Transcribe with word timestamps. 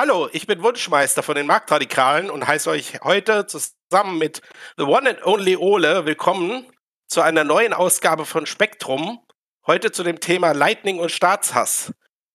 Hallo, 0.00 0.28
ich 0.30 0.46
bin 0.46 0.62
Wunschmeister 0.62 1.24
von 1.24 1.34
den 1.34 1.48
Marktradikalen 1.48 2.30
und 2.30 2.46
heiße 2.46 2.70
euch 2.70 3.00
heute 3.02 3.48
zusammen 3.48 4.16
mit 4.16 4.42
The 4.76 4.84
One 4.84 5.10
and 5.10 5.26
Only 5.26 5.56
Ole 5.56 6.06
willkommen 6.06 6.64
zu 7.08 7.20
einer 7.20 7.42
neuen 7.42 7.72
Ausgabe 7.72 8.24
von 8.24 8.46
Spektrum. 8.46 9.18
Heute 9.66 9.90
zu 9.90 10.04
dem 10.04 10.20
Thema 10.20 10.52
Lightning 10.52 11.00
und 11.00 11.10
Staatshass. 11.10 11.92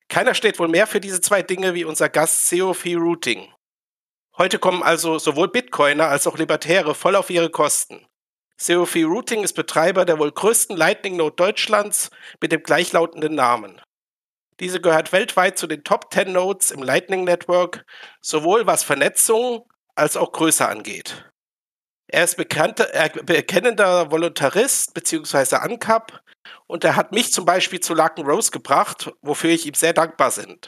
Keiner 0.09 0.33
steht 0.33 0.59
wohl 0.59 0.67
mehr 0.67 0.87
für 0.87 0.99
diese 0.99 1.21
zwei 1.21 1.41
Dinge 1.41 1.73
wie 1.73 1.85
unser 1.85 2.09
Gast 2.09 2.49
COF 2.49 2.85
Routing. 2.85 3.49
Heute 4.37 4.59
kommen 4.59 4.83
also 4.83 5.17
sowohl 5.17 5.47
Bitcoiner 5.47 6.09
als 6.09 6.27
auch 6.27 6.37
Libertäre 6.37 6.93
voll 6.93 7.15
auf 7.15 7.29
ihre 7.29 7.49
Kosten. 7.49 8.05
COF 8.61 8.93
Routing 8.97 9.41
ist 9.41 9.53
Betreiber 9.53 10.03
der 10.03 10.19
wohl 10.19 10.33
größten 10.33 10.75
Lightning 10.75 11.15
Node 11.15 11.37
Deutschlands 11.37 12.11
mit 12.41 12.51
dem 12.51 12.61
gleichlautenden 12.61 13.35
Namen. 13.35 13.81
Diese 14.59 14.79
gehört 14.79 15.11
weltweit 15.11 15.57
zu 15.57 15.67
den 15.67 15.83
Top 15.83 16.13
10 16.13 16.31
Nodes 16.31 16.71
im 16.71 16.83
Lightning 16.83 17.23
Network, 17.23 17.85
sowohl 18.21 18.67
was 18.67 18.83
Vernetzung 18.83 19.69
als 19.95 20.17
auch 20.17 20.31
Größe 20.31 20.67
angeht. 20.67 21.29
Er 22.07 22.23
ist 22.23 22.37
bekannter, 22.37 22.93
äh, 22.93 23.09
bekennender 23.23 24.11
Voluntarist 24.11 24.93
bzw. 24.93 25.55
ANCAP 25.55 26.21
und 26.67 26.83
er 26.83 26.95
hat 26.95 27.11
mich 27.11 27.33
zum 27.33 27.45
Beispiel 27.45 27.79
zu 27.79 27.93
Larken 27.93 28.25
Rose 28.25 28.51
gebracht, 28.51 29.11
wofür 29.21 29.49
ich 29.49 29.65
ihm 29.65 29.73
sehr 29.73 29.93
dankbar 29.93 30.31
bin. 30.31 30.59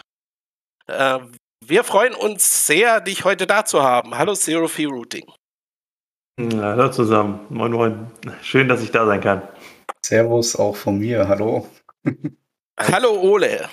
Äh, 0.87 1.19
wir 1.63 1.83
freuen 1.83 2.15
uns 2.15 2.65
sehr, 2.65 3.01
dich 3.01 3.25
heute 3.25 3.47
da 3.47 3.65
zu 3.65 3.83
haben. 3.83 4.17
Hallo 4.17 4.33
Zero 4.33 4.67
Fee 4.67 4.85
Routing. 4.85 5.25
Hallo 6.39 6.89
zusammen. 6.89 7.45
Moin, 7.49 7.71
moin. 7.71 8.11
Schön, 8.41 8.67
dass 8.67 8.83
ich 8.83 8.91
da 8.91 9.05
sein 9.05 9.21
kann. 9.21 9.41
Servus 10.05 10.55
auch 10.55 10.75
von 10.75 10.99
mir. 10.99 11.27
Hallo. 11.27 11.67
Hallo 12.77 13.19
Ole. 13.21 13.69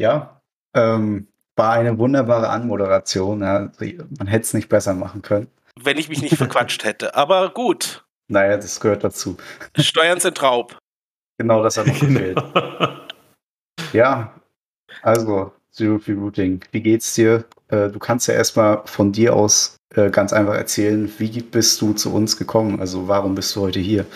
Ja, 0.00 0.40
ähm, 0.74 1.26
war 1.56 1.72
eine 1.72 1.98
wunderbare 1.98 2.48
Anmoderation. 2.48 3.42
Ja. 3.42 3.70
Man 4.18 4.26
hätte 4.26 4.44
es 4.44 4.54
nicht 4.54 4.68
besser 4.68 4.94
machen 4.94 5.22
können. 5.22 5.48
Wenn 5.80 5.98
ich 5.98 6.08
mich 6.08 6.22
nicht 6.22 6.36
verquatscht 6.36 6.84
hätte. 6.84 7.14
Aber 7.16 7.50
gut. 7.50 8.04
Naja, 8.28 8.56
das 8.56 8.78
gehört 8.78 9.02
dazu. 9.02 9.36
Steuern 9.76 10.20
sind 10.20 10.40
Raub. 10.42 10.78
Genau, 11.38 11.62
das 11.62 11.76
hat 11.76 11.86
noch 11.86 11.98
gefehlt. 11.98 12.40
ja, 13.92 14.34
also, 15.02 15.52
Zero 15.70 15.98
Free 15.98 16.14
Routing. 16.14 16.60
Wie 16.72 16.82
geht's 16.82 17.14
dir? 17.14 17.44
Äh, 17.68 17.88
du 17.88 17.98
kannst 17.98 18.28
ja 18.28 18.34
erstmal 18.34 18.82
von 18.86 19.12
dir 19.12 19.34
aus 19.34 19.76
äh, 19.94 20.10
ganz 20.10 20.32
einfach 20.32 20.54
erzählen, 20.54 21.12
wie 21.18 21.40
bist 21.42 21.80
du 21.80 21.92
zu 21.92 22.12
uns 22.12 22.36
gekommen? 22.36 22.80
Also, 22.80 23.08
warum 23.08 23.34
bist 23.34 23.54
du 23.56 23.62
heute 23.62 23.80
hier? 23.80 24.06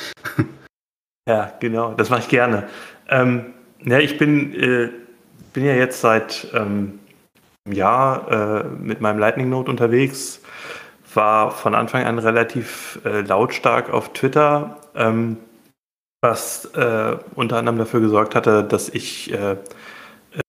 Ja, 1.29 1.53
genau, 1.61 1.95
das 1.95 2.11
mache 2.11 2.21
ich 2.21 2.29
gerne. 2.29 2.69
Ähm, 3.09 3.55
ja, 3.85 3.99
ich 3.99 4.19
bin, 4.19 4.55
äh, 4.55 4.91
bin 5.53 5.65
ja 5.65 5.75
jetzt 5.75 6.01
seit 6.01 6.49
ähm, 6.55 6.99
einem 7.65 7.75
Jahr 7.75 8.31
äh, 8.31 8.65
mit 8.65 9.01
meinem 9.01 9.19
Lightning 9.19 9.49
Node 9.49 9.71
unterwegs, 9.71 10.41
war 11.15 11.51
von 11.51 11.75
Anfang 11.75 12.05
an 12.05 12.19
relativ 12.19 13.01
äh, 13.05 13.21
lautstark 13.21 13.91
auf 13.93 14.13
Twitter, 14.13 14.79
ähm, 14.95 15.37
was 16.23 16.67
äh, 16.75 17.17
unter 17.35 17.59
anderem 17.59 17.79
dafür 17.79 18.01
gesorgt 18.01 18.35
hatte, 18.35 18.65
dass 18.65 18.89
ich 18.89 19.33
äh, 19.33 19.57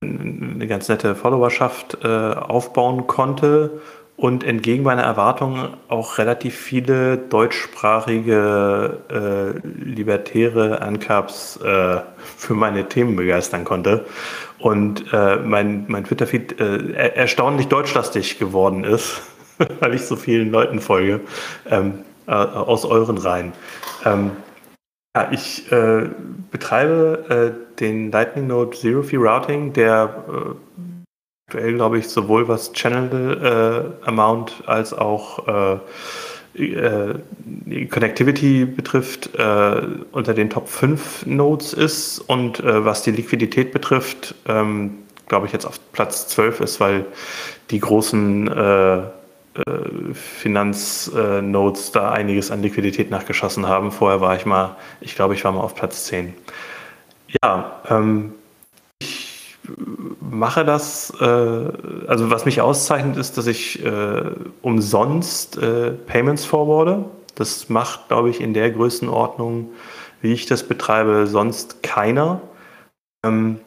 eine 0.01 0.67
ganz 0.67 0.87
nette 0.87 1.15
Followerschaft 1.15 1.97
äh, 2.03 2.07
aufbauen 2.07 3.07
konnte 3.07 3.81
und 4.23 4.45
entgegen 4.45 4.83
meiner 4.83 5.01
Erwartungen 5.01 5.73
auch 5.89 6.17
relativ 6.17 6.55
viele 6.55 7.17
deutschsprachige 7.17 9.01
äh, 9.09 9.67
libertäre 9.67 10.81
Ancaps 10.81 11.57
äh, 11.57 11.99
für 12.37 12.53
meine 12.53 12.87
Themen 12.87 13.17
begeistern 13.17 13.65
konnte 13.65 14.05
und 14.59 15.11
äh, 15.11 15.35
mein, 15.35 15.83
mein 15.89 16.05
Twitter-Feed 16.05 16.57
äh, 16.57 16.93
erstaunlich 17.15 17.67
deutschlastig 17.67 18.39
geworden 18.39 18.85
ist, 18.85 19.23
weil 19.81 19.93
ich 19.93 20.03
so 20.03 20.15
vielen 20.15 20.51
Leuten 20.51 20.79
folge 20.79 21.19
ähm, 21.69 22.05
äh, 22.25 22.31
aus 22.31 22.85
euren 22.85 23.17
Reihen. 23.17 23.51
Ähm, 24.05 24.31
ja, 25.13 25.27
ich 25.31 25.69
äh, 25.69 26.07
betreibe 26.49 27.57
den 27.77 28.09
Lightning 28.09 28.47
Node 28.47 28.77
Zero 28.77 29.03
Fee 29.03 29.17
Routing, 29.17 29.73
der 29.73 30.23
aktuell, 31.53 31.75
glaube 31.75 31.99
ich, 31.99 32.07
sowohl 32.07 32.47
was 32.47 32.73
Channel 32.73 33.93
äh, 34.03 34.07
Amount 34.07 34.63
als 34.65 34.91
auch 34.91 35.79
äh, 36.55 36.63
äh, 36.63 37.85
Connectivity 37.89 38.65
betrifft, 38.65 39.35
äh, 39.35 39.81
unter 40.11 40.33
den 40.33 40.49
Top 40.49 40.67
5 40.67 41.27
Nodes 41.27 41.73
ist 41.73 42.17
und 42.19 42.59
äh, 42.59 42.83
was 42.85 43.03
die 43.03 43.11
Liquidität 43.11 43.71
betrifft, 43.71 44.33
ähm, 44.47 44.97
glaube 45.27 45.45
ich, 45.45 45.53
jetzt 45.53 45.65
auf 45.65 45.79
Platz 45.91 46.27
12 46.27 46.61
ist, 46.61 46.79
weil 46.79 47.05
die 47.69 47.79
großen 47.79 48.47
äh, 48.47 49.01
Finanznodes 50.15 51.91
da 51.91 52.11
einiges 52.11 52.49
an 52.49 52.63
Liquidität 52.63 53.11
nachgeschossen 53.11 53.67
haben. 53.67 53.91
Vorher 53.91 54.19
war 54.19 54.35
ich 54.35 54.47
mal, 54.47 54.75
ich 55.01 55.15
glaube, 55.15 55.35
ich 55.35 55.43
war 55.45 55.51
mal 55.51 55.61
auf 55.61 55.75
Platz 55.75 56.05
10. 56.05 56.33
Ja, 57.43 57.79
ähm, 57.87 58.33
mache 60.19 60.65
das, 60.65 61.13
äh, 61.19 61.25
also 61.25 62.29
was 62.29 62.45
mich 62.45 62.61
auszeichnet, 62.61 63.17
ist, 63.17 63.37
dass 63.37 63.47
ich 63.47 63.83
äh, 63.83 64.23
umsonst 64.61 65.57
äh, 65.57 65.91
Payments 65.91 66.45
forwarde. 66.45 67.05
Das 67.35 67.69
macht, 67.69 68.07
glaube 68.09 68.29
ich, 68.29 68.41
in 68.41 68.53
der 68.53 68.71
Größenordnung, 68.71 69.69
wie 70.21 70.33
ich 70.33 70.45
das 70.45 70.63
betreibe, 70.63 71.27
sonst 71.27 71.81
keiner. 71.83 72.41
Ähm, 73.25 73.59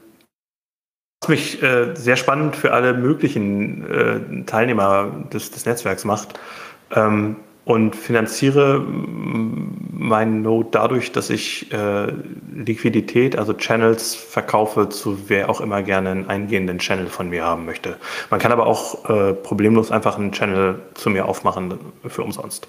was 1.23 1.29
mich 1.29 1.63
äh, 1.63 1.95
sehr 1.95 2.17
spannend 2.17 2.57
für 2.57 2.73
alle 2.73 2.95
möglichen 2.95 3.87
äh, 3.89 4.45
Teilnehmer 4.45 5.11
des, 5.33 5.51
des 5.51 5.67
Netzwerks 5.67 6.05
macht. 6.05 6.39
Ähm, 6.95 7.37
und 7.67 7.97
finanziere 7.97 8.81
meinen 8.81 10.43
Node 10.43 10.69
dadurch, 10.71 11.11
dass 11.11 11.31
ich 11.31 11.73
äh, 11.73 12.13
Liquidität, 12.55 13.37
also 13.37 13.55
Channels 13.55 14.15
verkaufe 14.15 14.89
zu 14.89 15.29
wer 15.29 15.51
auch 15.51 15.61
immer 15.61 15.83
gerne 15.83 16.11
einen 16.11 16.29
eingehenden 16.29 16.79
Channel 16.79 17.09
von 17.09 17.29
mir 17.29 17.45
haben 17.45 17.65
möchte. 17.67 17.97
Man 18.31 18.39
kann 18.39 18.53
aber 18.53 18.67
auch 18.69 19.11
äh, 19.11 19.35
problemlos 19.35 19.91
einfach 19.91 20.17
einen 20.17 20.31
Channel 20.31 20.79
zu 20.95 21.11
mir 21.11 21.27
aufmachen 21.27 21.75
für 22.07 22.23
umsonst. 22.23 22.69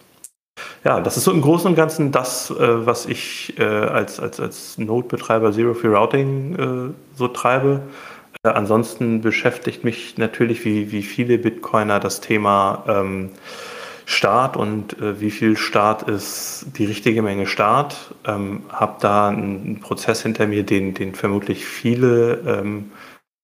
Ja, 0.83 0.99
das 0.99 1.15
ist 1.15 1.25
so 1.25 1.31
im 1.31 1.41
Großen 1.41 1.67
und 1.67 1.75
Ganzen 1.75 2.11
das, 2.11 2.49
äh, 2.49 2.55
was 2.57 3.05
ich 3.05 3.53
äh, 3.59 3.63
als, 3.63 4.19
als, 4.19 4.39
als 4.39 4.79
Node-Betreiber 4.79 5.51
Zero 5.51 5.75
Free 5.75 5.89
Routing 5.89 6.55
äh, 6.55 6.93
so 7.15 7.27
treibe. 7.27 7.81
Äh, 8.41 8.49
ansonsten 8.49 9.21
beschäftigt 9.21 9.83
mich 9.83 10.17
natürlich 10.17 10.65
wie, 10.65 10.91
wie 10.91 11.03
viele 11.03 11.37
Bitcoiner 11.37 11.99
das 11.99 12.19
Thema 12.19 12.83
ähm, 12.87 13.29
Start 14.09 14.55
und 14.55 14.99
äh, 15.01 15.19
wie 15.19 15.31
viel 15.31 15.57
Start 15.57 16.03
ist 16.03 16.67
die 16.77 16.85
richtige 16.85 17.21
Menge 17.21 17.45
Start. 17.45 18.15
Ähm, 18.25 18.63
habe 18.69 18.95
da 19.01 19.27
einen 19.27 19.81
Prozess 19.81 20.23
hinter 20.23 20.47
mir, 20.47 20.63
den, 20.63 20.93
den 20.93 21.13
vermutlich 21.13 21.65
viele 21.65 22.35
ähm, 22.47 22.91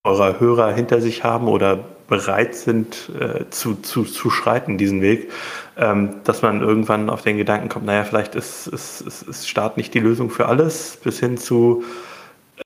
eurer 0.06 0.40
Hörer 0.40 0.72
hinter 0.72 1.01
sich 1.01 1.25
haben 1.25 1.50
oder 1.50 1.84
bereit 2.07 2.56
sind 2.56 3.09
äh, 3.19 3.50
zu, 3.50 3.75
zu, 3.75 4.06
zu 4.06 4.29
schreiten, 4.29 4.78
diesen 4.78 5.01
Weg, 5.01 5.31
ähm, 5.75 6.22
dass 6.24 6.41
man 6.41 6.62
irgendwann 6.62 7.09
auf 7.09 7.24
den 7.24 7.35
Gedanken 7.35 7.68
kommt, 7.68 7.85
naja, 7.85 8.06
vielleicht 8.06 8.34
ist, 8.34 8.68
ist, 8.68 9.01
ist, 9.01 9.24
ist 9.24 9.50
Staat 9.50 9.75
nicht 9.75 9.94
die 9.94 10.00
Lösung 10.00 10.30
für 10.30 10.45
alles, 10.45 10.98
bis 11.04 11.19
hin 11.19 11.38
zu, 11.38 11.83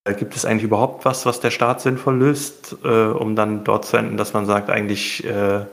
äh, 0.04 0.14
gibt 0.14 0.36
es 0.36 0.46
eigentlich 0.46 0.66
überhaupt 0.66 1.04
was, 1.04 1.26
was 1.26 1.40
der 1.40 1.52
Staat 1.52 1.82
sinnvoll 1.82 2.18
löst, 2.18 2.78
äh, 2.84 2.88
um 2.88 3.36
dann 3.36 3.64
dort 3.64 3.86
zu 3.86 3.98
enden, 3.98 4.18
dass 4.18 4.34
man 4.34 4.46
sagt, 4.46 4.70
eigentlich 4.70 5.26
äh, 5.26 5.66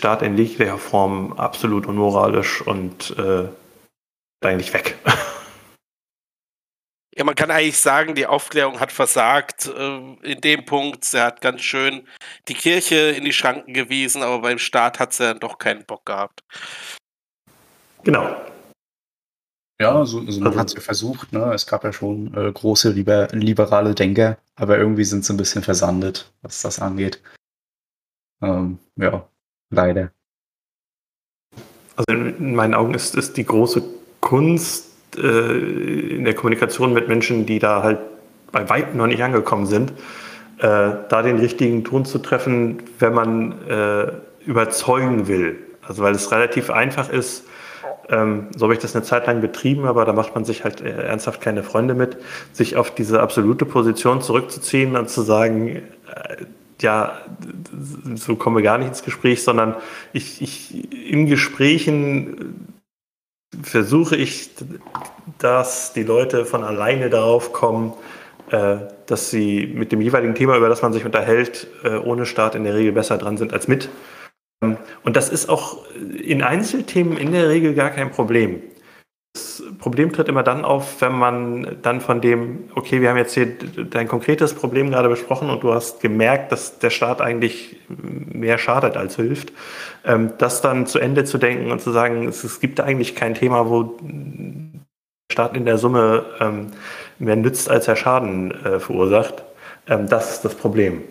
Staat 0.00 0.22
in 0.22 0.38
jeglicher 0.38 0.78
Form 0.78 1.34
absolut 1.34 1.84
unmoralisch 1.84 2.62
und 2.62 3.14
äh, 3.18 3.48
eigentlich 4.40 4.72
weg. 4.72 4.96
Ja, 7.16 7.24
man 7.24 7.34
kann 7.34 7.50
eigentlich 7.50 7.76
sagen, 7.76 8.14
die 8.14 8.26
Aufklärung 8.26 8.78
hat 8.80 8.92
versagt 8.92 9.66
äh, 9.66 10.14
in 10.22 10.40
dem 10.40 10.64
Punkt. 10.64 11.04
Sie 11.04 11.20
hat 11.20 11.42
ganz 11.42 11.60
schön 11.60 12.06
die 12.48 12.54
Kirche 12.54 13.10
in 13.10 13.24
die 13.24 13.32
Schranken 13.32 13.74
gewiesen, 13.74 14.22
aber 14.22 14.40
beim 14.40 14.58
Staat 14.58 15.00
hat 15.00 15.12
sie 15.12 15.24
dann 15.24 15.40
doch 15.40 15.58
keinen 15.58 15.84
Bock 15.84 16.06
gehabt. 16.06 16.42
Genau. 18.04 18.34
Ja, 19.80 19.96
also, 19.96 20.20
also 20.20 20.38
man 20.38 20.46
also, 20.46 20.60
hat 20.60 20.68
es 20.68 20.74
ja 20.74 20.80
versucht. 20.80 21.32
Ne? 21.32 21.52
Es 21.52 21.66
gab 21.66 21.84
ja 21.84 21.92
schon 21.92 22.32
äh, 22.32 22.52
große 22.52 22.90
liber 22.90 23.26
liberale 23.32 23.94
Denker, 23.94 24.38
aber 24.54 24.78
irgendwie 24.78 25.04
sind 25.04 25.24
sie 25.24 25.34
ein 25.34 25.36
bisschen 25.36 25.62
versandet, 25.62 26.32
was 26.40 26.62
das 26.62 26.78
angeht. 26.78 27.20
Ähm, 28.40 28.78
ja, 28.96 29.28
Leider. 29.70 30.10
Also 31.96 32.20
in 32.20 32.54
meinen 32.54 32.74
Augen 32.74 32.94
ist, 32.94 33.14
ist 33.14 33.36
die 33.36 33.44
große 33.44 33.82
Kunst 34.20 34.90
äh, 35.16 36.16
in 36.16 36.24
der 36.24 36.34
Kommunikation 36.34 36.92
mit 36.92 37.08
Menschen, 37.08 37.46
die 37.46 37.58
da 37.58 37.82
halt 37.82 37.98
bei 38.52 38.68
weitem 38.68 38.96
noch 38.96 39.06
nicht 39.06 39.22
angekommen 39.22 39.66
sind, 39.66 39.92
äh, 40.58 40.62
da 41.08 41.22
den 41.22 41.38
richtigen 41.38 41.84
Ton 41.84 42.04
zu 42.04 42.18
treffen, 42.18 42.82
wenn 42.98 43.14
man 43.14 43.68
äh, 43.68 44.12
überzeugen 44.44 45.28
will. 45.28 45.58
Also 45.82 46.02
weil 46.02 46.14
es 46.14 46.30
relativ 46.32 46.70
einfach 46.70 47.10
ist, 47.10 47.44
ähm, 48.08 48.48
so 48.56 48.64
habe 48.64 48.74
ich 48.74 48.80
das 48.80 48.96
eine 48.96 49.04
Zeit 49.04 49.26
lang 49.26 49.40
betrieben, 49.40 49.86
aber 49.86 50.04
da 50.04 50.12
macht 50.12 50.34
man 50.34 50.44
sich 50.44 50.64
halt 50.64 50.80
äh, 50.80 50.90
ernsthaft 50.90 51.40
keine 51.40 51.62
Freunde 51.62 51.94
mit, 51.94 52.16
sich 52.52 52.76
auf 52.76 52.92
diese 52.92 53.20
absolute 53.20 53.64
Position 53.64 54.20
zurückzuziehen 54.20 54.96
und 54.96 55.08
zu 55.08 55.22
sagen, 55.22 55.76
äh, 55.76 55.82
ja, 56.82 57.20
so 58.14 58.36
kommen 58.36 58.56
wir 58.56 58.62
gar 58.62 58.78
nicht 58.78 58.88
ins 58.88 59.02
Gespräch, 59.02 59.42
sondern 59.42 59.76
ich, 60.12 60.42
ich 60.42 61.10
in 61.10 61.26
Gesprächen 61.26 62.74
versuche 63.62 64.16
ich, 64.16 64.50
dass 65.38 65.92
die 65.92 66.02
Leute 66.02 66.44
von 66.44 66.64
alleine 66.64 67.10
darauf 67.10 67.52
kommen, 67.52 67.94
äh, 68.50 68.76
dass 69.06 69.30
sie 69.30 69.66
mit 69.66 69.92
dem 69.92 70.00
jeweiligen 70.00 70.34
Thema, 70.34 70.56
über 70.56 70.68
das 70.68 70.82
man 70.82 70.92
sich 70.92 71.04
unterhält, 71.04 71.66
äh, 71.84 71.96
ohne 71.96 72.26
Start 72.26 72.54
in 72.54 72.64
der 72.64 72.74
Regel 72.74 72.92
besser 72.92 73.18
dran 73.18 73.36
sind 73.36 73.52
als 73.52 73.68
mit. 73.68 73.88
Ähm, 74.62 74.76
und 75.04 75.16
das 75.16 75.28
ist 75.28 75.48
auch 75.48 75.84
in 75.94 76.42
Einzelthemen 76.42 77.16
in 77.16 77.32
der 77.32 77.48
Regel 77.48 77.74
gar 77.74 77.90
kein 77.90 78.10
Problem. 78.10 78.62
Das 79.32 79.62
Problem 79.78 80.12
tritt 80.12 80.28
immer 80.28 80.42
dann 80.42 80.64
auf, 80.64 81.00
wenn 81.00 81.12
man 81.12 81.80
dann 81.82 82.00
von 82.00 82.20
dem, 82.20 82.68
okay, 82.74 83.00
wir 83.00 83.10
haben 83.10 83.16
jetzt 83.16 83.34
hier 83.34 83.56
dein 83.56 84.08
konkretes 84.08 84.54
Problem 84.54 84.90
gerade 84.90 85.08
besprochen 85.08 85.50
und 85.50 85.62
du 85.62 85.72
hast 85.72 86.00
gemerkt, 86.00 86.50
dass 86.50 86.80
der 86.80 86.90
Staat 86.90 87.20
eigentlich 87.20 87.76
mehr 87.88 88.58
schadet 88.58 88.96
als 88.96 89.16
hilft, 89.16 89.52
ähm, 90.04 90.32
das 90.38 90.62
dann 90.62 90.86
zu 90.86 90.98
Ende 90.98 91.24
zu 91.24 91.38
denken 91.38 91.70
und 91.70 91.80
zu 91.80 91.92
sagen, 91.92 92.26
es, 92.26 92.58
gibt 92.58 92.80
eigentlich 92.80 93.14
kein 93.14 93.34
Thema, 93.34 93.68
wo 93.68 93.98
der 94.02 95.32
Staat 95.32 95.56
in 95.56 95.64
der 95.64 95.78
Summe 95.78 96.24
ähm, 96.40 96.72
mehr 97.20 97.36
nützt, 97.36 97.70
als 97.70 97.86
er 97.86 97.94
Schaden 97.94 98.50
äh, 98.64 98.80
verursacht. 98.80 99.44
Ähm, 99.86 100.08
das 100.08 100.32
ist 100.32 100.44
das 100.44 100.56
Problem. 100.56 101.04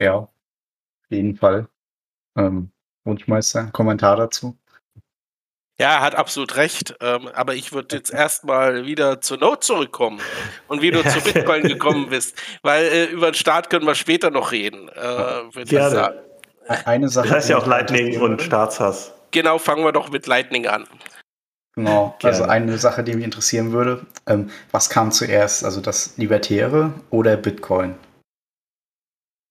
Ja, 0.00 0.14
auf 0.14 0.30
jeden 1.08 1.34
Fall. 1.36 1.66
Ähm, 2.36 2.70
Wunschmeister, 3.04 3.66
Kommentar 3.72 4.16
dazu? 4.16 4.56
Ja, 5.80 5.94
er 5.94 6.00
hat 6.02 6.14
absolut 6.14 6.56
recht. 6.56 6.94
Ähm, 7.00 7.28
aber 7.34 7.54
ich 7.54 7.72
würde 7.72 7.96
jetzt 7.96 8.12
erstmal 8.12 8.86
wieder 8.86 9.20
zur 9.20 9.38
Note 9.38 9.60
zurückkommen 9.60 10.20
und 10.68 10.82
wie 10.82 10.90
du 10.90 11.02
zu 11.02 11.20
Bitcoin 11.20 11.62
gekommen 11.64 12.10
bist. 12.10 12.36
Weil 12.62 12.84
äh, 12.84 13.04
über 13.06 13.30
den 13.30 13.34
Start 13.34 13.70
können 13.70 13.86
wir 13.86 13.94
später 13.94 14.30
noch 14.30 14.52
reden. 14.52 14.88
Äh, 14.88 15.64
Gerne. 15.64 16.22
Eine 16.84 17.08
Sache. 17.08 17.28
Das 17.28 17.36
heißt 17.36 17.50
ja 17.50 17.58
auch 17.58 17.66
Lightning 17.66 18.20
und 18.20 18.40
Staatshass. 18.40 19.12
Genau, 19.32 19.58
fangen 19.58 19.84
wir 19.84 19.92
doch 19.92 20.10
mit 20.10 20.26
Lightning 20.26 20.66
an. 20.66 20.86
Genau, 21.74 22.14
Gerne. 22.20 22.36
also 22.36 22.48
eine 22.48 22.78
Sache, 22.78 23.02
die 23.02 23.14
mich 23.14 23.24
interessieren 23.24 23.72
würde, 23.72 24.06
ähm, 24.26 24.50
was 24.70 24.88
kam 24.88 25.10
zuerst, 25.10 25.64
also 25.64 25.80
das 25.80 26.16
Libertäre 26.16 26.92
oder 27.10 27.36
Bitcoin? 27.36 27.96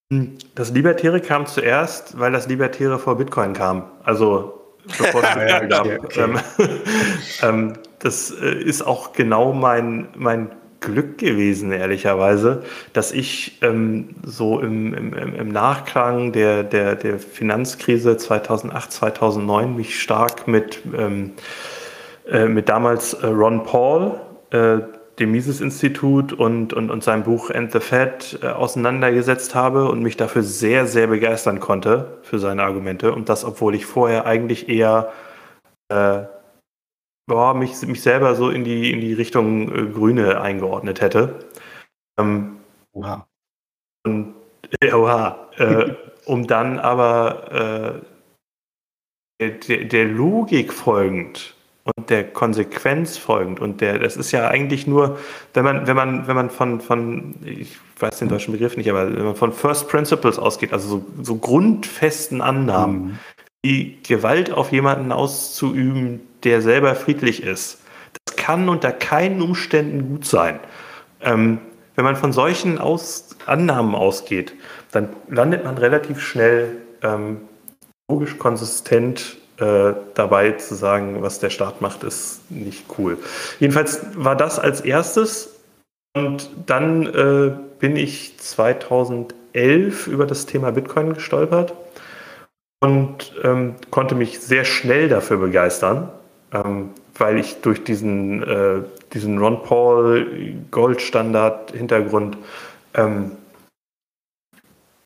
Hm, 0.10 0.38
das 0.56 0.72
Libertäre 0.72 1.20
kam 1.20 1.46
zuerst, 1.48 2.18
weil 2.18 2.32
das 2.32 2.48
Libertäre 2.48 2.98
vor 2.98 3.18
Bitcoin 3.18 3.52
kam. 3.52 3.92
Also 4.04 4.63
bevor 4.86 5.24
es 5.24 5.36
ja, 5.50 5.60
gab. 5.66 5.86
Okay. 5.86 6.22
Ähm, 6.22 6.40
ähm, 7.42 7.74
das 8.00 8.32
äh, 8.32 8.54
ist 8.64 8.82
auch 8.82 9.14
genau 9.14 9.54
mein, 9.54 10.08
mein 10.16 10.50
Glück 10.80 11.18
gewesen, 11.18 11.72
ehrlicherweise, 11.72 12.64
dass 12.92 13.14
ich 13.14 13.60
ähm, 13.62 14.10
so 14.24 14.60
im, 14.60 14.94
im, 14.94 15.14
im 15.14 15.50
Nachklang 15.50 16.34
der, 16.34 16.64
der, 16.64 16.96
der 16.96 17.20
Finanzkrise 17.20 18.18
2008, 18.18 18.92
2009 18.92 19.76
mich 19.76 20.02
stark 20.02 20.48
mit 20.48 20.82
ähm, 20.98 21.32
äh, 22.30 22.48
mit 22.48 22.70
damals 22.70 23.14
äh, 23.14 23.28
Ron 23.28 23.64
Paul, 23.64 24.20
äh, 24.52 24.80
dem 25.20 25.32
Mises-Institut 25.32 26.34
und, 26.34 26.74
und, 26.74 26.90
und 26.90 27.04
seinem 27.04 27.24
Buch 27.24 27.50
End 27.50 27.72
the 27.72 27.80
Fed 27.80 28.40
äh, 28.42 28.48
auseinandergesetzt 28.48 29.54
habe 29.54 29.90
und 29.90 30.02
mich 30.02 30.18
dafür 30.18 30.44
sehr, 30.44 30.88
sehr 30.88 31.08
begeistern 31.08 31.60
konnte 31.60 32.18
für 32.24 32.40
seine 32.40 32.64
Argumente. 32.64 33.14
Und 33.14 33.30
das, 33.30 33.46
obwohl 33.46 33.76
ich 33.76 33.86
vorher 33.86 34.26
eigentlich 34.26 34.70
eher 34.70 35.12
äh, 35.90 36.24
boah, 37.28 37.54
mich, 37.54 37.82
mich 37.84 38.02
selber 38.02 38.36
so 38.36 38.50
in 38.50 38.64
die, 38.64 38.92
in 38.92 39.02
die 39.02 39.14
Richtung 39.14 39.72
äh, 39.72 39.86
Grüne 39.92 40.42
eingeordnet 40.42 41.02
hätte. 41.02 41.40
Ähm, 42.20 42.58
oha. 42.94 43.28
Und, 44.06 44.36
äh, 44.82 44.94
oha. 44.94 45.50
Äh, 45.58 45.96
um 46.26 46.48
dann 46.48 46.80
aber 46.80 48.02
der, 49.42 49.50
der 49.50 50.06
Logik 50.06 50.72
folgend 50.72 51.54
und 51.84 52.10
der 52.10 52.24
Konsequenz 52.24 53.18
folgend 53.18 53.60
und 53.60 53.82
der, 53.82 54.00
das 54.00 54.16
ist 54.16 54.32
ja 54.32 54.48
eigentlich 54.48 54.88
nur, 54.88 55.20
wenn 55.54 55.66
man, 55.66 55.86
wenn 55.86 55.96
man, 55.96 56.28
wenn 56.28 56.36
man 56.36 56.50
von, 56.50 56.80
von, 56.80 57.36
ich 57.44 57.78
weiß 58.00 58.20
den 58.20 58.30
deutschen 58.30 58.54
Begriff 58.54 58.78
nicht, 58.78 58.90
aber 58.90 59.14
wenn 59.14 59.26
man 59.26 59.36
von 59.36 59.52
First 59.52 59.90
Principles 59.90 60.40
ausgeht, 60.40 60.72
also 60.72 60.88
so, 60.88 61.06
so 61.22 61.36
grundfesten 61.36 62.42
Annahmen, 62.42 63.04
mhm. 63.04 63.20
die 63.66 64.02
Gewalt 64.02 64.52
auf 64.52 64.72
jemanden 64.72 65.12
auszuüben, 65.12 66.22
der 66.44 66.62
selber 66.62 66.96
friedlich 66.96 67.44
ist, 67.44 67.82
das 68.26 68.36
kann 68.38 68.70
unter 68.70 68.92
keinen 68.92 69.42
Umständen 69.42 70.08
gut 70.08 70.26
sein. 70.26 70.60
Ähm, 71.22 71.60
wenn 71.96 72.06
man 72.06 72.16
von 72.16 72.34
solchen 72.34 72.80
Aus 72.80 73.36
Annahmen 73.46 73.94
ausgeht, 73.94 74.54
dann 74.92 75.10
landet 75.30 75.64
man 75.64 75.78
relativ 75.78 76.22
schnell 76.22 76.78
ähm, 77.02 77.42
logisch 78.10 78.38
konsistent 78.38 79.38
äh, 79.58 79.94
dabei 80.16 80.54
zu 80.54 80.76
sagen, 80.76 81.22
was 81.22 81.40
der 81.40 81.50
Staat 81.50 81.82
macht, 81.82 82.04
ist 82.04 82.50
nicht 82.50 82.86
cool. 82.98 83.18
Jedenfalls 83.60 84.02
war 84.16 84.36
das 84.36 84.60
als 84.60 84.82
erstes 84.82 85.50
und 86.16 86.50
dann 86.66 87.06
äh, 87.06 87.52
bin 87.80 87.96
ich 87.96 88.38
2011 88.40 90.08
über 90.08 90.26
das 90.26 90.46
Thema 90.46 90.72
Bitcoin 90.72 91.14
gestolpert 91.14 91.74
und 92.80 93.34
ähm, 93.44 93.76
konnte 93.92 94.16
mich 94.16 94.40
sehr 94.40 94.66
schnell 94.66 95.08
dafür 95.08 95.38
begeistern, 95.38 96.10
ähm, 96.52 96.90
weil 97.16 97.38
ich 97.38 97.62
durch 97.62 97.84
diesen, 97.84 98.44
äh, 98.44 98.82
diesen 99.14 99.38
Ron 99.38 99.64
Paul 99.64 100.56
Goldstandard 100.72 101.72
Hintergrund 101.72 102.38
ähm, 102.94 103.32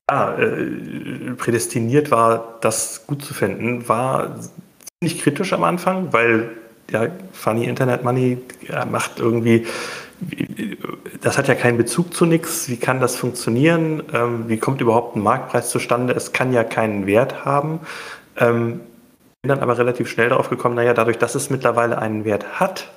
ja, 0.09 0.37
äh, 0.37 1.33
prädestiniert 1.37 2.11
war, 2.11 2.57
das 2.61 3.05
gut 3.07 3.23
zu 3.23 3.33
finden, 3.33 3.87
war 3.89 4.35
ziemlich 4.99 5.21
kritisch 5.21 5.53
am 5.53 5.63
Anfang, 5.63 6.13
weil 6.13 6.49
ja, 6.89 7.07
Funny 7.33 7.65
Internet 7.65 8.03
Money 8.03 8.37
ja, 8.67 8.85
macht 8.85 9.19
irgendwie, 9.19 9.67
das 11.21 11.37
hat 11.37 11.47
ja 11.47 11.55
keinen 11.55 11.77
Bezug 11.77 12.13
zu 12.13 12.25
nichts. 12.25 12.69
Wie 12.69 12.77
kann 12.77 13.01
das 13.01 13.15
funktionieren? 13.17 14.03
Ähm, 14.13 14.45
wie 14.47 14.57
kommt 14.57 14.81
überhaupt 14.81 15.15
ein 15.15 15.21
Marktpreis 15.21 15.69
zustande? 15.69 16.13
Es 16.13 16.31
kann 16.31 16.53
ja 16.53 16.63
keinen 16.63 17.05
Wert 17.05 17.45
haben. 17.45 17.81
Ähm, 18.37 18.79
bin 19.41 19.49
dann 19.49 19.59
aber 19.59 19.77
relativ 19.77 20.09
schnell 20.09 20.29
darauf 20.29 20.49
gekommen, 20.49 20.75
naja, 20.75 20.93
dadurch, 20.93 21.17
dass 21.17 21.35
es 21.35 21.49
mittlerweile 21.49 21.99
einen 21.99 22.25
Wert 22.25 22.59
hat, 22.59 22.89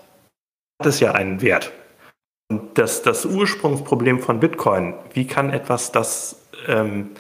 hat 0.81 0.87
es 0.87 1.01
ja 1.01 1.13
einen 1.13 1.43
Wert. 1.43 1.73
Und 2.51 2.79
das, 2.79 3.03
das 3.03 3.27
Ursprungsproblem 3.27 4.21
von 4.21 4.41
Bitcoin, 4.41 4.95
wie 5.13 5.27
kann 5.27 5.51
etwas, 5.51 5.93
das 5.93 6.40
ähm, 6.69 7.11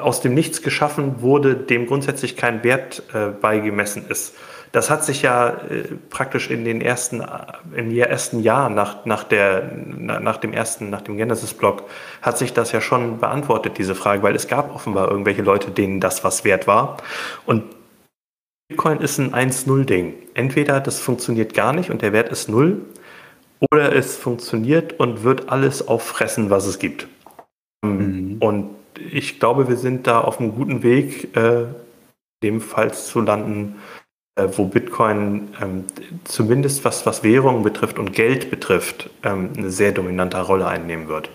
aus 0.00 0.20
dem 0.20 0.34
Nichts 0.34 0.62
geschaffen 0.62 1.20
wurde, 1.20 1.54
dem 1.54 1.86
grundsätzlich 1.86 2.36
kein 2.36 2.64
Wert 2.64 3.02
äh, 3.12 3.28
beigemessen 3.28 4.04
ist. 4.08 4.34
Das 4.72 4.88
hat 4.88 5.04
sich 5.04 5.22
ja 5.22 5.48
äh, 5.48 5.84
praktisch 6.10 6.50
in 6.50 6.64
den 6.64 6.80
ersten, 6.80 7.24
den 7.74 7.96
ersten 7.96 8.40
Jahren 8.40 8.74
nach, 8.74 9.04
nach, 9.04 9.24
der, 9.24 9.70
nach 9.72 10.36
dem 10.36 10.52
ersten, 10.52 10.90
nach 10.90 11.02
dem 11.02 11.16
Genesis-Blog, 11.16 11.84
hat 12.22 12.38
sich 12.38 12.52
das 12.52 12.72
ja 12.72 12.80
schon 12.80 13.18
beantwortet, 13.18 13.78
diese 13.78 13.94
Frage, 13.94 14.22
weil 14.22 14.36
es 14.36 14.48
gab 14.48 14.74
offenbar 14.74 15.10
irgendwelche 15.10 15.42
Leute, 15.42 15.70
denen 15.70 16.00
das 16.00 16.24
was 16.24 16.44
wert 16.44 16.66
war. 16.66 16.98
Und 17.46 17.64
Bitcoin 18.68 19.00
ist 19.00 19.18
ein 19.18 19.34
1-0-Ding. 19.34 20.14
Entweder 20.34 20.80
das 20.80 21.00
funktioniert 21.00 21.54
gar 21.54 21.72
nicht 21.72 21.90
und 21.90 22.02
der 22.02 22.12
Wert 22.12 22.30
ist 22.30 22.48
null, 22.48 22.82
oder 23.72 23.94
es 23.94 24.16
funktioniert 24.16 24.98
und 24.98 25.22
wird 25.22 25.50
alles 25.50 25.86
auffressen, 25.86 26.48
was 26.50 26.66
es 26.66 26.78
gibt. 26.78 27.08
Mhm. 27.82 28.36
Und 28.40 28.76
ich 29.12 29.40
glaube, 29.40 29.68
wir 29.68 29.76
sind 29.76 30.06
da 30.06 30.20
auf 30.20 30.40
einem 30.40 30.54
guten 30.54 30.82
Weg, 30.82 31.36
äh, 31.36 31.66
ebenfalls 32.42 33.06
zu 33.06 33.20
landen, 33.20 33.80
äh, 34.36 34.48
wo 34.52 34.66
Bitcoin 34.66 35.54
ähm, 35.60 35.84
zumindest 36.24 36.84
was, 36.84 37.06
was 37.06 37.22
Währungen 37.22 37.62
betrifft 37.62 37.98
und 37.98 38.12
Geld 38.12 38.50
betrifft, 38.50 39.10
ähm, 39.22 39.52
eine 39.56 39.70
sehr 39.70 39.92
dominante 39.92 40.40
Rolle 40.40 40.66
einnehmen 40.66 41.08
wird. 41.08 41.30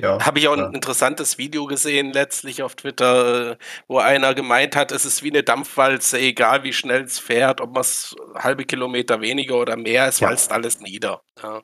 Ja, 0.00 0.24
Habe 0.24 0.38
ich 0.38 0.46
auch 0.46 0.56
ein 0.56 0.74
interessantes 0.74 1.38
Video 1.38 1.66
gesehen, 1.66 2.12
letztlich 2.12 2.62
auf 2.62 2.76
Twitter, 2.76 3.58
wo 3.88 3.98
einer 3.98 4.32
gemeint 4.32 4.76
hat, 4.76 4.92
es 4.92 5.04
ist 5.04 5.24
wie 5.24 5.30
eine 5.30 5.42
Dampfwalze, 5.42 6.20
egal 6.20 6.62
wie 6.62 6.72
schnell 6.72 7.02
es 7.02 7.18
fährt, 7.18 7.60
ob 7.60 7.72
man 7.72 7.80
es 7.80 8.14
halbe 8.36 8.64
Kilometer 8.64 9.20
weniger 9.20 9.56
oder 9.56 9.76
mehr, 9.76 10.06
es 10.06 10.20
ja. 10.20 10.28
walzt 10.28 10.52
alles 10.52 10.78
nieder. 10.78 11.22
Ja. 11.42 11.62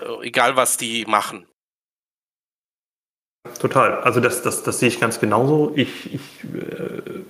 Äh, 0.00 0.26
egal 0.26 0.56
was 0.56 0.78
die 0.78 1.04
machen. 1.04 1.46
Total. 3.58 4.00
Also 4.00 4.20
das, 4.20 4.42
das, 4.42 4.62
das 4.62 4.78
sehe 4.78 4.88
ich 4.88 5.00
ganz 5.00 5.20
genauso. 5.20 5.72
Ich, 5.74 6.14
ich 6.14 6.44
äh, 6.54 7.22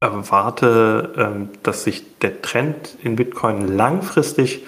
erwarte, 0.00 1.12
ähm, 1.16 1.48
dass 1.62 1.84
sich 1.84 2.18
der 2.18 2.42
Trend 2.42 2.96
in 3.02 3.16
Bitcoin 3.16 3.76
langfristig 3.76 4.64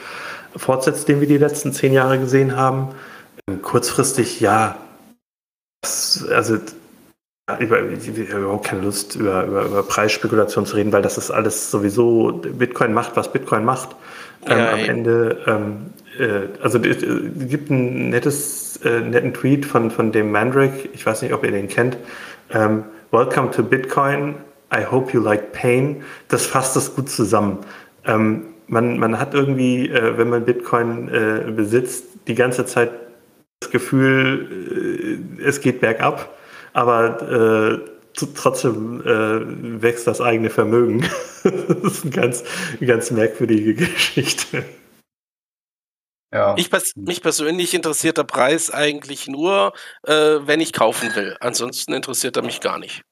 fortsetzt, 0.57 1.09
den 1.09 1.21
wir 1.21 1.29
die 1.29 1.39
letzten 1.39 1.73
zehn 1.73 1.93
Jahre 1.93 2.19
gesehen 2.19 2.57
haben. 2.57 2.95
Ähm, 3.49 3.63
kurzfristig, 3.63 4.41
ja, 4.41 4.77
das, 5.83 6.27
also 6.31 6.59
ich 7.61 7.71
habe 7.71 8.41
überhaupt 8.41 8.67
keine 8.67 8.83
Lust, 8.83 9.15
über, 9.15 9.45
über, 9.45 9.67
über 9.67 9.83
Preisspekulation 9.85 10.67
zu 10.67 10.75
reden, 10.75 10.93
weil 10.93 11.03
das 11.03 11.17
ist 11.17 11.31
alles 11.31 11.71
sowieso, 11.71 12.33
Bitcoin 12.33 12.93
macht, 12.93 13.15
was 13.15 13.31
Bitcoin 13.31 13.65
macht. 13.65 13.95
Ähm, 14.47 14.59
ja, 14.59 14.73
am. 14.73 14.79
Ende, 14.81 15.45
ähm, 15.47 15.93
äh, 16.06 16.06
also 16.63 16.79
es 16.79 16.99
gibt 17.49 17.71
ein 17.71 18.11
nettes, 18.11 18.79
äh, 18.85 19.01
netten 19.01 19.35
Tweet 19.35 19.67
von, 19.67 19.91
von 19.91 20.13
dem 20.13 20.31
Mandrake, 20.31 20.89
ich 20.93 21.05
weiß 21.05 21.23
nicht, 21.23 21.33
ob 21.33 21.45
ihr 21.45 21.51
den 21.51 21.69
kennt. 21.69 21.97
Ähm, 22.51 22.85
Welcome 23.11 23.51
to 23.53 23.63
Bitcoin, 23.63 24.35
I 24.75 24.85
hope 24.85 25.13
you 25.13 25.21
like 25.21 25.53
pain. 25.53 26.03
Das 26.29 26.47
fasst 26.47 26.77
das 26.77 26.95
gut 26.95 27.09
zusammen. 27.09 27.59
Ähm, 28.05 28.47
man, 28.67 28.99
man 28.99 29.19
hat 29.19 29.35
irgendwie, 29.35 29.89
äh, 29.89 30.19
wenn 30.19 30.29
man 30.29 30.45
Bitcoin 30.45 31.09
äh, 31.09 31.51
besitzt, 31.51 32.05
die 32.27 32.35
ganze 32.35 32.67
Zeit 32.67 32.91
das 33.61 33.71
Gefühl, 33.71 35.21
äh, 35.41 35.43
es 35.43 35.61
geht 35.61 35.81
bergab 35.81 36.37
aber 36.77 37.81
äh, 37.83 38.25
trotzdem 38.35 39.01
äh, 39.01 39.83
wächst 39.83 40.07
das 40.07 40.21
eigene 40.21 40.51
Vermögen. 40.51 41.07
das 41.43 41.93
ist 41.93 42.05
eine 42.05 42.13
ganz, 42.13 42.45
ganz 42.85 43.11
merkwürdige 43.11 43.73
Geschichte. 43.75 44.63
Ja. 46.33 46.55
Ich, 46.57 46.71
mich 46.97 47.23
persönlich 47.23 47.73
interessiert 47.75 48.19
der 48.19 48.25
Preis 48.25 48.71
eigentlich 48.71 49.29
nur, 49.29 49.73
äh, 50.03 50.13
wenn 50.13 50.61
ich 50.61 50.73
kaufen 50.73 51.15
will. 51.15 51.37
Ansonsten 51.41 51.93
interessiert 51.93 52.37
er 52.37 52.43
mich 52.43 52.61
gar 52.61 52.79
nicht. 52.79 53.03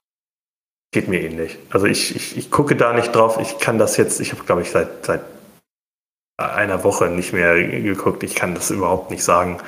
Geht 0.92 1.09
mir 1.09 1.21
ähnlich. 1.21 1.56
Also 1.71 1.87
ich, 1.87 2.14
ich, 2.14 2.37
ich 2.37 2.50
gucke 2.50 2.76
da 2.76 2.92
nicht 2.92 3.14
drauf. 3.14 3.38
Ich 3.40 3.59
kann 3.59 3.78
das 3.78 3.97
jetzt, 3.97 4.21
ich 4.21 4.33
habe 4.33 4.44
glaube 4.44 4.62
ich 4.62 4.71
seit, 4.71 5.04
seit 5.04 5.23
einer 6.37 6.83
Woche 6.85 7.06
nicht 7.06 7.33
mehr 7.33 7.56
geguckt. 7.56 8.23
Ich 8.23 8.35
kann 8.35 8.54
das 8.54 8.71
überhaupt 8.71 9.11
nicht 9.11 9.25
sagen. 9.25 9.61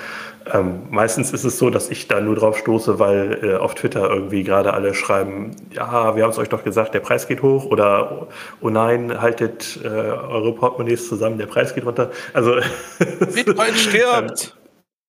Ähm, 0.52 0.82
meistens 0.90 1.32
ist 1.32 1.44
es 1.44 1.58
so, 1.58 1.70
dass 1.70 1.90
ich 1.90 2.06
da 2.06 2.20
nur 2.20 2.36
drauf 2.36 2.56
stoße, 2.58 2.98
weil 3.00 3.38
äh, 3.42 3.54
auf 3.56 3.74
Twitter 3.74 4.08
irgendwie 4.08 4.44
gerade 4.44 4.74
alle 4.74 4.94
schreiben, 4.94 5.56
ja, 5.72 6.14
wir 6.14 6.22
haben 6.22 6.30
es 6.30 6.38
euch 6.38 6.48
doch 6.48 6.62
gesagt, 6.62 6.94
der 6.94 7.00
Preis 7.00 7.26
geht 7.26 7.42
hoch 7.42 7.64
oder 7.64 8.28
oh 8.60 8.70
nein, 8.70 9.20
haltet 9.20 9.80
äh, 9.82 9.88
eure 9.88 10.52
Portemonnaies 10.52 11.08
zusammen, 11.08 11.38
der 11.38 11.46
Preis 11.46 11.74
geht 11.74 11.84
runter. 11.84 12.10
Also 12.32 12.54
Bitcoin 13.34 13.74
stirbt. 13.74 14.56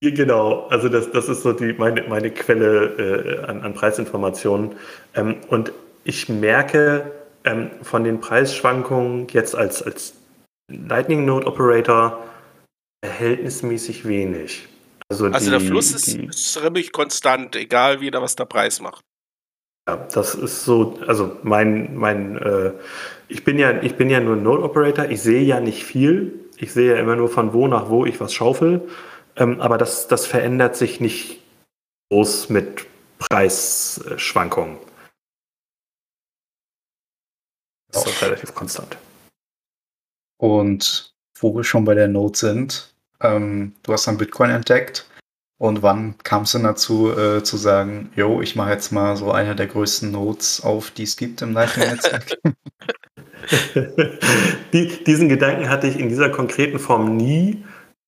Ähm, 0.02 0.16
genau, 0.16 0.68
also 0.70 0.90
das, 0.90 1.12
das 1.12 1.30
ist 1.30 1.44
so 1.44 1.54
die, 1.54 1.74
meine, 1.74 2.04
meine 2.08 2.32
Quelle 2.32 3.42
äh, 3.44 3.46
an, 3.46 3.62
an, 3.62 3.74
Preisinformationen. 3.76 4.76
Ähm, 5.14 5.36
und 5.50 5.72
ich 6.04 6.30
merke 6.30 7.12
ähm, 7.44 7.70
von 7.84 8.04
den 8.04 8.20
Preisschwankungen 8.20 9.28
jetzt 9.30 9.56
als, 9.56 9.84
als 9.84 10.16
Lightning 10.72 11.26
Node 11.26 11.46
Operator 11.46 12.24
verhältnismäßig 13.06 14.08
wenig. 14.08 14.68
Also, 15.10 15.26
also 15.26 15.46
die, 15.46 15.52
der 15.52 15.62
Fluss 15.62 15.94
ist 15.94 16.08
die, 16.08 16.30
ziemlich 16.30 16.92
konstant, 16.92 17.56
egal 17.56 18.02
wie 18.02 18.12
da 18.12 18.22
was 18.22 18.36
der 18.36 18.46
Preis 18.46 18.82
macht. 18.82 19.04
Ja, 19.88 19.96
das 19.96 20.36
ist 20.36 20.66
so, 20.66 21.00
also 21.08 21.38
mein, 21.44 21.96
mein, 21.96 22.38
äh, 22.38 22.74
ich 23.30 23.46
bin 23.46 23.58
ja, 23.58 23.82
ich 23.82 23.96
bin 23.96 24.10
ja 24.10 24.20
nur 24.20 24.36
Node 24.36 24.64
Operator, 24.64 25.06
ich 25.06 25.22
sehe 25.22 25.44
ja 25.44 25.62
nicht 25.62 25.84
viel. 25.86 26.46
Ich 26.58 26.74
sehe 26.74 26.96
ja 26.96 27.00
immer 27.00 27.16
nur 27.16 27.30
von 27.30 27.54
wo 27.54 27.68
nach 27.68 27.90
wo 27.90 28.06
ich 28.06 28.20
was 28.20 28.34
schaufel. 28.34 28.90
Ähm, 29.38 29.62
aber 29.62 29.78
das, 29.78 30.08
das 30.08 30.26
verändert 30.26 30.76
sich 30.76 31.00
nicht 31.00 31.40
groß 32.10 32.50
mit 32.50 32.86
Preisschwankungen. 33.20 34.78
Das 37.92 38.06
ist 38.06 38.22
relativ 38.22 38.54
konstant. 38.54 38.98
Und 40.38 41.14
wo 41.40 41.56
wir 41.56 41.64
schon 41.64 41.86
bei 41.86 41.94
der 41.94 42.08
Node 42.08 42.38
sind, 42.38 42.94
ähm, 43.22 43.74
du 43.84 43.94
hast 43.94 44.08
dann 44.08 44.18
Bitcoin 44.18 44.50
entdeckt. 44.50 45.08
Und 45.60 45.82
wann 45.82 46.16
kam 46.20 46.44
es 46.44 46.52
denn 46.52 46.64
dazu, 46.64 47.12
äh, 47.12 47.42
zu 47.44 47.58
sagen, 47.58 48.12
yo, 48.16 48.42
ich 48.42 48.56
mache 48.56 48.70
jetzt 48.72 48.92
mal 48.92 49.18
so 49.18 49.32
eine 49.32 49.56
der 49.56 49.66
größten 49.66 50.12
Nodes 50.12 50.62
auf, 50.64 50.92
die 50.92 51.04
es 51.04 51.18
gibt 51.18 51.42
im 51.42 51.54
Lightning-Netzwerk? 51.54 52.38
die, 54.74 55.04
diesen 55.04 55.30
Gedanken 55.30 55.68
hatte 55.68 55.88
ich 55.88 56.00
in 56.00 56.10
dieser 56.10 56.30
konkreten 56.30 56.78
Form 56.78 57.18
nie. 57.18 57.64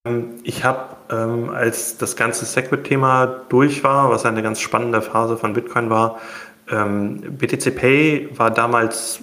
Ähm, 0.05 0.35
ich 0.43 0.63
habe, 0.63 0.95
ähm, 1.09 1.49
als 1.49 1.97
das 1.97 2.15
ganze 2.15 2.45
Segwit-Thema 2.45 3.45
durch 3.49 3.83
war, 3.83 4.11
was 4.11 4.25
eine 4.25 4.43
ganz 4.43 4.59
spannende 4.59 5.01
Phase 5.01 5.35
von 5.35 5.53
Bitcoin 5.53 5.89
war, 5.89 6.19
ähm, 6.69 7.21
BTC 7.21 7.75
Pay 7.75 8.29
war 8.37 8.51
damals 8.51 9.21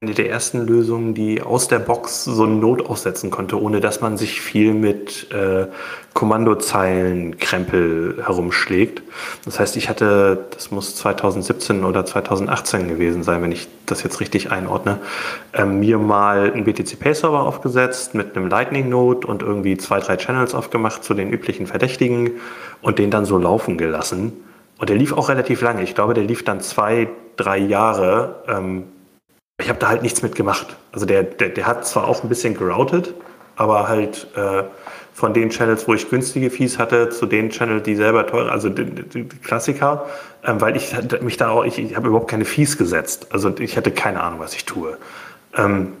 eine 0.00 0.14
der 0.14 0.30
ersten 0.30 0.64
Lösungen, 0.64 1.12
die 1.12 1.42
aus 1.42 1.66
der 1.66 1.80
Box 1.80 2.22
so 2.22 2.44
eine 2.44 2.54
Not 2.54 2.86
aufsetzen 2.86 3.32
konnte, 3.32 3.60
ohne 3.60 3.80
dass 3.80 4.00
man 4.00 4.16
sich 4.16 4.40
viel 4.40 4.72
mit 4.72 5.32
äh, 5.32 5.66
Kommandozeilenkrempel 6.14 8.22
herumschlägt. 8.24 9.02
Das 9.44 9.58
heißt, 9.58 9.76
ich 9.76 9.88
hatte, 9.88 10.46
das 10.52 10.70
muss 10.70 10.94
2017 10.94 11.84
oder 11.84 12.06
2018 12.06 12.86
gewesen 12.86 13.24
sein, 13.24 13.42
wenn 13.42 13.50
ich 13.50 13.66
das 13.86 14.04
jetzt 14.04 14.20
richtig 14.20 14.52
einordne, 14.52 15.00
äh, 15.52 15.64
mir 15.64 15.98
mal 15.98 16.52
einen 16.52 16.62
BTC 16.62 17.00
Pay 17.00 17.14
Server 17.14 17.40
aufgesetzt 17.40 18.14
mit 18.14 18.36
einem 18.36 18.46
Lightning 18.46 18.88
Node 18.88 19.26
und 19.26 19.42
irgendwie 19.42 19.76
zwei, 19.78 19.98
drei 19.98 20.16
Channels 20.16 20.54
aufgemacht 20.54 21.02
zu 21.02 21.12
den 21.12 21.28
üblichen 21.28 21.66
Verdächtigen 21.66 22.34
und 22.82 23.00
den 23.00 23.10
dann 23.10 23.24
so 23.24 23.36
laufen 23.36 23.76
gelassen. 23.76 24.32
Und 24.78 24.90
der 24.90 24.96
lief 24.96 25.12
auch 25.12 25.28
relativ 25.28 25.60
lange. 25.60 25.82
Ich 25.82 25.96
glaube, 25.96 26.14
der 26.14 26.22
lief 26.22 26.44
dann 26.44 26.60
zwei, 26.60 27.08
drei 27.36 27.58
Jahre. 27.58 28.44
Ähm, 28.46 28.84
ich 29.60 29.68
habe 29.68 29.78
da 29.78 29.88
halt 29.88 30.02
nichts 30.02 30.22
mit 30.22 30.34
gemacht. 30.34 30.76
Also 30.92 31.04
der, 31.04 31.22
der, 31.24 31.48
der 31.50 31.66
hat 31.66 31.86
zwar 31.86 32.06
auch 32.06 32.22
ein 32.22 32.28
bisschen 32.28 32.54
geroutet, 32.54 33.14
aber 33.56 33.88
halt 33.88 34.28
äh, 34.36 34.62
von 35.12 35.34
den 35.34 35.50
Channels, 35.50 35.88
wo 35.88 35.94
ich 35.94 36.08
günstige 36.08 36.48
Fees 36.48 36.78
hatte, 36.78 37.10
zu 37.10 37.26
den 37.26 37.50
Channels, 37.50 37.82
die 37.82 37.96
selber 37.96 38.26
teuer, 38.26 38.52
also 38.52 38.68
die, 38.68 38.84
die, 38.84 39.24
die 39.24 39.36
Klassiker, 39.38 40.06
ähm, 40.44 40.60
weil 40.60 40.76
ich 40.76 40.94
mich 41.20 41.36
da 41.36 41.50
auch, 41.50 41.64
ich, 41.64 41.78
ich 41.78 41.96
habe 41.96 42.08
überhaupt 42.08 42.30
keine 42.30 42.44
Fees 42.44 42.78
gesetzt. 42.78 43.26
Also 43.30 43.52
ich 43.58 43.76
hatte 43.76 43.90
keine 43.90 44.22
Ahnung, 44.22 44.38
was 44.38 44.54
ich 44.54 44.64
tue. 44.64 44.96
Ähm, 45.56 45.94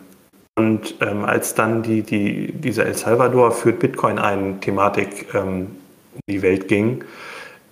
und 0.54 0.94
ähm, 1.00 1.24
als 1.24 1.54
dann 1.54 1.82
die, 1.82 2.02
die, 2.02 2.52
diese 2.52 2.84
El 2.84 2.94
Salvador 2.94 3.50
führt 3.50 3.80
Bitcoin 3.80 4.18
ein 4.18 4.60
Thematik 4.60 5.32
ähm, 5.34 5.68
um 6.14 6.20
die 6.28 6.42
Welt 6.42 6.68
ging, 6.68 7.04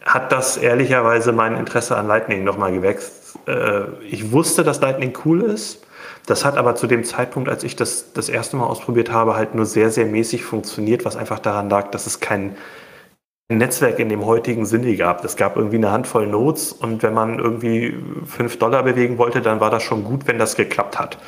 hat 0.05 0.31
das 0.33 0.57
ehrlicherweise 0.57 1.33
mein 1.33 1.57
Interesse 1.57 1.97
an 1.97 2.07
Lightning 2.07 2.45
nochmal 2.45 2.73
gewächst. 2.73 3.16
Äh, 3.47 3.85
ich 4.09 4.33
wusste, 4.33 4.65
dass 4.65 4.81
Lightning 4.81 5.17
cool 5.25 5.43
ist. 5.43 5.85
Das 6.27 6.45
hat 6.45 6.57
aber 6.57 6.75
zu 6.75 6.87
dem 6.87 7.05
Zeitpunkt, 7.05 7.49
als 7.49 7.63
ich 7.63 7.77
das 7.77 8.13
das 8.13 8.29
erste 8.29 8.57
Mal 8.57 8.67
ausprobiert 8.67 9.13
habe, 9.13 9.37
halt 9.37 9.55
nur 9.55 9.67
sehr, 9.67 9.91
sehr 9.91 10.07
mäßig 10.07 10.45
funktioniert, 10.45 11.05
was 11.05 11.17
einfach 11.17 11.39
daran 11.39 11.71
lag, 11.71 11.91
dass 11.91 12.07
es 12.07 12.21
kein 12.21 12.57
Netzwerk 13.49 14.01
in 14.01 14.09
dem 14.09 14.27
heutigen 14.27 14.67
Sinne 14.67 14.97
gab. 14.97 15.25
Es 15.25 15.37
gab 15.37 15.57
irgendwie 15.57 15.77
eine 15.77 15.93
Handvoll 15.93 16.27
Nodes 16.27 16.73
und 16.73 17.05
wenn 17.05 17.15
man 17.15 17.39
irgendwie 17.39 17.95
5 18.27 18.59
Dollar 18.59 18.83
bewegen 18.83 19.19
wollte, 19.19 19.41
dann 19.41 19.61
war 19.61 19.71
das 19.71 19.85
schon 19.85 20.03
gut, 20.03 20.27
wenn 20.27 20.39
das 20.39 20.57
geklappt 20.57 20.99
hat. 20.99 21.19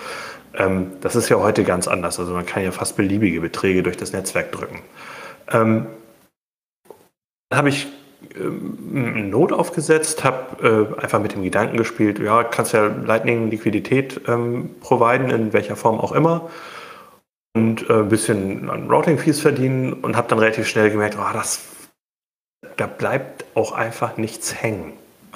Ähm, 0.54 0.92
das 1.00 1.14
ist 1.14 1.28
ja 1.28 1.36
heute 1.36 1.62
ganz 1.62 1.86
anders. 1.86 2.18
Also 2.18 2.32
man 2.32 2.44
kann 2.44 2.64
ja 2.64 2.72
fast 2.72 2.96
beliebige 2.96 3.40
Beträge 3.40 3.84
durch 3.84 3.96
das 3.96 4.12
Netzwerk 4.12 4.50
drücken. 4.50 4.80
Ähm, 5.52 5.86
habe 7.52 7.68
ich 7.68 7.86
ähm, 8.36 9.30
Not 9.30 9.52
aufgesetzt, 9.52 10.24
habe 10.24 10.96
äh, 10.98 11.00
einfach 11.00 11.20
mit 11.20 11.32
dem 11.32 11.42
Gedanken 11.42 11.76
gespielt, 11.76 12.18
ja, 12.18 12.44
kannst 12.44 12.72
ja 12.72 12.86
Lightning 12.86 13.50
Liquidität 13.50 14.20
ähm, 14.28 14.70
providen, 14.80 15.30
in 15.30 15.52
welcher 15.52 15.76
Form 15.76 16.00
auch 16.00 16.12
immer. 16.12 16.50
Und 17.54 17.88
äh, 17.88 17.94
ein 17.94 18.08
bisschen 18.08 18.70
an 18.70 18.90
Routing-Fees 18.90 19.40
verdienen 19.40 19.92
und 19.92 20.16
habe 20.16 20.28
dann 20.28 20.38
relativ 20.38 20.68
schnell 20.68 20.90
gemerkt, 20.90 21.16
oh, 21.18 21.32
das, 21.32 21.62
da 22.76 22.86
bleibt 22.86 23.44
auch 23.54 23.72
einfach 23.72 24.16
nichts 24.16 24.62
hängen. 24.62 24.92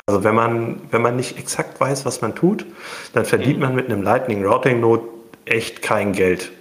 Also 0.06 0.24
wenn 0.24 0.34
man, 0.34 0.80
wenn 0.90 1.02
man 1.02 1.16
nicht 1.16 1.38
exakt 1.38 1.80
weiß, 1.80 2.04
was 2.04 2.20
man 2.20 2.34
tut, 2.34 2.66
dann 3.12 3.24
verdient 3.24 3.56
mhm. 3.56 3.62
man 3.62 3.74
mit 3.74 3.86
einem 3.86 4.02
Lightning 4.02 4.44
Routing 4.44 4.80
Node 4.80 5.04
echt 5.44 5.82
kein 5.82 6.12
Geld. 6.12 6.52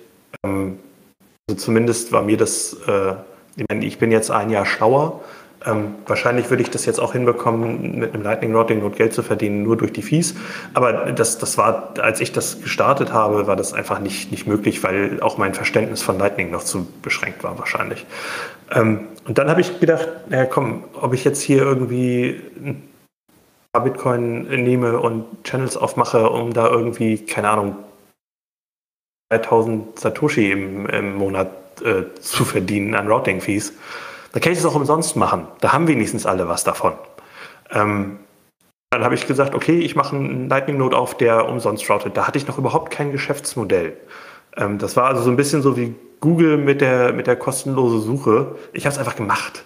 Ähm, 0.44 0.80
also 1.50 1.60
zumindest 1.60 2.12
war 2.12 2.22
mir 2.22 2.38
das, 2.38 2.78
äh, 2.88 3.14
ich, 3.56 3.66
meine, 3.70 3.86
ich 3.86 4.00
bin 4.00 4.12
jetzt 4.12 4.32
ein 4.32 4.50
Jahr 4.50 4.66
schlauer 4.66 5.22
ähm, 5.66 5.96
wahrscheinlich 6.08 6.50
würde 6.50 6.64
ich 6.64 6.72
das 6.72 6.86
jetzt 6.86 7.00
auch 7.00 7.14
hinbekommen, 7.14 8.00
mit 8.00 8.14
einem 8.14 8.24
Lightning 8.24 8.56
Routing 8.56 8.80
Node 8.80 8.96
Geld 8.96 9.14
zu 9.14 9.22
verdienen, 9.22 9.64
nur 9.64 9.78
durch 9.78 9.94
die 9.94 10.02
Fees. 10.02 10.36
Aber 10.74 11.12
das, 11.12 11.38
das 11.38 11.58
war, 11.58 11.94
als 12.00 12.20
ich 12.20 12.32
das 12.32 12.62
gestartet 12.62 13.14
habe, 13.14 13.46
war 13.48 13.56
das 13.56 13.74
einfach 13.74 14.00
nicht, 14.00 14.32
nicht 14.32 14.48
möglich, 14.48 14.84
weil 14.84 15.22
auch 15.22 15.38
mein 15.38 15.54
Verständnis 15.54 16.02
von 16.02 16.18
Lightning 16.18 16.50
noch 16.50 16.64
zu 16.64 16.88
beschränkt 17.02 17.44
war, 17.44 17.60
wahrscheinlich. 17.60 18.06
Ähm, 18.72 19.08
und 19.28 19.38
dann 19.38 19.50
habe 19.50 19.62
ich 19.62 19.80
gedacht, 19.80 20.08
naja, 20.30 20.46
komm, 20.46 20.84
ob 21.00 21.14
ich 21.14 21.24
jetzt 21.24 21.42
hier 21.42 21.62
irgendwie 21.62 22.42
ein 22.64 22.90
paar 23.72 23.84
Bitcoin 23.84 24.48
nehme 24.64 25.00
und 25.00 25.26
Channels 25.44 25.78
aufmache, 25.78 26.30
um 26.30 26.54
da 26.54 26.70
irgendwie, 26.70 27.20
keine 27.20 27.50
Ahnung, 27.50 27.76
3000 29.30 30.00
Satoshi 30.00 30.52
im, 30.52 30.88
im 30.88 31.16
Monat 31.16 31.50
äh, 31.84 32.20
zu 32.20 32.46
verdienen 32.46 32.96
an 32.96 33.08
Routing-Fees 33.08 33.74
da 34.32 34.40
kann 34.40 34.54
ich 34.54 34.60
es 34.60 34.66
auch 34.66 34.76
umsonst 34.76 35.16
machen. 35.16 35.48
Da 35.60 35.74
haben 35.74 35.88
wenigstens 35.88 36.26
alle 36.26 36.48
was 36.48 36.64
davon. 36.64 36.94
Ähm, 37.72 38.20
dann 38.90 39.04
habe 39.04 39.16
ich 39.16 39.28
gesagt, 39.28 39.56
okay, 39.56 39.80
ich 39.80 39.96
mache 39.96 40.16
einen 40.16 40.50
Lightning 40.50 40.78
Node 40.78 40.98
auf, 40.98 41.16
der 41.16 41.48
umsonst 41.48 41.90
routet. 41.90 42.18
Da 42.18 42.28
hatte 42.28 42.38
ich 42.38 42.48
noch 42.48 42.58
überhaupt 42.58 42.92
kein 42.92 43.12
Geschäftsmodell. 43.12 43.98
Ähm, 44.58 44.78
das 44.78 44.96
war 44.98 45.06
also 45.06 45.22
so 45.22 45.30
ein 45.30 45.38
bisschen 45.38 45.62
so 45.62 45.78
wie 45.78 45.96
Google 46.20 46.58
mit 46.58 46.82
der, 46.82 47.14
mit 47.14 47.28
der 47.28 47.36
kostenlosen 47.36 48.02
Suche. 48.02 48.56
Ich 48.74 48.86
habe 48.86 48.94
es 48.94 49.00
einfach 49.00 49.16
gemacht. 49.16 49.64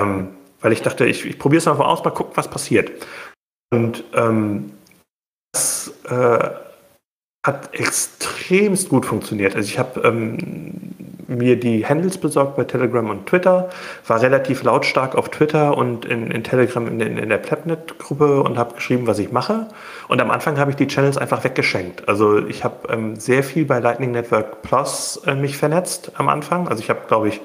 Ähm, 0.00 0.28
weil 0.60 0.72
ich 0.72 0.82
dachte, 0.82 1.06
ich, 1.06 1.24
ich 1.24 1.38
probiere 1.38 1.58
es 1.58 1.68
einfach 1.68 1.86
aus, 1.86 2.04
mal 2.04 2.10
gucken, 2.10 2.32
was 2.36 2.48
passiert. 2.48 2.90
Und 3.72 4.04
ähm, 4.14 4.72
das 5.52 5.92
äh, 6.08 6.50
hat 7.46 7.72
extremst 7.72 8.88
gut 8.88 9.06
funktioniert. 9.06 9.54
Also 9.54 9.68
ich 9.68 9.78
habe 9.78 10.00
ähm, 10.00 10.94
mir 11.28 11.58
die 11.58 11.86
Handles 11.86 12.18
besorgt 12.18 12.56
bei 12.56 12.64
Telegram 12.64 13.08
und 13.10 13.26
Twitter, 13.26 13.68
war 14.06 14.20
relativ 14.20 14.62
lautstark 14.62 15.14
auf 15.14 15.30
Twitter 15.30 15.76
und 15.76 16.04
in, 16.04 16.30
in 16.30 16.44
Telegram 16.44 16.86
in, 16.86 17.00
in, 17.00 17.18
in 17.18 17.28
der 17.28 17.38
Plapnet-Gruppe 17.38 18.42
und 18.42 18.58
habe 18.58 18.74
geschrieben, 18.74 19.06
was 19.06 19.18
ich 19.18 19.32
mache. 19.32 19.68
Und 20.08 20.20
am 20.20 20.30
Anfang 20.30 20.58
habe 20.58 20.70
ich 20.70 20.76
die 20.76 20.86
Channels 20.86 21.18
einfach 21.18 21.44
weggeschenkt. 21.44 22.08
Also 22.08 22.46
ich 22.46 22.64
habe 22.64 22.92
ähm, 22.92 23.16
sehr 23.16 23.42
viel 23.42 23.64
bei 23.64 23.78
Lightning 23.78 24.12
Network 24.12 24.62
Plus 24.62 25.20
äh, 25.26 25.34
mich 25.34 25.56
vernetzt 25.56 26.12
am 26.14 26.28
Anfang. 26.28 26.68
Also 26.68 26.82
ich 26.82 26.90
habe, 26.90 27.00
glaube 27.08 27.28
ich, 27.28 27.40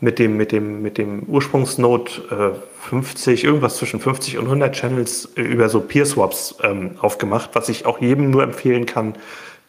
mit 0.00 0.18
dem, 0.18 0.36
mit 0.36 0.52
dem, 0.52 0.82
mit 0.82 0.98
dem 0.98 1.22
Ursprungsnode 1.24 2.54
äh, 2.54 2.88
50, 2.88 3.44
irgendwas 3.44 3.76
zwischen 3.76 4.00
50 4.00 4.38
und 4.38 4.44
100 4.44 4.74
Channels 4.74 5.30
äh, 5.36 5.42
über 5.42 5.68
so 5.68 5.80
Peer-Swaps 5.80 6.56
ähm, 6.62 6.92
aufgemacht, 7.00 7.50
was 7.54 7.68
ich 7.68 7.86
auch 7.86 8.00
jedem 8.00 8.30
nur 8.30 8.42
empfehlen 8.42 8.86
kann, 8.86 9.14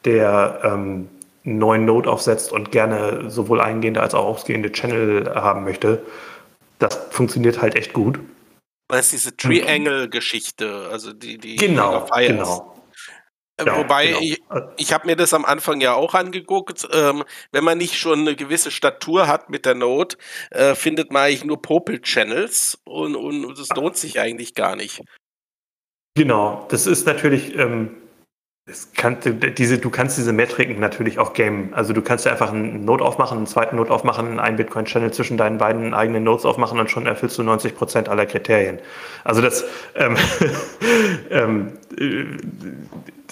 der 0.06 0.60
ähm, 0.64 1.08
einen 1.48 1.58
neuen 1.58 1.86
Node 1.86 2.12
aufsetzt 2.12 2.52
und 2.52 2.72
gerne 2.72 3.30
sowohl 3.30 3.62
eingehende 3.62 4.02
als 4.02 4.14
auch 4.14 4.26
ausgehende 4.26 4.72
Channel 4.72 5.34
haben 5.34 5.64
möchte. 5.64 6.06
Das 6.80 6.96
funktioniert 7.10 7.62
halt 7.62 7.76
echt 7.76 7.94
gut. 7.94 8.20
Das 8.90 9.08
ist 9.08 9.12
diese 9.14 9.36
Triangle-Geschichte, 9.36 10.88
also 10.92 11.12
die, 11.14 11.38
die 11.38 11.56
genau, 11.56 12.06
genau. 12.16 12.74
Ja, 13.60 13.76
Wobei, 13.76 14.08
genau. 14.08 14.20
ich, 14.22 14.42
ich 14.78 14.94
habe 14.94 15.08
mir 15.08 15.16
das 15.16 15.34
am 15.34 15.44
Anfang 15.44 15.82
ja 15.82 15.96
auch 15.96 16.14
angeguckt. 16.14 16.88
Ähm, 16.94 17.24
wenn 17.52 17.64
man 17.64 17.80
nicht 17.80 17.98
schon 17.98 18.20
eine 18.20 18.36
gewisse 18.36 18.70
Statur 18.70 19.28
hat 19.28 19.50
mit 19.50 19.66
der 19.66 19.74
Note, 19.74 20.18
äh, 20.52 20.76
findet 20.76 21.12
man 21.12 21.24
eigentlich 21.24 21.44
nur 21.44 21.60
Popel-Channels 21.60 22.80
und, 22.86 23.16
und 23.16 23.58
das 23.58 23.70
lohnt 23.70 23.98
sich 23.98 24.20
eigentlich 24.20 24.54
gar 24.54 24.76
nicht. 24.76 25.02
Genau, 26.14 26.68
das 26.70 26.86
ist 26.86 27.08
natürlich, 27.08 27.56
ähm, 27.56 27.96
kann, 28.96 29.18
diese, 29.58 29.78
du 29.78 29.90
kannst 29.90 30.18
diese 30.18 30.34
Metriken 30.34 30.80
natürlich 30.80 31.20
auch 31.20 31.34
gamen. 31.34 31.74
Also 31.74 31.94
du 31.94 32.02
kannst 32.02 32.26
ja 32.26 32.34
einfach 32.34 32.52
einen 32.52 32.84
Node 32.84 33.04
aufmachen, 33.06 33.38
einen 33.38 33.48
zweiten 33.48 33.78
Node 33.78 33.92
aufmachen, 33.92 34.42
einen 34.42 34.58
Bitcoin-Channel 34.58 35.12
zwischen 35.14 35.38
deinen 35.38 35.58
beiden 35.58 35.94
eigenen 35.94 36.26
Nodes 36.26 36.46
aufmachen 36.46 36.78
und 36.78 36.92
schon 36.92 37.06
erfüllst 37.06 37.38
du 37.38 37.44
90 37.44 37.76
Prozent 37.76 38.10
aller 38.10 38.26
Kriterien. 38.26 38.80
Also 39.24 39.42
das, 39.42 39.64
ähm, 39.96 40.18
ähm, 41.30 41.74
äh, 41.98 42.26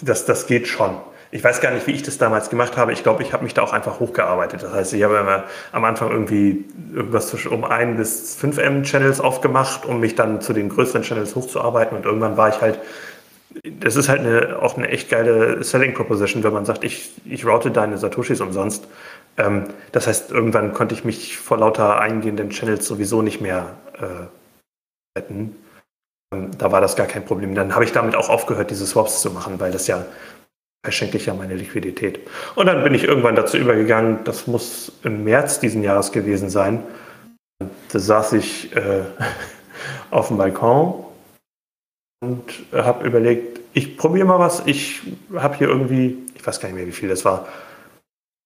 das, 0.02 0.26
das 0.26 0.48
geht 0.48 0.68
schon. 0.68 0.96
Ich 1.32 1.44
weiß 1.44 1.60
gar 1.60 1.72
nicht, 1.72 1.86
wie 1.86 1.92
ich 1.92 2.04
das 2.04 2.18
damals 2.18 2.50
gemacht 2.50 2.78
habe. 2.78 2.94
Ich 2.94 3.04
glaube, 3.04 3.22
ich 3.22 3.34
habe 3.34 3.44
mich 3.44 3.54
da 3.54 3.62
auch 3.62 3.74
einfach 3.74 4.00
hochgearbeitet. 4.00 4.64
Das 4.64 4.72
heißt, 4.72 4.94
ich 4.94 5.04
habe 5.04 5.18
immer 5.18 5.44
am 5.74 5.84
Anfang 5.84 6.12
irgendwie 6.12 6.64
irgendwas 6.94 7.28
zwischen 7.28 7.52
um 7.52 7.66
ein 7.66 7.98
bis 7.98 8.36
5 8.36 8.58
M-Channels 8.58 9.20
aufgemacht, 9.20 9.86
um 9.86 10.00
mich 10.00 10.16
dann 10.16 10.40
zu 10.40 10.54
den 10.54 10.70
größeren 10.70 11.02
Channels 11.02 11.36
hochzuarbeiten. 11.36 11.98
Und 11.98 12.06
irgendwann 12.06 12.38
war 12.38 12.48
ich 12.48 12.62
halt 12.62 12.80
das 13.64 13.96
ist 13.96 14.10
halt 14.10 14.22
eine, 14.22 14.60
auch 14.62 14.78
eine 14.78 14.90
echt 14.90 15.10
geile 15.10 15.64
Selling 15.64 15.94
Proposition, 15.94 16.44
wenn 16.44 16.54
man 16.54 16.66
sagt, 16.66 16.84
ich, 16.84 17.12
ich 17.26 17.46
route 17.46 17.72
deine 17.72 17.98
Satoshis 17.98 18.42
umsonst. 18.42 18.88
Ähm, 19.38 19.66
das 19.92 20.08
heißt, 20.08 20.32
irgendwann 20.32 20.74
konnte 20.74 20.96
ich 20.96 21.04
mich 21.04 21.38
vor 21.38 21.58
lauter 21.58 22.00
eingehenden 22.00 22.50
Channels 22.50 22.88
sowieso 22.88 23.22
nicht 23.22 23.42
mehr 23.42 23.76
äh, 24.00 25.18
retten. 25.18 25.56
Ähm, 26.34 26.52
da 26.58 26.72
war 26.72 26.82
das 26.82 26.96
gar 26.96 27.08
kein 27.08 27.26
Problem. 27.26 27.56
Dann 27.56 27.74
habe 27.74 27.86
ich 27.86 27.92
damit 27.92 28.16
auch 28.16 28.30
aufgehört, 28.30 28.72
diese 28.72 28.86
Swaps 28.86 29.22
zu 29.22 29.32
machen, 29.32 29.60
weil 29.60 29.72
das 29.72 29.88
ja 29.88 30.06
verschenke 30.84 31.18
ich 31.18 31.26
ja 31.26 31.34
meine 31.34 31.56
Liquidität. 31.56 32.20
Und 32.56 32.68
dann 32.68 32.84
bin 32.84 32.94
ich 32.94 33.04
irgendwann 33.06 33.36
dazu 33.36 33.58
übergegangen, 33.58 34.20
das 34.24 34.46
muss 34.46 34.92
im 35.04 35.24
März 35.24 35.60
diesen 35.60 35.82
Jahres 35.82 36.12
gewesen 36.12 36.50
sein. 36.50 36.84
Da 37.92 38.00
saß 38.00 38.34
ich 38.34 38.76
äh, 38.76 39.02
auf 40.12 40.28
dem 40.28 40.38
Balkon 40.38 41.05
und 42.26 42.44
habe 42.74 43.06
überlegt, 43.06 43.60
ich 43.74 43.98
probiere 43.98 44.26
mal 44.26 44.40
was. 44.40 44.64
Ich 44.66 45.02
habe 45.36 45.58
hier 45.58 45.68
irgendwie, 45.68 46.18
ich 46.36 46.46
weiß 46.46 46.60
gar 46.60 46.70
nicht 46.70 46.78
mehr, 46.78 46.88
wie 46.88 46.92
viel 46.92 47.10
das 47.10 47.26
war, 47.26 47.48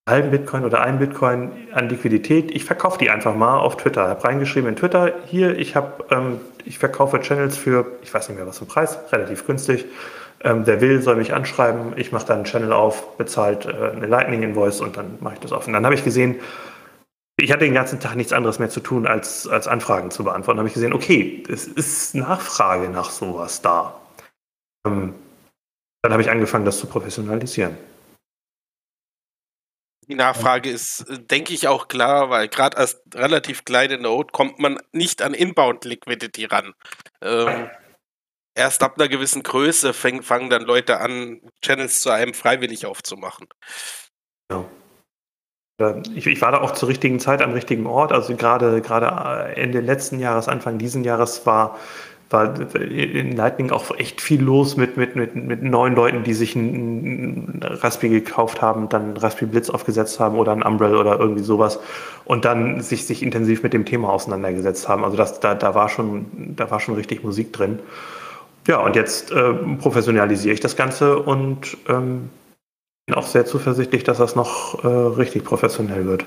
einen 0.06 0.16
halben 0.16 0.32
Bitcoin 0.32 0.66
oder 0.66 0.82
ein 0.82 1.00
Bitcoin 1.00 1.52
an 1.72 1.88
Liquidität. 1.88 2.52
Ich 2.52 2.66
verkaufe 2.66 2.98
die 2.98 3.10
einfach 3.10 3.36
mal 3.36 3.58
auf 3.60 3.78
Twitter. 3.78 4.08
Habe 4.08 4.24
reingeschrieben 4.24 4.70
in 4.70 4.76
Twitter, 4.76 5.14
hier, 5.26 5.58
ich, 5.58 5.76
hab, 5.76 6.12
ähm, 6.12 6.40
ich 6.66 6.80
verkaufe 6.80 7.20
Channels 7.22 7.58
für, 7.58 7.86
ich 8.02 8.14
weiß 8.14 8.30
nicht 8.30 8.38
mehr, 8.38 8.48
was 8.48 8.58
für 8.58 8.66
ein 8.66 8.68
Preis, 8.68 8.98
relativ 9.12 9.46
günstig. 9.46 9.86
Ähm, 10.42 10.62
wer 10.66 10.82
will, 10.82 11.02
soll 11.02 11.18
mich 11.18 11.34
anschreiben. 11.34 11.94
Ich 11.98 12.12
mache 12.12 12.26
dann 12.26 12.38
einen 12.38 12.46
Channel 12.46 12.72
auf, 12.72 13.18
bezahlt 13.18 13.66
äh, 13.66 13.92
eine 13.96 14.08
Lightning-Invoice 14.08 14.82
und 14.82 14.98
dann 14.98 15.18
mache 15.20 15.36
ich 15.36 15.40
das 15.42 15.52
auf. 15.52 15.68
Und 15.68 15.74
dann 15.74 15.86
habe 15.86 15.96
ich 15.96 16.04
gesehen, 16.04 16.38
ich 17.42 17.52
hatte 17.52 17.66
den 17.66 17.74
ganzen 17.74 18.00
Tag 18.00 18.16
nichts 18.16 18.34
anderes 18.34 18.60
mehr 18.60 18.70
zu 18.70 18.80
tun, 18.80 19.08
als, 19.08 19.48
als 19.48 19.68
Anfragen 19.68 20.12
zu 20.12 20.24
beantworten. 20.24 20.58
Da 20.58 20.62
habe 20.62 20.68
ich 20.68 20.74
gesehen, 20.74 20.94
okay, 20.94 21.44
es 21.50 21.68
ist 21.68 22.16
Nachfrage 22.16 22.90
nach 22.90 23.10
sowas 23.10 23.62
da. 23.62 24.00
Ähm, 24.86 25.16
dann 26.02 26.12
habe 26.12 26.22
ich 26.22 26.30
angefangen, 26.30 26.66
das 26.66 26.80
zu 26.80 26.88
professionalisieren. 26.88 27.78
Die 30.08 30.16
Nachfrage 30.16 30.70
ist, 30.72 31.02
äh, 31.02 31.20
denke 31.20 31.54
ich, 31.54 31.68
auch 31.68 31.88
klar, 31.88 32.30
weil 32.30 32.48
gerade 32.48 32.78
als 32.78 33.02
relativ 33.14 33.64
kleine 33.64 33.98
Node 34.00 34.32
kommt 34.32 34.60
man 34.60 34.80
nicht 34.92 35.22
an 35.22 35.34
Inbound 35.34 35.86
Liquidity 35.86 36.46
ran. 36.46 36.74
Ähm, 37.22 37.70
erst 38.56 38.82
ab 38.82 38.96
einer 38.98 39.08
gewissen 39.08 39.44
Größe 39.44 39.94
fangen 39.94 40.50
dann 40.50 40.64
Leute 40.64 41.00
an, 41.00 41.42
Channels 41.62 42.02
zu 42.02 42.10
einem 42.10 42.34
freiwillig 42.34 42.86
aufzumachen. 42.86 43.48
Ja. 44.52 44.66
Ich, 46.16 46.28
ich, 46.28 46.42
war 46.42 46.52
da 46.52 46.62
auch 46.62 46.72
zur 46.72 46.90
richtigen 46.90 47.20
Zeit 47.20 47.42
am 47.42 47.54
richtigen 47.54 47.86
Ort. 47.86 48.12
Also 48.12 48.36
gerade, 48.36 48.82
gerade 48.82 49.56
Ende 49.56 49.80
letzten 49.80 50.20
Jahres, 50.20 50.50
Anfang 50.50 50.78
diesen 50.78 51.06
Jahres 51.06 51.46
war, 51.46 51.78
war 52.30 52.54
in 52.76 53.36
Lightning 53.36 53.72
auch 53.72 53.98
echt 53.98 54.22
viel 54.22 54.42
los 54.42 54.78
mit, 54.78 54.98
mit, 54.98 55.16
mit, 55.16 55.36
mit 55.36 55.64
neuen 55.64 55.96
Leuten, 55.96 56.24
die 56.24 56.34
sich 56.34 56.56
ein 56.56 57.60
Raspberry 57.64 58.22
gekauft 58.22 58.62
haben, 58.62 58.90
dann 58.90 59.18
Raspberry 59.18 59.48
Blitz 59.48 59.70
aufgesetzt 59.70 60.20
haben 60.20 60.38
oder 60.38 60.52
ein 60.52 60.62
Umbrella 60.62 61.00
oder 61.00 61.20
irgendwie 61.20 61.44
sowas 61.44 61.80
und 62.26 62.46
dann 62.46 62.82
sich, 62.82 63.08
sich 63.08 63.24
intensiv 63.24 63.64
mit 63.64 63.74
dem 63.74 63.86
Thema 63.86 64.10
auseinandergesetzt 64.10 64.88
haben. 64.88 65.04
Also 65.04 65.18
das, 65.18 65.40
da, 65.40 65.56
da, 65.56 65.74
war 65.76 65.90
schon, 65.90 66.26
da 66.56 66.70
war 66.70 66.80
schon 66.80 66.96
richtig 66.96 67.24
Musik 67.24 67.54
drin. 67.54 67.80
Ja, 68.68 68.80
und 68.80 68.96
jetzt 68.96 69.32
äh, 69.32 69.54
professionalisiere 69.54 70.54
ich 70.54 70.60
das 70.60 70.76
Ganze 70.76 71.18
und 71.18 71.78
ähm, 71.88 72.30
bin 73.10 73.18
auch 73.18 73.26
sehr 73.26 73.46
zuversichtlich, 73.46 74.04
dass 74.04 74.20
das 74.20 74.36
noch 74.36 74.84
äh, 74.84 74.88
richtig 74.88 75.44
professionell 75.44 76.06
wird. 76.06 76.26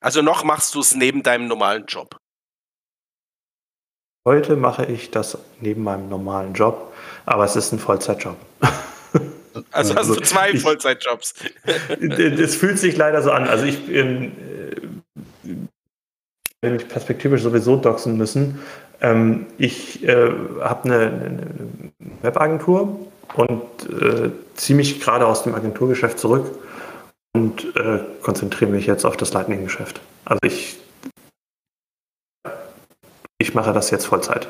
Also 0.00 0.22
noch 0.22 0.44
machst 0.44 0.74
du 0.74 0.80
es 0.80 0.94
neben 0.94 1.22
deinem 1.22 1.46
normalen 1.46 1.84
Job? 1.84 2.16
Heute 4.26 4.56
mache 4.56 4.86
ich 4.86 5.10
das 5.10 5.36
neben 5.60 5.82
meinem 5.82 6.08
normalen 6.08 6.54
Job, 6.54 6.94
aber 7.26 7.44
es 7.44 7.54
ist 7.56 7.72
ein 7.72 7.78
Vollzeitjob. 7.78 8.36
Also 9.72 9.96
hast 9.96 10.08
du 10.08 10.12
also 10.14 10.20
zwei 10.20 10.50
ich, 10.52 10.62
Vollzeitjobs. 10.62 11.34
Es 11.98 12.54
fühlt 12.54 12.78
sich 12.78 12.96
leider 12.96 13.22
so 13.22 13.32
an. 13.32 13.48
Also 13.48 13.64
ich 13.64 13.86
bin, 13.86 14.30
äh, 15.42 15.56
will 16.62 16.70
mich 16.70 16.86
perspektivisch 16.86 17.42
sowieso 17.42 17.74
doxen 17.74 18.16
müssen. 18.16 18.60
Ähm, 19.00 19.46
ich 19.56 20.04
äh, 20.04 20.30
habe 20.60 20.84
eine, 20.84 21.00
eine 21.00 21.92
Webagentur 22.22 23.00
und 23.34 23.62
äh, 23.90 24.30
ziehe 24.54 24.76
mich 24.76 25.00
gerade 25.00 25.26
aus 25.26 25.42
dem 25.42 25.54
Agenturgeschäft 25.54 26.18
zurück 26.18 26.46
und 27.34 27.76
äh, 27.76 28.00
konzentriere 28.22 28.70
mich 28.70 28.86
jetzt 28.86 29.04
auf 29.04 29.16
das 29.16 29.32
Lightning-Geschäft. 29.32 30.00
Also 30.24 30.40
ich, 30.42 30.78
ich 33.38 33.54
mache 33.54 33.72
das 33.72 33.90
jetzt 33.90 34.06
Vollzeit. 34.06 34.48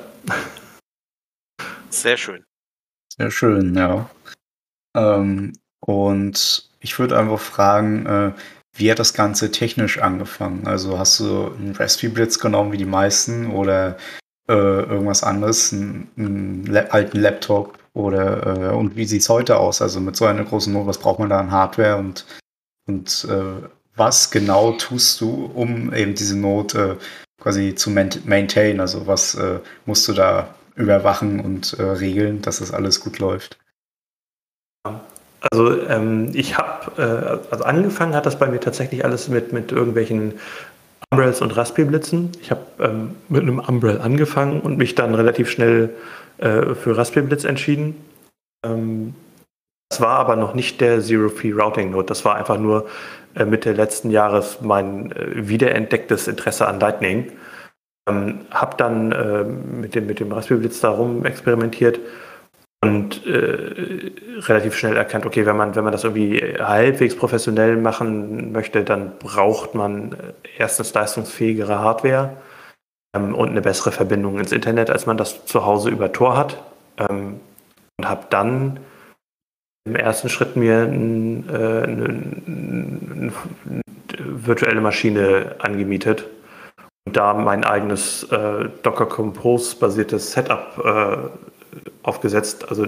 Sehr 1.90 2.16
schön. 2.16 2.44
Sehr 3.16 3.30
schön, 3.30 3.74
ja. 3.74 4.08
Ähm, 4.96 5.52
und 5.80 6.68
ich 6.80 6.98
würde 6.98 7.18
einfach 7.18 7.40
fragen, 7.40 8.06
äh, 8.06 8.32
wie 8.74 8.90
hat 8.90 8.98
das 8.98 9.14
Ganze 9.14 9.50
technisch 9.50 9.98
angefangen? 9.98 10.66
Also 10.66 10.98
hast 10.98 11.18
du 11.20 11.52
einen 11.52 11.74
Raspberry 11.74 12.12
Blitz 12.12 12.38
genommen 12.38 12.72
wie 12.72 12.76
die 12.76 12.84
meisten 12.84 13.50
oder 13.50 13.96
äh, 14.48 14.52
irgendwas 14.52 15.24
anderes, 15.24 15.72
einen, 15.72 16.08
einen 16.16 16.86
alten 16.90 17.18
Laptop 17.18 17.77
oder 17.98 18.70
äh, 18.70 18.74
und 18.74 18.96
wie 18.96 19.04
sieht 19.04 19.22
es 19.22 19.28
heute 19.28 19.58
aus? 19.58 19.82
Also 19.82 20.00
mit 20.00 20.16
so 20.16 20.24
einer 20.24 20.44
großen 20.44 20.72
Not, 20.72 20.86
was 20.86 20.98
braucht 20.98 21.18
man 21.18 21.28
da 21.28 21.40
an 21.40 21.50
Hardware 21.50 21.96
und, 21.96 22.24
und 22.86 23.26
äh, 23.28 23.66
was 23.96 24.30
genau 24.30 24.72
tust 24.72 25.20
du, 25.20 25.50
um 25.54 25.92
eben 25.92 26.14
diese 26.14 26.38
Not 26.38 26.74
äh, 26.74 26.94
quasi 27.40 27.74
zu 27.74 27.90
maintain? 27.90 28.80
Also 28.80 29.06
was 29.06 29.34
äh, 29.34 29.58
musst 29.84 30.06
du 30.06 30.12
da 30.12 30.54
überwachen 30.76 31.40
und 31.40 31.76
äh, 31.78 31.82
regeln, 31.82 32.40
dass 32.40 32.60
das 32.60 32.72
alles 32.72 33.00
gut 33.00 33.18
läuft? 33.18 33.58
Also 35.50 35.82
ähm, 35.88 36.30
ich 36.34 36.56
habe, 36.56 37.02
äh, 37.02 37.52
also 37.52 37.64
angefangen 37.64 38.14
hat 38.14 38.26
das 38.26 38.38
bei 38.38 38.46
mir 38.46 38.60
tatsächlich 38.60 39.04
alles 39.04 39.28
mit, 39.28 39.52
mit 39.52 39.72
irgendwelchen 39.72 40.34
Umbrells 41.10 41.40
und 41.40 41.56
Raspberry-Blitzen. 41.56 42.32
Ich 42.40 42.50
habe 42.50 42.62
ähm, 42.80 43.16
mit 43.28 43.42
einem 43.42 43.58
Umbrell 43.58 44.00
angefangen 44.00 44.60
und 44.60 44.78
mich 44.78 44.94
dann 44.94 45.14
relativ 45.14 45.50
schnell 45.50 45.90
äh, 46.38 46.74
für 46.74 46.96
Raspberry 46.96 47.26
Blitz 47.26 47.44
entschieden. 47.44 47.96
Ähm, 48.64 49.14
das 49.90 50.00
war 50.00 50.18
aber 50.18 50.36
noch 50.36 50.54
nicht 50.54 50.80
der 50.80 51.00
Zero-Free 51.00 51.52
Routing 51.52 51.90
Node. 51.90 52.06
Das 52.06 52.24
war 52.24 52.36
einfach 52.36 52.58
nur 52.58 52.86
äh, 53.34 53.44
Mitte 53.44 53.72
letzten 53.72 54.10
Jahres 54.10 54.58
mein 54.60 55.12
äh, 55.12 55.48
wiederentdecktes 55.48 56.28
Interesse 56.28 56.66
an 56.66 56.80
Lightning. 56.80 57.32
Ähm, 58.08 58.40
habe 58.50 58.76
dann 58.76 59.12
äh, 59.12 59.44
mit, 59.44 59.94
dem, 59.94 60.06
mit 60.06 60.20
dem 60.20 60.32
Raspberry 60.32 60.60
Blitz 60.60 60.80
da 60.80 60.90
rum 60.90 61.24
experimentiert 61.24 62.00
und 62.80 63.26
äh, 63.26 64.12
relativ 64.40 64.76
schnell 64.76 64.96
erkannt, 64.96 65.26
okay, 65.26 65.44
wenn 65.46 65.56
man, 65.56 65.74
wenn 65.74 65.82
man 65.82 65.92
das 65.92 66.04
irgendwie 66.04 66.40
halbwegs 66.60 67.16
professionell 67.16 67.76
machen 67.76 68.52
möchte, 68.52 68.84
dann 68.84 69.18
braucht 69.18 69.74
man 69.74 70.14
erstens 70.58 70.94
leistungsfähigere 70.94 71.80
Hardware 71.80 72.36
ähm, 73.14 73.34
und 73.34 73.50
eine 73.50 73.60
bessere 73.60 73.92
Verbindung 73.92 74.38
ins 74.38 74.52
Internet, 74.52 74.90
als 74.90 75.06
man 75.06 75.16
das 75.16 75.46
zu 75.46 75.64
Hause 75.64 75.90
über 75.90 76.12
Tor 76.12 76.36
hat. 76.36 76.62
Ähm, 76.98 77.40
und 77.98 78.08
habe 78.08 78.26
dann 78.30 78.80
im 79.86 79.96
ersten 79.96 80.28
Schritt 80.28 80.56
mir 80.56 80.82
ein, 80.82 81.48
äh, 81.48 81.52
eine, 81.52 82.04
eine, 82.46 83.32
virtuelle 84.20 84.80
Maschine 84.80 85.56
angemietet 85.58 86.26
und 87.06 87.16
da 87.16 87.34
mein 87.34 87.64
eigenes 87.64 88.24
äh, 88.24 88.68
Docker 88.82 89.06
Compose 89.06 89.76
basiertes 89.76 90.32
Setup 90.32 90.82
äh, 90.84 91.16
aufgesetzt. 92.02 92.68
Also 92.68 92.86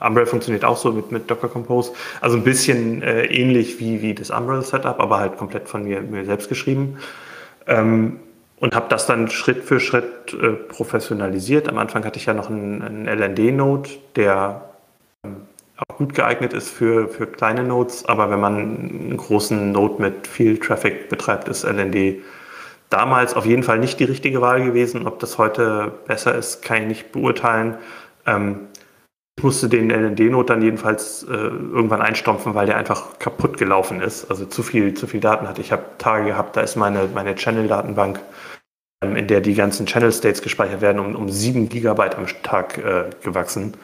Umbrel 0.00 0.26
funktioniert 0.26 0.64
auch 0.64 0.76
so 0.76 0.92
mit, 0.92 1.12
mit 1.12 1.30
Docker 1.30 1.48
Compose. 1.48 1.92
Also 2.20 2.36
ein 2.36 2.44
bisschen 2.44 3.02
äh, 3.02 3.26
ähnlich 3.26 3.78
wie, 3.80 4.02
wie 4.02 4.14
das 4.14 4.30
Umbrel 4.30 4.62
Setup, 4.62 4.98
aber 5.00 5.18
halt 5.18 5.36
komplett 5.36 5.68
von 5.68 5.84
mir, 5.84 6.00
mir 6.00 6.24
selbst 6.24 6.48
geschrieben. 6.48 6.98
Ähm, 7.66 8.20
und 8.62 8.76
habe 8.76 8.86
das 8.88 9.06
dann 9.06 9.28
Schritt 9.28 9.64
für 9.64 9.80
Schritt 9.80 10.34
äh, 10.40 10.52
professionalisiert. 10.52 11.68
Am 11.68 11.78
Anfang 11.78 12.04
hatte 12.04 12.16
ich 12.20 12.26
ja 12.26 12.32
noch 12.32 12.48
einen, 12.48 12.80
einen 12.80 13.06
LND-Node, 13.08 13.90
der 14.14 14.70
ähm, 15.24 15.48
auch 15.76 15.96
gut 15.96 16.14
geeignet 16.14 16.52
ist 16.52 16.70
für, 16.70 17.08
für 17.08 17.26
kleine 17.26 17.64
Nodes, 17.64 18.06
aber 18.06 18.30
wenn 18.30 18.38
man 18.38 18.54
einen 18.56 19.16
großen 19.16 19.72
Node 19.72 20.00
mit 20.00 20.28
viel 20.28 20.60
Traffic 20.60 21.08
betreibt, 21.08 21.48
ist 21.48 21.64
LND 21.64 22.22
damals 22.88 23.34
auf 23.34 23.46
jeden 23.46 23.64
Fall 23.64 23.80
nicht 23.80 23.98
die 23.98 24.04
richtige 24.04 24.40
Wahl 24.40 24.62
gewesen. 24.62 25.08
Ob 25.08 25.18
das 25.18 25.38
heute 25.38 25.90
besser 26.06 26.36
ist, 26.36 26.62
kann 26.62 26.82
ich 26.82 26.86
nicht 26.86 27.12
beurteilen. 27.12 27.78
Ähm, 28.26 28.68
ich 29.36 29.42
musste 29.42 29.68
den 29.68 29.90
LND-Node 29.90 30.46
dann 30.46 30.62
jedenfalls 30.62 31.24
äh, 31.24 31.32
irgendwann 31.32 32.00
einstampfen, 32.00 32.54
weil 32.54 32.66
der 32.66 32.76
einfach 32.76 33.18
kaputt 33.18 33.58
gelaufen 33.58 34.00
ist. 34.00 34.30
Also 34.30 34.44
zu 34.44 34.62
viel, 34.62 34.94
zu 34.94 35.08
viel 35.08 35.18
Daten 35.18 35.48
hatte. 35.48 35.60
Ich 35.62 35.72
habe 35.72 35.82
Tage 35.98 36.26
gehabt, 36.26 36.56
da 36.56 36.60
ist 36.60 36.76
meine, 36.76 37.08
meine 37.12 37.34
Channel-Datenbank, 37.34 38.20
in 39.02 39.26
der 39.26 39.40
die 39.40 39.54
ganzen 39.54 39.86
Channel-States 39.86 40.42
gespeichert 40.42 40.80
werden, 40.80 40.98
um, 40.98 41.14
um 41.14 41.28
7 41.28 41.68
Gigabyte 41.68 42.16
am 42.16 42.26
Tag 42.42 42.78
äh, 42.78 43.04
gewachsen. 43.22 43.74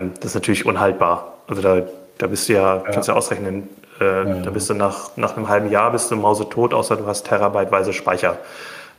Ähm, 0.00 0.12
das 0.16 0.26
ist 0.26 0.34
natürlich 0.34 0.66
unhaltbar. 0.66 1.38
Also 1.48 1.62
da, 1.62 1.82
da 2.18 2.26
bist 2.26 2.48
du 2.48 2.54
ja, 2.54 2.76
ja. 2.76 2.82
kannst 2.82 3.08
du 3.08 3.12
ja 3.12 3.18
ausrechnen, 3.18 3.68
äh, 4.00 4.04
ja. 4.04 4.24
da 4.42 4.50
bist 4.50 4.70
du 4.70 4.74
nach, 4.74 5.16
nach 5.16 5.36
einem 5.36 5.48
halben 5.48 5.70
Jahr 5.70 5.92
bist 5.92 6.10
du 6.10 6.16
mausetot, 6.16 6.74
außer 6.74 6.96
du 6.96 7.06
hast 7.06 7.26
terabyteweise 7.26 7.92
Speicher. 7.92 8.38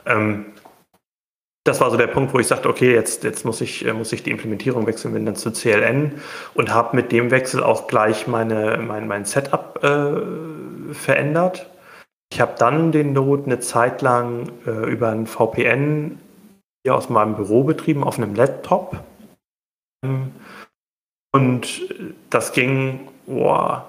Ähm, 0.05 0.45
das 1.63 1.79
war 1.79 1.91
so 1.91 1.97
der 1.97 2.07
Punkt, 2.07 2.33
wo 2.33 2.39
ich 2.39 2.47
sagte, 2.47 2.67
okay, 2.69 2.91
jetzt, 2.91 3.23
jetzt 3.23 3.45
muss, 3.45 3.61
ich, 3.61 3.85
äh, 3.85 3.93
muss 3.93 4.11
ich 4.11 4.23
die 4.23 4.31
Implementierung 4.31 4.87
wechseln, 4.87 5.13
bin 5.13 5.25
dann 5.25 5.35
zu 5.35 5.51
CLN 5.51 6.19
und 6.55 6.73
habe 6.73 6.95
mit 6.95 7.11
dem 7.11 7.29
Wechsel 7.29 7.61
auch 7.61 7.87
gleich 7.87 8.27
meine, 8.27 8.79
mein, 8.79 9.07
mein 9.07 9.25
Setup 9.25 9.79
äh, 9.83 10.93
verändert. 10.93 11.67
Ich 12.31 12.39
habe 12.39 12.53
dann 12.57 12.91
den 12.91 13.13
Node 13.13 13.45
eine 13.45 13.59
Zeit 13.59 14.01
lang 14.01 14.49
äh, 14.65 14.89
über 14.89 15.09
ein 15.09 15.27
VPN 15.27 16.17
hier 16.83 16.95
aus 16.95 17.09
meinem 17.09 17.35
Büro 17.35 17.63
betrieben 17.63 18.03
auf 18.03 18.17
einem 18.17 18.35
Laptop. 18.35 19.03
Und 21.33 21.81
das 22.29 22.53
ging 22.53 23.07
boah, 23.27 23.85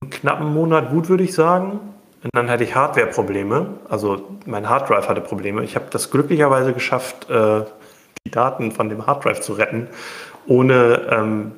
einen 0.00 0.10
knappen 0.10 0.52
Monat 0.52 0.90
gut, 0.90 1.08
würde 1.08 1.24
ich 1.24 1.34
sagen. 1.34 1.80
Und 2.22 2.30
dann 2.34 2.50
hatte 2.50 2.64
ich 2.64 2.74
Hardware-Probleme. 2.74 3.78
Also 3.88 4.28
mein 4.44 4.68
Harddrive 4.68 5.08
hatte 5.08 5.22
Probleme. 5.22 5.64
Ich 5.64 5.74
habe 5.74 5.86
das 5.90 6.10
glücklicherweise 6.10 6.74
geschafft, 6.74 7.30
äh, 7.30 7.64
die 8.26 8.30
Daten 8.30 8.72
von 8.72 8.90
dem 8.90 9.06
Harddrive 9.06 9.40
zu 9.40 9.54
retten, 9.54 9.88
ohne 10.46 11.08
ähm, 11.10 11.52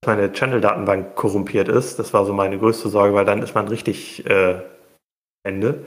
dass 0.00 0.16
meine 0.16 0.32
Channel-Datenbank 0.32 1.14
korrumpiert 1.14 1.68
ist. 1.68 2.00
Das 2.00 2.12
war 2.12 2.24
so 2.24 2.32
meine 2.32 2.58
größte 2.58 2.88
Sorge, 2.88 3.14
weil 3.14 3.24
dann 3.24 3.42
ist 3.42 3.54
man 3.54 3.68
richtig 3.68 4.26
äh, 4.26 4.56
Ende. 5.44 5.86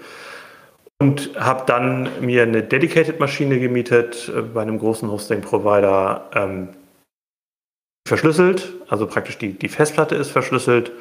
Und 1.00 1.32
habe 1.38 1.64
dann 1.66 2.10
mir 2.22 2.44
eine 2.44 2.64
Dedicated-Maschine 2.64 3.60
gemietet 3.60 4.32
äh, 4.34 4.42
bei 4.42 4.62
einem 4.62 4.80
großen 4.80 5.10
Hosting-Provider, 5.12 6.30
ähm, 6.34 6.70
verschlüsselt, 8.08 8.72
also 8.88 9.08
praktisch 9.08 9.38
die, 9.38 9.54
die 9.54 9.68
Festplatte 9.68 10.16
ist 10.16 10.30
verschlüsselt 10.30 10.92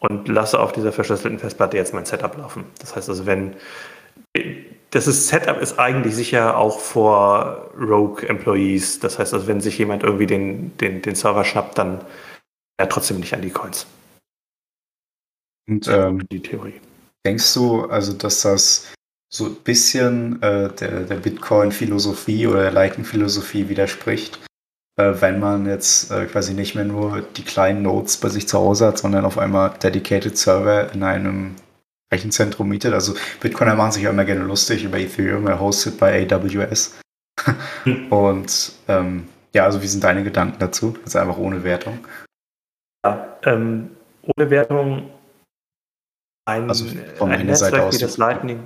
und 0.00 0.28
lasse 0.28 0.58
auf 0.58 0.72
dieser 0.72 0.92
verschlüsselten 0.92 1.38
Festplatte 1.38 1.76
jetzt 1.76 1.94
mein 1.94 2.06
Setup 2.06 2.36
laufen. 2.36 2.64
Das 2.78 2.96
heißt 2.96 3.08
also, 3.08 3.26
wenn 3.26 3.54
das 4.90 5.06
ist, 5.06 5.28
Setup 5.28 5.60
ist 5.60 5.78
eigentlich 5.78 6.14
sicher 6.14 6.56
auch 6.56 6.78
vor 6.80 7.70
Rogue 7.78 8.26
Employees. 8.28 9.00
Das 9.00 9.18
heißt 9.18 9.34
also, 9.34 9.46
wenn 9.46 9.60
sich 9.60 9.78
jemand 9.78 10.02
irgendwie 10.02 10.26
den, 10.26 10.76
den, 10.78 11.02
den 11.02 11.14
Server 11.14 11.44
schnappt, 11.44 11.78
dann 11.78 12.00
ja 12.80 12.86
trotzdem 12.86 13.18
nicht 13.20 13.34
an 13.34 13.42
die 13.42 13.50
Coins. 13.50 13.86
Und 15.68 15.88
ähm, 15.88 16.26
die 16.30 16.40
Theorie. 16.40 16.80
Denkst 17.26 17.54
du 17.54 17.84
also, 17.86 18.12
dass 18.12 18.42
das 18.42 18.92
so 19.32 19.46
ein 19.46 19.56
bisschen 19.56 20.42
äh, 20.42 20.72
der, 20.74 21.00
der 21.04 21.16
Bitcoin-Philosophie 21.16 22.46
oder 22.46 22.62
der 22.62 22.72
Lightning-Philosophie 22.72 23.68
widerspricht? 23.68 24.38
äh, 24.96 25.12
wenn 25.20 25.40
man 25.40 25.66
jetzt 25.66 26.10
äh, 26.10 26.26
quasi 26.26 26.54
nicht 26.54 26.74
mehr 26.74 26.84
nur 26.84 27.22
die 27.22 27.42
kleinen 27.42 27.82
Nodes 27.82 28.16
bei 28.18 28.28
sich 28.28 28.48
zu 28.48 28.58
Hause 28.58 28.86
hat, 28.86 28.98
sondern 28.98 29.24
auf 29.24 29.38
einmal 29.38 29.70
dedicated 29.82 30.36
Server 30.36 30.92
in 30.92 31.02
einem 31.02 31.56
Rechenzentrum 32.12 32.68
mietet. 32.68 32.94
Also 32.94 33.14
Bitcoiner 33.40 33.74
machen 33.74 33.92
sich 33.92 34.04
ja 34.04 34.10
immer 34.10 34.24
gerne 34.24 34.44
lustig 34.44 34.84
über 34.84 34.98
Ethereum, 34.98 35.46
er 35.46 35.60
hostet 35.60 35.98
bei 35.98 36.26
AWS. 36.30 36.98
Hm. 37.84 38.06
Und 38.12 38.72
ähm, 38.88 39.28
ja, 39.52 39.64
also 39.64 39.82
wie 39.82 39.86
sind 39.86 40.04
deine 40.04 40.24
Gedanken 40.24 40.58
dazu? 40.58 40.96
Also 41.04 41.18
einfach 41.18 41.38
ohne 41.38 41.64
Wertung. 41.64 42.06
Ja, 43.04 43.36
ähm, 43.44 43.90
ohne 44.22 44.50
Wertung 44.50 45.10
ein, 46.44 46.68
also 46.68 46.86
von 47.16 47.30
ein 47.30 47.46
Netzwerk 47.46 47.72
Seite 47.72 47.84
aus, 47.84 47.96
wie 47.96 48.00
das 48.00 48.16
Lightning. 48.16 48.60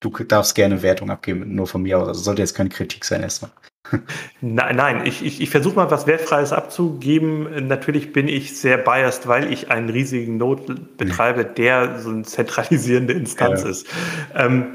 Du 0.00 0.10
darfst 0.10 0.54
gerne 0.54 0.82
Wertung 0.82 1.10
abgeben, 1.10 1.54
nur 1.54 1.66
von 1.66 1.82
mir 1.82 1.98
aus. 1.98 2.08
Also 2.08 2.20
sollte 2.20 2.42
jetzt 2.42 2.54
keine 2.54 2.68
Kritik 2.68 3.04
sein 3.04 3.22
erstmal. 3.22 3.50
Nein, 4.42 4.76
nein, 4.76 5.06
ich, 5.06 5.24
ich, 5.24 5.40
ich 5.40 5.48
versuche 5.48 5.76
mal 5.76 5.90
was 5.90 6.06
Wertfreies 6.06 6.52
abzugeben. 6.52 7.66
Natürlich 7.68 8.12
bin 8.12 8.28
ich 8.28 8.58
sehr 8.58 8.76
biased, 8.76 9.26
weil 9.26 9.50
ich 9.50 9.70
einen 9.70 9.88
riesigen 9.88 10.36
Node 10.36 10.74
betreibe, 10.74 11.46
der 11.46 11.98
so 11.98 12.10
eine 12.10 12.22
zentralisierende 12.22 13.14
Instanz 13.14 13.62
ja. 13.62 13.68
ist. 13.70 13.86
Ähm, 14.34 14.74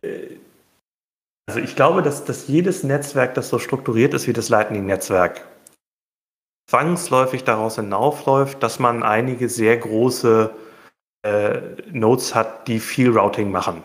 äh, 0.00 0.36
also 1.48 1.58
ich 1.58 1.74
glaube, 1.74 2.02
dass, 2.02 2.24
dass 2.24 2.46
jedes 2.46 2.84
Netzwerk, 2.84 3.34
das 3.34 3.48
so 3.48 3.58
strukturiert 3.58 4.14
ist 4.14 4.28
wie 4.28 4.32
das 4.32 4.48
Lightning-Netzwerk, 4.48 5.44
zwangsläufig 6.70 7.42
daraus 7.42 7.76
hinaufläuft, 7.76 8.62
dass 8.62 8.78
man 8.78 9.02
einige 9.02 9.48
sehr 9.48 9.76
große 9.76 10.50
äh, 11.22 11.60
Nodes 11.90 12.34
hat, 12.34 12.68
die 12.68 12.80
viel 12.80 13.10
Routing 13.10 13.50
machen. 13.50 13.82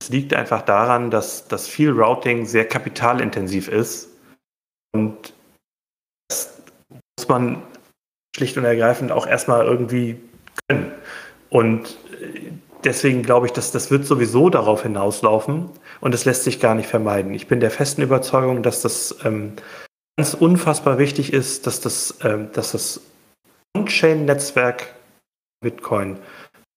Es 0.00 0.10
liegt 0.10 0.32
einfach 0.34 0.62
daran, 0.62 1.10
dass, 1.10 1.48
dass 1.48 1.66
viel 1.66 1.90
Routing 1.90 2.46
sehr 2.46 2.66
kapitalintensiv 2.66 3.68
ist. 3.68 4.10
Und 4.92 5.34
das 6.28 6.60
muss 7.18 7.28
man 7.28 7.62
schlicht 8.36 8.56
und 8.56 8.64
ergreifend 8.64 9.10
auch 9.10 9.26
erstmal 9.26 9.66
irgendwie 9.66 10.20
können. 10.68 10.92
Und 11.50 11.96
deswegen 12.84 13.22
glaube 13.22 13.46
ich, 13.46 13.52
dass 13.52 13.72
das 13.72 13.90
wird 13.90 14.06
sowieso 14.06 14.50
darauf 14.50 14.82
hinauslaufen 14.82 15.70
und 16.00 16.14
es 16.14 16.24
lässt 16.24 16.44
sich 16.44 16.60
gar 16.60 16.74
nicht 16.74 16.88
vermeiden. 16.88 17.34
Ich 17.34 17.48
bin 17.48 17.60
der 17.60 17.70
festen 17.70 18.02
Überzeugung, 18.02 18.62
dass 18.62 18.82
das 18.82 19.16
ähm, 19.24 19.54
ganz 20.16 20.34
unfassbar 20.34 20.98
wichtig 20.98 21.32
ist, 21.32 21.66
dass 21.66 21.80
das, 21.80 22.18
ähm, 22.22 22.50
dass 22.52 22.72
das 22.72 23.00
On-Chain-Netzwerk 23.76 24.94
Bitcoin 25.60 26.18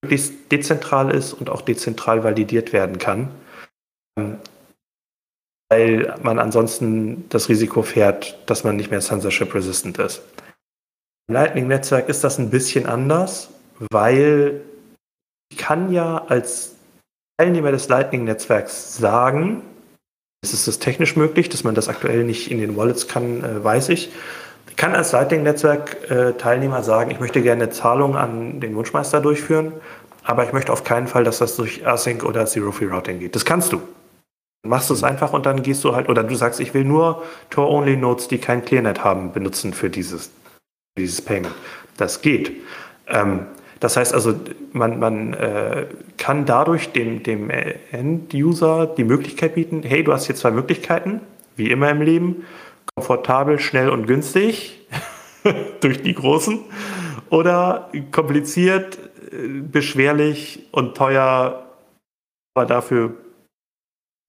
möglichst 0.02 0.52
dezentral 0.52 1.12
ist 1.12 1.34
und 1.34 1.50
auch 1.50 1.62
dezentral 1.62 2.24
validiert 2.24 2.74
werden 2.74 2.98
kann, 2.98 3.30
ähm, 4.18 4.38
weil 5.70 6.16
man 6.22 6.40
ansonsten 6.40 7.30
das 7.30 7.50
Risiko 7.50 7.82
fährt, 7.84 8.38
dass 8.48 8.64
man 8.64 8.76
nicht 8.76 8.92
mehr 8.92 9.00
censorship-resistant 9.00 10.00
ist. 10.00 10.22
Im 11.28 11.36
Lightning-Netzwerk 11.36 12.10
ist 12.10 12.24
das 12.24 12.40
ein 12.40 12.50
bisschen 12.50 12.86
anders, 12.86 13.50
weil 13.92 14.62
ich 15.52 15.58
kann 15.58 15.92
ja 15.94 16.26
als 16.26 16.76
Teilnehmer 17.38 17.72
des 17.72 17.88
Lightning-Netzwerks 17.88 18.98
sagen, 18.98 19.64
es 20.44 20.54
ist 20.54 20.68
das 20.68 20.80
technisch 20.80 21.16
möglich, 21.16 21.50
dass 21.50 21.64
man 21.64 21.76
das 21.76 21.88
aktuell 21.88 22.24
nicht 22.24 22.50
in 22.50 22.60
den 22.60 22.76
Wallets 22.76 23.08
kann, 23.08 23.44
äh, 23.44 23.64
weiß 23.64 23.90
ich, 23.90 24.12
kann 24.82 24.96
als 24.96 25.12
Lightning-Netzwerk-Teilnehmer 25.12 26.80
äh, 26.80 26.84
sagen, 26.84 27.12
ich 27.12 27.20
möchte 27.20 27.44
gerne 27.44 27.66
eine 27.66 27.72
Zahlung 27.72 28.18
an 28.18 28.60
den 28.60 28.76
Wunschmeister 28.76 29.22
durchführen, 29.22 29.74
aber 30.24 30.44
ich 30.44 30.54
möchte 30.54 30.74
auf 30.74 30.84
keinen 30.84 31.08
Fall, 31.08 31.24
dass 31.24 31.38
das 31.38 31.56
durch 31.56 31.86
Async 31.86 32.24
oder 32.24 32.48
Zero-Free-Routing 32.48 33.20
geht. 33.20 33.36
Das 33.36 33.46
kannst 33.46 33.72
du. 33.74 33.82
Machst 34.68 34.90
du 34.90 34.96
es 34.96 35.04
einfach 35.04 35.34
und 35.34 35.46
dann 35.46 35.62
gehst 35.62 35.84
du 35.84 35.96
halt, 35.96 36.10
oder 36.10 36.24
du 36.24 36.34
sagst, 36.34 36.60
ich 36.60 36.74
will 36.74 36.84
nur 36.84 37.22
Tor-Only-Nodes, 37.52 38.28
die 38.28 38.40
kein 38.40 38.66
ClearNet 38.66 39.04
haben, 39.04 39.32
benutzen 39.32 39.72
für 39.74 39.92
dieses, 39.92 40.32
dieses 40.98 41.22
Payment. 41.22 41.54
Das 41.98 42.22
geht. 42.22 42.52
Ähm, 43.08 43.46
Das 43.82 43.98
heißt 43.98 44.16
also, 44.16 44.34
man, 44.74 45.00
man 45.00 45.34
äh, 45.36 45.86
kann 46.18 46.46
dadurch 46.46 46.92
dem, 46.92 47.22
dem 47.22 47.52
End-User 47.92 48.88
die 48.88 49.04
Möglichkeit 49.04 49.54
bieten, 49.56 49.84
hey, 49.84 50.04
du 50.04 50.12
hast 50.12 50.26
hier 50.26 50.36
zwei 50.36 50.52
Möglichkeiten, 50.52 51.22
wie 51.56 51.70
immer 51.70 51.90
im 51.90 52.02
Leben, 52.02 52.46
komfortabel, 53.02 53.60
schnell 53.60 53.90
und 53.90 54.06
günstig 54.06 54.80
durch 55.82 56.04
die 56.04 56.14
großen 56.14 56.60
oder 57.30 57.92
kompliziert, 58.12 59.00
äh, 59.32 59.48
beschwerlich 59.62 60.68
und 60.72 60.96
teuer, 60.96 61.66
aber 62.54 62.66
dafür, 62.68 63.14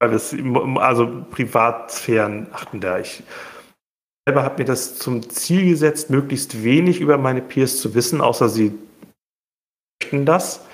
weil 0.00 0.14
es, 0.14 0.34
also 0.76 1.24
Privatsphären 1.30 2.46
achten 2.52 2.80
da. 2.80 2.98
Ich 2.98 3.22
selber 4.26 4.42
habe 4.42 4.62
mir 4.62 4.64
das 4.64 4.98
zum 4.98 5.28
Ziel 5.28 5.68
gesetzt, 5.68 6.08
möglichst 6.08 6.64
wenig 6.64 7.00
über 7.00 7.18
meine 7.18 7.42
Peers 7.42 7.78
zu 7.78 7.94
wissen, 7.94 8.20
außer 8.22 8.48
sie 8.48 8.72
möchten 10.02 10.24
das. 10.24 10.64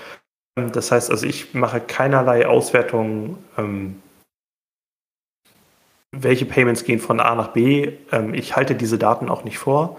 Das 0.54 0.92
heißt 0.92 1.10
also, 1.10 1.26
ich 1.26 1.54
mache 1.54 1.80
keinerlei 1.80 2.46
Auswertungen, 2.46 3.38
ähm, 3.56 4.02
welche 6.16 6.46
Payments 6.46 6.84
gehen 6.84 7.00
von 7.00 7.20
A 7.20 7.34
nach 7.34 7.48
B. 7.48 7.92
Ähm, 8.12 8.34
ich 8.34 8.56
halte 8.56 8.74
diese 8.74 8.98
Daten 8.98 9.28
auch 9.28 9.44
nicht 9.44 9.58
vor. 9.58 9.98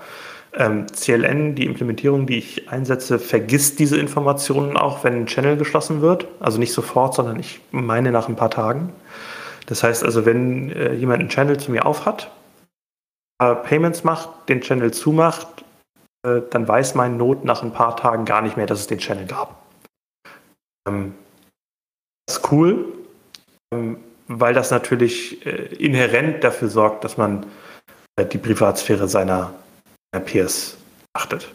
Ähm, 0.54 0.88
CLN, 0.88 1.56
die 1.56 1.66
Implementierung, 1.66 2.26
die 2.26 2.38
ich 2.38 2.70
einsetze, 2.70 3.20
vergisst 3.20 3.80
diese 3.80 3.98
Informationen 3.98 4.78
auch, 4.78 5.04
wenn 5.04 5.14
ein 5.14 5.26
Channel 5.28 5.58
geschlossen 5.58 6.02
wird. 6.02 6.28
Also 6.40 6.58
nicht 6.58 6.74
sofort, 6.74 7.14
sondern 7.14 7.40
ich 7.40 7.62
meine 7.72 8.12
nach 8.12 8.28
ein 8.28 8.36
paar 8.36 8.50
Tagen. 8.50 8.92
Das 9.68 9.84
heißt 9.84 10.04
also, 10.04 10.26
wenn 10.26 10.72
äh, 10.72 10.94
jemand 10.94 11.20
einen 11.20 11.30
Channel 11.30 11.60
zu 11.60 11.72
mir 11.72 11.86
aufhat, 11.86 12.32
äh, 13.40 13.54
Payments 13.54 14.04
macht, 14.04 14.50
den 14.50 14.62
Channel 14.62 14.92
zumacht, 14.92 15.64
äh, 16.26 16.42
dann 16.50 16.68
weiß 16.68 16.96
mein 16.96 17.18
Node 17.18 17.46
nach 17.46 17.62
ein 17.62 17.72
paar 17.72 17.96
Tagen 17.96 18.26
gar 18.26 18.42
nicht 18.42 18.58
mehr, 18.58 18.66
dass 18.66 18.80
es 18.80 18.88
den 18.88 18.98
Channel 18.98 19.28
gab. 19.28 19.64
Ähm, 20.88 21.14
das 22.26 22.38
ist 22.38 22.52
cool, 22.52 22.86
ähm, 23.72 23.98
weil 24.30 24.54
das 24.54 24.70
natürlich 24.70 25.44
äh, 25.46 25.74
inhärent 25.76 26.44
dafür 26.44 26.70
sorgt, 26.70 27.04
dass 27.04 27.18
man 27.18 27.52
äh, 28.16 28.26
die 28.26 28.38
Privatsphäre 28.38 29.08
seiner, 29.08 29.54
seiner 30.14 30.24
Peers 30.24 30.78
achtet. 31.14 31.52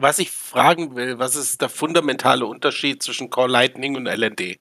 Was 0.00 0.18
ich 0.18 0.30
fragen 0.30 0.96
will, 0.96 1.18
was 1.18 1.36
ist 1.36 1.60
der 1.60 1.68
fundamentale 1.68 2.46
Unterschied 2.46 3.02
zwischen 3.02 3.28
Core 3.28 3.50
Lightning 3.50 3.96
und 3.96 4.06
LND? 4.06 4.58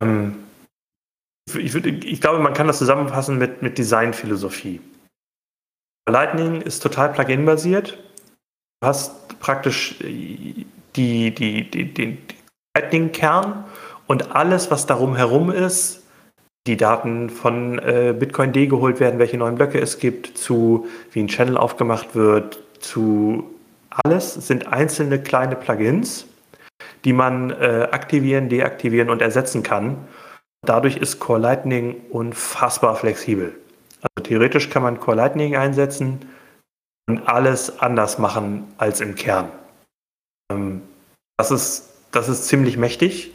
Ähm, 0.00 0.46
ich, 1.52 1.74
würde, 1.74 1.90
ich 1.90 2.20
glaube, 2.20 2.38
man 2.38 2.54
kann 2.54 2.68
das 2.68 2.78
zusammenfassen 2.78 3.36
mit, 3.36 3.62
mit 3.62 3.78
Designphilosophie. 3.78 4.80
Lightning 6.08 6.60
ist 6.62 6.84
total 6.84 7.12
Plugin-basiert. 7.12 7.98
Du 8.80 8.86
hast 8.86 9.40
praktisch 9.40 10.00
die, 10.96 11.34
die, 11.34 11.70
die, 11.70 11.92
den 11.92 12.18
Lightning-Kern 12.76 13.64
und 14.06 14.34
alles, 14.34 14.70
was 14.70 14.86
darum 14.86 15.16
herum 15.16 15.50
ist, 15.50 16.02
die 16.66 16.76
Daten 16.76 17.30
von 17.30 17.78
äh, 17.78 18.14
Bitcoin 18.18 18.52
D 18.52 18.66
geholt 18.66 19.00
werden, 19.00 19.18
welche 19.18 19.36
neuen 19.36 19.54
Blöcke 19.54 19.80
es 19.80 19.98
gibt, 19.98 20.36
zu 20.36 20.86
wie 21.12 21.20
ein 21.20 21.28
Channel 21.28 21.56
aufgemacht 21.56 22.14
wird, 22.14 22.60
zu 22.80 23.50
alles 24.04 24.34
sind 24.34 24.72
einzelne 24.72 25.20
kleine 25.20 25.56
Plugins, 25.56 26.26
die 27.04 27.12
man 27.12 27.50
äh, 27.50 27.88
aktivieren, 27.90 28.48
deaktivieren 28.48 29.10
und 29.10 29.22
ersetzen 29.22 29.62
kann. 29.62 29.96
Dadurch 30.66 30.96
ist 30.96 31.20
Core 31.20 31.38
Lightning 31.38 31.96
unfassbar 32.10 32.96
flexibel. 32.96 33.54
Also 34.02 34.28
theoretisch 34.28 34.68
kann 34.68 34.82
man 34.82 35.00
Core 35.00 35.16
Lightning 35.16 35.56
einsetzen 35.56 36.26
und 37.08 37.28
alles 37.28 37.78
anders 37.80 38.18
machen 38.18 38.64
als 38.76 39.00
im 39.00 39.14
Kern. 39.14 39.48
Ähm, 40.50 40.82
das, 41.36 41.50
ist, 41.50 41.90
das 42.12 42.28
ist 42.28 42.46
ziemlich 42.46 42.76
mächtig. 42.76 43.32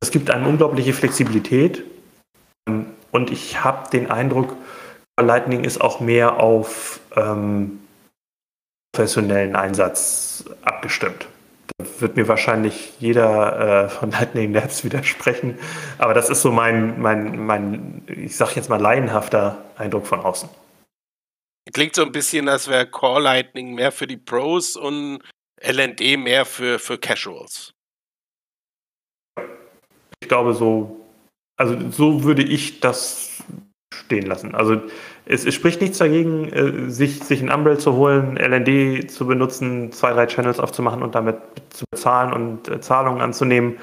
Es 0.00 0.10
gibt 0.10 0.30
eine 0.30 0.48
unglaubliche 0.48 0.92
Flexibilität. 0.92 1.84
Und 2.66 3.30
ich 3.30 3.62
habe 3.62 3.90
den 3.90 4.10
Eindruck, 4.10 4.56
Lightning 5.20 5.64
ist 5.64 5.80
auch 5.80 6.00
mehr 6.00 6.40
auf 6.40 7.00
ähm, 7.14 7.80
professionellen 8.92 9.54
Einsatz 9.54 10.44
abgestimmt 10.62 11.26
wird 11.98 12.16
mir 12.16 12.28
wahrscheinlich 12.28 12.92
jeder 12.98 13.84
äh, 13.84 13.88
von 13.88 14.10
Lightning 14.10 14.52
Labs 14.52 14.84
widersprechen. 14.84 15.58
Aber 15.98 16.14
das 16.14 16.30
ist 16.30 16.42
so 16.42 16.52
mein, 16.52 17.00
mein, 17.00 17.44
mein 17.44 18.02
ich 18.06 18.36
sag 18.36 18.54
jetzt 18.56 18.68
mal, 18.68 18.80
laienhafter 18.80 19.64
Eindruck 19.76 20.06
von 20.06 20.20
außen. 20.20 20.48
Klingt 21.72 21.94
so 21.94 22.02
ein 22.02 22.12
bisschen, 22.12 22.48
als 22.48 22.68
wäre 22.68 22.86
Core 22.86 23.22
Lightning 23.22 23.74
mehr 23.74 23.92
für 23.92 24.06
die 24.06 24.16
Pros 24.16 24.76
und 24.76 25.22
LND 25.62 26.18
mehr 26.18 26.44
für, 26.44 26.78
für 26.78 26.98
Casuals. 26.98 27.72
Ich 30.20 30.28
glaube, 30.28 30.54
so, 30.54 31.00
also 31.56 31.90
so 31.90 32.24
würde 32.24 32.42
ich 32.42 32.80
das 32.80 33.42
stehen 33.92 34.26
lassen. 34.26 34.54
Also 34.54 34.80
es, 35.26 35.44
es, 35.44 35.54
spricht 35.54 35.80
nichts 35.80 35.98
dagegen, 35.98 36.48
äh, 36.48 36.90
sich, 36.90 37.22
sich 37.22 37.42
ein 37.42 37.50
Umbrell 37.50 37.78
zu 37.78 37.94
holen, 37.94 38.36
LND 38.36 39.10
zu 39.10 39.26
benutzen, 39.26 39.92
zwei, 39.92 40.12
drei 40.12 40.26
Channels 40.26 40.58
aufzumachen 40.58 41.02
und 41.02 41.14
damit 41.14 41.36
zu 41.70 41.84
bezahlen 41.90 42.32
und 42.32 42.68
äh, 42.68 42.80
Zahlungen 42.80 43.20
anzunehmen 43.20 43.78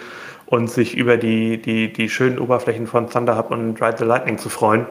und 0.48 0.70
sich 0.70 0.98
über 0.98 1.18
die, 1.18 1.62
die, 1.62 1.94
die 1.94 2.10
schönen 2.10 2.39
Oberflächen 2.39 2.88
von 2.88 3.10
Thunderhub 3.10 3.52
und 3.52 3.82
Ride 3.82 3.98
the 4.00 4.06
Lightning 4.06 4.38
zu 4.38 4.50
freuen. 4.50 4.86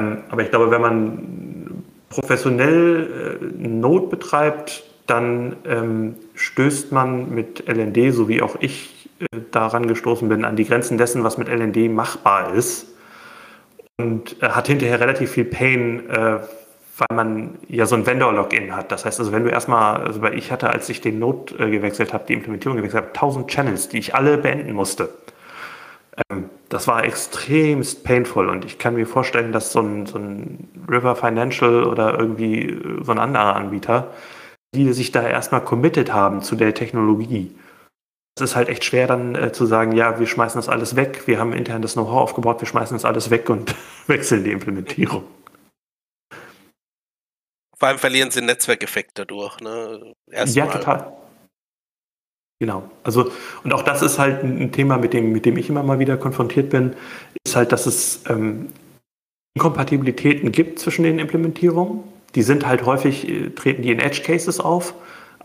Ähm, 0.00 0.24
aber 0.28 0.42
ich 0.42 0.50
glaube, 0.50 0.70
wenn 0.70 0.80
man 0.80 1.84
professionell 2.10 3.38
äh, 3.40 3.68
Node 3.68 4.08
betreibt, 4.08 4.84
dann 5.06 5.56
ähm, 5.66 6.16
stößt 6.34 6.92
man 6.92 7.34
mit 7.34 7.68
LND, 7.68 8.14
so 8.14 8.28
wie 8.28 8.42
auch 8.42 8.56
ich 8.60 9.08
äh, 9.20 9.26
daran 9.50 9.86
gestoßen 9.86 10.28
bin, 10.28 10.44
an 10.44 10.56
die 10.56 10.64
Grenzen 10.64 10.98
dessen, 10.98 11.24
was 11.24 11.38
mit 11.38 11.48
LND 11.48 11.90
machbar 11.92 12.54
ist 12.54 12.86
und 13.98 14.42
äh, 14.42 14.48
hat 14.48 14.66
hinterher 14.66 15.00
relativ 15.00 15.32
viel 15.32 15.44
Pain, 15.44 16.08
äh, 16.08 16.38
weil 16.98 17.16
man 17.16 17.58
ja 17.68 17.86
so 17.86 17.96
ein 17.96 18.06
Vendor-Login 18.06 18.76
hat. 18.76 18.92
Das 18.92 19.04
heißt 19.04 19.18
also, 19.18 19.32
wenn 19.32 19.44
du 19.44 19.50
erstmal, 19.50 20.02
also 20.02 20.22
weil 20.22 20.36
ich 20.38 20.52
hatte, 20.52 20.70
als 20.70 20.88
ich 20.88 21.00
den 21.00 21.18
Node 21.18 21.54
äh, 21.58 21.70
gewechselt 21.70 22.12
habe, 22.12 22.24
die 22.28 22.34
Implementierung 22.34 22.76
gewechselt 22.76 23.04
habe, 23.04 23.14
1000 23.14 23.48
Channels, 23.48 23.88
die 23.88 23.98
ich 23.98 24.14
alle 24.14 24.38
beenden 24.38 24.72
musste. 24.72 25.08
Ähm, 26.30 26.50
das 26.68 26.88
war 26.88 27.04
extremst 27.04 28.04
painful 28.04 28.48
und 28.48 28.64
ich 28.64 28.78
kann 28.78 28.94
mir 28.94 29.06
vorstellen, 29.06 29.52
dass 29.52 29.72
so 29.72 29.80
ein, 29.80 30.06
so 30.06 30.18
ein 30.18 30.68
River 30.90 31.16
Financial 31.16 31.84
oder 31.84 32.18
irgendwie 32.18 32.70
äh, 32.70 33.02
so 33.02 33.12
ein 33.12 33.18
anderer 33.18 33.56
Anbieter, 33.56 34.08
die 34.74 34.92
sich 34.92 35.12
da 35.12 35.26
erstmal 35.26 35.62
committed 35.64 36.12
haben 36.12 36.42
zu 36.42 36.56
der 36.56 36.74
Technologie, 36.74 37.54
es 38.36 38.42
ist 38.42 38.56
halt 38.56 38.68
echt 38.68 38.84
schwer 38.84 39.06
dann 39.06 39.34
äh, 39.34 39.52
zu 39.52 39.66
sagen, 39.66 39.92
ja, 39.92 40.18
wir 40.18 40.26
schmeißen 40.26 40.58
das 40.58 40.68
alles 40.68 40.96
weg, 40.96 41.26
wir 41.26 41.38
haben 41.38 41.52
intern 41.52 41.82
das 41.82 41.94
Know-how 41.94 42.22
aufgebaut, 42.22 42.60
wir 42.60 42.68
schmeißen 42.68 42.94
das 42.94 43.04
alles 43.04 43.30
weg 43.30 43.50
und 43.50 43.74
wechseln 44.06 44.44
die 44.44 44.52
Implementierung. 44.52 45.24
Vor 47.76 47.88
allem 47.88 47.98
verlieren 47.98 48.30
sie 48.30 48.40
Netzwerkeffekte 48.40 49.26
dadurch. 49.26 49.60
Ne? 49.60 50.14
ja, 50.28 50.66
total. 50.66 51.12
Genau. 52.60 52.88
Also, 53.02 53.32
und 53.64 53.74
auch 53.74 53.82
das 53.82 54.02
ist 54.02 54.20
halt 54.20 54.44
ein 54.44 54.70
Thema, 54.70 54.96
mit 54.96 55.12
dem, 55.12 55.32
mit 55.32 55.44
dem 55.44 55.56
ich 55.56 55.68
immer 55.68 55.82
mal 55.82 55.98
wieder 55.98 56.16
konfrontiert 56.16 56.70
bin, 56.70 56.94
ist 57.44 57.56
halt, 57.56 57.72
dass 57.72 57.86
es 57.86 58.22
ähm, 58.28 58.72
Inkompatibilitäten 59.54 60.52
gibt 60.52 60.78
zwischen 60.78 61.02
den 61.02 61.18
Implementierungen. 61.18 62.04
Die 62.34 62.42
sind 62.42 62.66
halt 62.66 62.86
häufig, 62.86 63.28
äh, 63.28 63.50
treten 63.50 63.82
die 63.82 63.92
in 63.92 63.98
Edge 63.98 64.22
Cases 64.24 64.60
auf 64.60 64.94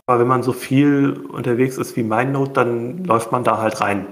aber 0.08 0.20
wenn 0.20 0.26
man 0.26 0.42
so 0.42 0.54
viel 0.54 1.20
unterwegs 1.28 1.76
ist 1.76 1.94
wie 1.96 2.02
MindNote, 2.02 2.52
dann 2.52 3.04
läuft 3.04 3.30
man 3.30 3.44
da 3.44 3.58
halt 3.58 3.82
rein. 3.82 4.06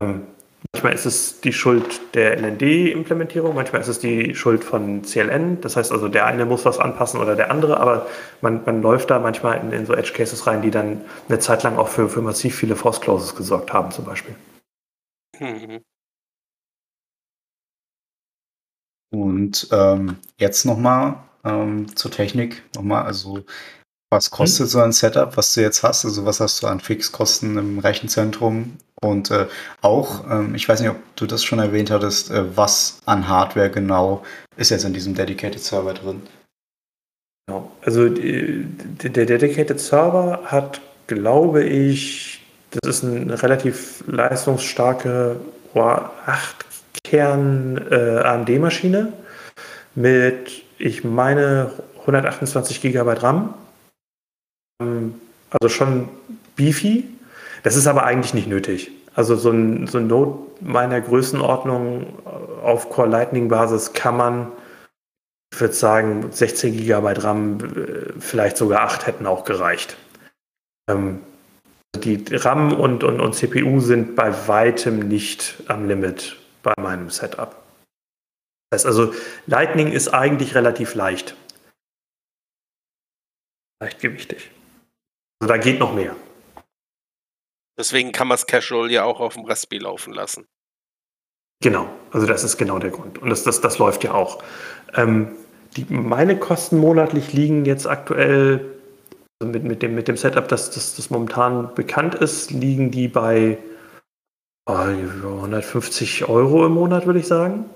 Ähm, 0.00 0.28
manchmal 0.72 0.92
ist 0.92 1.06
es 1.06 1.40
die 1.40 1.52
Schuld 1.52 2.14
der 2.14 2.38
LND-Implementierung, 2.38 3.56
manchmal 3.56 3.80
ist 3.80 3.88
es 3.88 3.98
die 3.98 4.36
Schuld 4.36 4.62
von 4.62 5.02
CLN. 5.02 5.60
Das 5.60 5.74
heißt 5.74 5.90
also, 5.90 6.06
der 6.06 6.26
eine 6.26 6.46
muss 6.46 6.64
was 6.64 6.78
anpassen 6.78 7.20
oder 7.20 7.34
der 7.34 7.50
andere, 7.50 7.80
aber 7.80 8.06
man, 8.42 8.64
man 8.64 8.80
läuft 8.80 9.10
da 9.10 9.18
manchmal 9.18 9.58
in, 9.58 9.72
in 9.72 9.86
so 9.86 9.92
Edge 9.92 10.12
Cases 10.12 10.46
rein, 10.46 10.62
die 10.62 10.70
dann 10.70 11.04
eine 11.28 11.40
Zeit 11.40 11.64
lang 11.64 11.78
auch 11.78 11.88
für, 11.88 12.08
für 12.08 12.22
massiv 12.22 12.54
viele 12.54 12.76
Force 12.76 13.00
Closes 13.00 13.34
gesorgt 13.34 13.72
haben, 13.72 13.90
zum 13.90 14.04
Beispiel. 14.04 14.36
Mhm. 15.40 15.80
Und 19.10 19.68
ähm, 19.72 20.16
jetzt 20.38 20.64
nochmal 20.64 21.16
ähm, 21.44 21.94
zur 21.96 22.10
Technik. 22.10 22.62
Nochmal, 22.74 23.04
also 23.04 23.44
was 24.10 24.30
kostet 24.30 24.66
hm? 24.66 24.66
so 24.66 24.80
ein 24.80 24.92
Setup, 24.92 25.36
was 25.36 25.54
du 25.54 25.60
jetzt 25.60 25.82
hast? 25.82 26.04
Also 26.04 26.24
was 26.24 26.40
hast 26.40 26.62
du 26.62 26.66
an 26.66 26.80
Fixkosten 26.80 27.58
im 27.58 27.78
Rechenzentrum? 27.78 28.78
Und 29.00 29.30
äh, 29.30 29.46
auch, 29.80 30.24
ähm, 30.30 30.54
ich 30.54 30.68
weiß 30.68 30.80
nicht, 30.80 30.90
ob 30.90 30.96
du 31.16 31.26
das 31.26 31.44
schon 31.44 31.58
erwähnt 31.58 31.90
hattest, 31.90 32.30
äh, 32.30 32.56
was 32.56 33.00
an 33.06 33.28
Hardware 33.28 33.70
genau 33.70 34.24
ist 34.56 34.70
jetzt 34.70 34.84
in 34.84 34.92
diesem 34.92 35.14
Dedicated 35.14 35.60
Server 35.60 35.94
drin? 35.94 36.22
Genau. 37.46 37.70
Also 37.82 38.08
die, 38.08 38.66
der 38.66 39.26
Dedicated 39.26 39.80
Server 39.80 40.40
hat, 40.46 40.80
glaube 41.06 41.64
ich, 41.64 42.40
das 42.70 42.96
ist 42.96 43.04
eine 43.04 43.42
relativ 43.42 44.04
leistungsstarke 44.06 45.36
8-Kern 45.74 47.76
äh, 47.90 48.44
mit, 49.94 50.62
ich 50.78 51.04
meine, 51.04 51.72
128 52.00 52.80
GB 52.80 53.12
RAM. 53.14 53.54
Ähm, 54.80 55.14
also 55.50 55.68
schon 55.68 56.08
beefy. 56.56 57.04
Das 57.62 57.76
ist 57.76 57.86
aber 57.86 58.04
eigentlich 58.04 58.34
nicht 58.34 58.48
nötig. 58.48 58.90
Also 59.14 59.36
so 59.36 59.50
ein, 59.50 59.86
so 59.86 59.98
ein 59.98 60.06
Node 60.06 60.38
meiner 60.60 61.00
Größenordnung 61.00 62.06
auf 62.62 62.88
Core 62.90 63.08
Lightning 63.08 63.48
Basis 63.48 63.92
kann 63.92 64.16
man, 64.16 64.52
ich 65.52 65.60
würde 65.60 65.74
sagen, 65.74 66.30
16 66.30 66.76
GB 66.76 67.12
RAM, 67.18 67.58
äh, 67.58 68.20
vielleicht 68.20 68.56
sogar 68.56 68.82
8 68.82 69.06
hätten 69.06 69.26
auch 69.26 69.44
gereicht. 69.44 69.96
Ähm, 70.88 71.20
die 71.96 72.24
RAM 72.30 72.72
und, 72.74 73.02
und, 73.02 73.20
und 73.20 73.34
CPU 73.34 73.80
sind 73.80 74.14
bei 74.14 74.32
weitem 74.46 75.00
nicht 75.08 75.62
am 75.66 75.88
Limit 75.88 76.36
bei 76.62 76.74
meinem 76.80 77.10
Setup. 77.10 77.56
Das 78.70 78.84
heißt 78.84 78.86
also, 78.86 79.14
Lightning 79.46 79.92
ist 79.92 80.08
eigentlich 80.08 80.54
relativ 80.54 80.94
leicht. 80.94 81.36
Leichtgewichtig. 83.80 84.50
Also 85.40 85.54
da 85.54 85.58
geht 85.58 85.78
noch 85.78 85.94
mehr. 85.94 86.16
Deswegen 87.78 88.12
kann 88.12 88.28
man 88.28 88.34
es 88.34 88.46
casual 88.46 88.90
ja 88.90 89.04
auch 89.04 89.20
auf 89.20 89.34
dem 89.34 89.44
Raspberry 89.44 89.82
laufen 89.82 90.12
lassen. 90.12 90.46
Genau, 91.62 91.88
also 92.10 92.26
das 92.26 92.44
ist 92.44 92.56
genau 92.56 92.78
der 92.78 92.90
Grund. 92.90 93.18
Und 93.18 93.30
das, 93.30 93.44
das, 93.44 93.60
das 93.60 93.78
läuft 93.78 94.04
ja 94.04 94.12
auch. 94.14 94.42
Ähm, 94.94 95.36
die, 95.76 95.86
meine 95.88 96.38
Kosten 96.38 96.78
monatlich 96.78 97.32
liegen 97.32 97.64
jetzt 97.64 97.86
aktuell 97.86 98.78
also 99.40 99.52
mit, 99.52 99.62
mit, 99.62 99.82
dem, 99.82 99.94
mit 99.94 100.08
dem 100.08 100.16
Setup, 100.16 100.48
das, 100.48 100.70
das, 100.70 100.96
das 100.96 101.10
momentan 101.10 101.74
bekannt 101.74 102.16
ist, 102.16 102.50
liegen 102.50 102.90
die 102.90 103.06
bei 103.06 103.58
oh, 104.66 104.72
150 104.72 106.28
Euro 106.28 106.66
im 106.66 106.72
Monat, 106.72 107.06
würde 107.06 107.20
ich 107.20 107.26
sagen. 107.28 107.66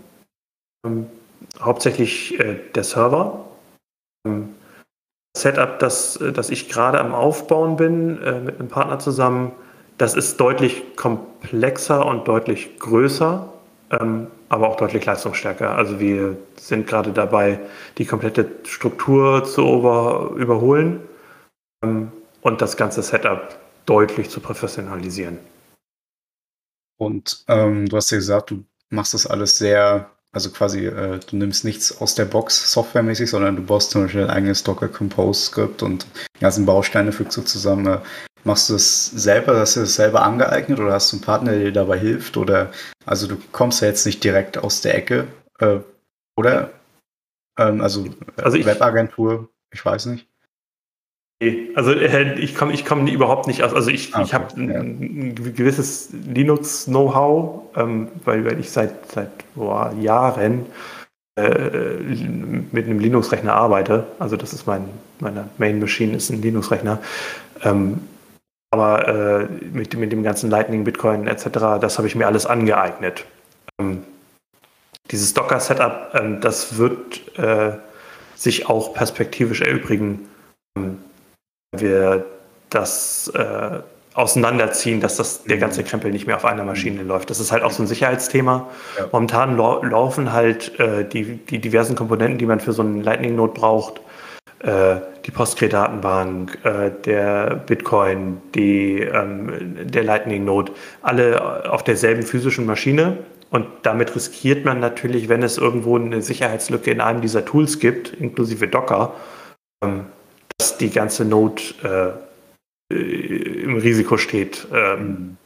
Ähm, 0.84 1.06
hauptsächlich 1.60 2.38
äh, 2.38 2.58
der 2.74 2.84
Server. 2.84 3.48
Ähm, 4.26 4.54
Setup, 5.36 5.78
das, 5.78 6.16
äh, 6.16 6.32
das 6.32 6.50
ich 6.50 6.68
gerade 6.68 7.00
am 7.00 7.14
Aufbauen 7.14 7.76
bin, 7.76 8.22
äh, 8.22 8.40
mit 8.40 8.58
einem 8.58 8.68
Partner 8.68 8.98
zusammen, 8.98 9.52
das 9.98 10.14
ist 10.14 10.38
deutlich 10.40 10.96
komplexer 10.96 12.04
und 12.06 12.26
deutlich 12.26 12.78
größer, 12.78 13.52
ähm, 13.90 14.26
aber 14.48 14.68
auch 14.68 14.76
deutlich 14.76 15.04
leistungsstärker. 15.04 15.76
Also 15.76 16.00
wir 16.00 16.36
sind 16.56 16.86
gerade 16.86 17.12
dabei, 17.12 17.60
die 17.98 18.04
komplette 18.04 18.50
Struktur 18.64 19.44
zu 19.44 19.62
über, 19.62 20.32
überholen 20.36 21.00
ähm, 21.84 22.10
und 22.40 22.60
das 22.60 22.76
ganze 22.76 23.02
Setup 23.02 23.56
deutlich 23.86 24.30
zu 24.30 24.40
professionalisieren. 24.40 25.38
Und 26.98 27.44
ähm, 27.48 27.88
du 27.88 27.96
hast 27.96 28.10
ja 28.10 28.18
gesagt, 28.18 28.50
du 28.50 28.64
machst 28.90 29.14
das 29.14 29.26
alles 29.26 29.58
sehr 29.58 30.10
also 30.32 30.50
quasi, 30.50 30.86
äh, 30.86 31.18
du 31.18 31.36
nimmst 31.36 31.64
nichts 31.64 32.00
aus 32.00 32.14
der 32.14 32.24
Box 32.24 32.72
softwaremäßig, 32.72 33.30
sondern 33.30 33.56
du 33.56 33.62
baust 33.62 33.90
zum 33.90 34.04
Beispiel 34.04 34.24
ein 34.24 34.30
eigenes 34.30 34.64
Docker 34.64 34.88
Compose 34.88 35.42
Skript 35.42 35.82
und 35.82 36.06
die 36.36 36.40
ganzen 36.40 36.64
Bausteine 36.64 37.12
fügst 37.12 37.36
du 37.36 37.42
zusammen. 37.42 37.86
Äh, 37.86 37.98
machst 38.44 38.70
du 38.70 38.72
das 38.72 39.06
selber, 39.06 39.58
hast 39.58 39.76
du 39.76 39.80
das 39.80 39.94
selber 39.94 40.22
angeeignet 40.22 40.80
oder 40.80 40.94
hast 40.94 41.12
du 41.12 41.16
einen 41.16 41.24
Partner, 41.24 41.52
der 41.52 41.64
dir 41.64 41.72
dabei 41.72 41.98
hilft? 41.98 42.38
Oder 42.38 42.72
also 43.04 43.26
du 43.26 43.36
kommst 43.52 43.82
ja 43.82 43.88
jetzt 43.88 44.06
nicht 44.06 44.24
direkt 44.24 44.56
aus 44.56 44.80
der 44.80 44.94
Ecke, 44.94 45.28
äh, 45.58 45.80
oder? 46.36 46.70
Ähm, 47.58 47.82
also, 47.82 48.06
also 48.36 48.58
Webagentur, 48.64 49.50
ich 49.70 49.84
weiß 49.84 50.06
nicht. 50.06 50.31
Also 51.74 51.92
äh, 51.92 52.38
ich 52.38 52.54
komme 52.54 52.72
ich 52.72 52.84
komm 52.84 53.06
überhaupt 53.06 53.46
nicht 53.46 53.62
aus. 53.62 53.74
Also 53.74 53.90
ich, 53.90 54.14
okay, 54.14 54.22
ich 54.24 54.34
habe 54.34 54.54
ein, 54.56 54.70
ein, 54.70 55.34
gewisses 55.34 56.10
Linux-Know-how, 56.12 57.76
ähm, 57.76 58.08
weil, 58.24 58.44
weil 58.44 58.60
ich 58.60 58.70
seit, 58.70 59.10
seit 59.10 59.30
boah, 59.54 59.92
Jahren 60.00 60.66
äh, 61.36 61.70
mit 62.72 62.86
einem 62.86 62.98
Linux-Rechner 62.98 63.54
arbeite. 63.54 64.06
Also 64.18 64.36
das 64.36 64.52
ist 64.52 64.66
mein, 64.66 64.84
meine 65.20 65.48
Main 65.58 65.80
Machine 65.80 66.16
ist 66.16 66.30
ein 66.30 66.42
Linux-Rechner. 66.42 67.00
Ähm, 67.64 68.00
aber 68.70 69.08
äh, 69.08 69.48
mit, 69.72 69.94
mit 69.96 70.12
dem 70.12 70.22
ganzen 70.22 70.50
Lightning, 70.50 70.84
Bitcoin 70.84 71.26
etc., 71.26 71.78
das 71.80 71.98
habe 71.98 72.08
ich 72.08 72.14
mir 72.14 72.26
alles 72.26 72.46
angeeignet. 72.46 73.26
Ähm, 73.78 74.02
dieses 75.10 75.34
Docker-Setup, 75.34 76.14
ähm, 76.14 76.40
das 76.40 76.78
wird 76.78 77.38
äh, 77.38 77.72
sich 78.34 78.68
auch 78.68 78.94
perspektivisch 78.94 79.60
erübrigen 79.60 80.28
ähm, 80.76 80.98
wir 81.72 82.26
das 82.70 83.28
äh, 83.34 83.80
auseinanderziehen, 84.14 85.00
dass 85.00 85.16
das, 85.16 85.44
der 85.44 85.58
ganze 85.58 85.82
mhm. 85.82 85.86
Krempel 85.86 86.10
nicht 86.10 86.26
mehr 86.26 86.36
auf 86.36 86.44
einer 86.44 86.64
Maschine 86.64 87.02
läuft. 87.02 87.30
Das 87.30 87.40
ist 87.40 87.50
halt 87.52 87.62
auch 87.62 87.70
so 87.70 87.82
ein 87.82 87.86
Sicherheitsthema. 87.86 88.68
Ja. 88.98 89.06
Momentan 89.10 89.56
lau 89.56 89.82
laufen 89.82 90.32
halt 90.32 90.78
äh, 90.78 91.04
die, 91.04 91.36
die 91.36 91.58
diversen 91.60 91.96
Komponenten, 91.96 92.38
die 92.38 92.46
man 92.46 92.60
für 92.60 92.72
so 92.72 92.82
einen 92.82 93.02
Lightning-Node 93.02 93.54
braucht, 93.54 94.00
äh, 94.60 94.96
die 95.24 95.30
Postgre-Datenbank, 95.30 96.58
äh, 96.64 96.90
der 97.04 97.56
Bitcoin, 97.66 98.42
die, 98.54 99.00
ähm, 99.00 99.76
der 99.84 100.04
Lightning-Node, 100.04 100.72
alle 101.00 101.70
auf 101.70 101.82
derselben 101.82 102.22
physischen 102.22 102.66
Maschine. 102.66 103.18
Und 103.50 103.66
damit 103.82 104.14
riskiert 104.14 104.64
man 104.64 104.80
natürlich, 104.80 105.28
wenn 105.28 105.42
es 105.42 105.58
irgendwo 105.58 105.96
eine 105.96 106.22
Sicherheitslücke 106.22 106.90
in 106.90 107.00
einem 107.00 107.20
dieser 107.20 107.44
Tools 107.44 107.78
gibt, 107.78 108.12
inklusive 108.14 108.66
Docker, 108.66 109.14
ähm, 109.84 110.06
dass 110.62 110.78
die 110.78 110.90
ganze 110.90 111.24
Node 111.24 111.60
äh, 112.92 112.94
im 113.64 113.78
Risiko 113.78 114.16
steht. 114.16 114.68
Ähm, 114.72 115.36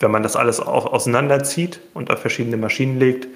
wenn 0.00 0.10
man 0.10 0.22
das 0.22 0.36
alles 0.36 0.58
auch 0.58 0.86
auseinanderzieht 0.86 1.80
und 1.92 2.10
auf 2.10 2.20
verschiedene 2.20 2.56
Maschinen 2.56 2.98
legt, 2.98 3.28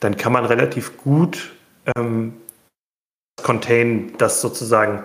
dann 0.00 0.18
kann 0.18 0.34
man 0.34 0.44
relativ 0.44 0.98
gut 0.98 1.54
ähm, 1.96 2.34
contain, 3.42 4.12
dass 4.18 4.42
sozusagen 4.42 5.04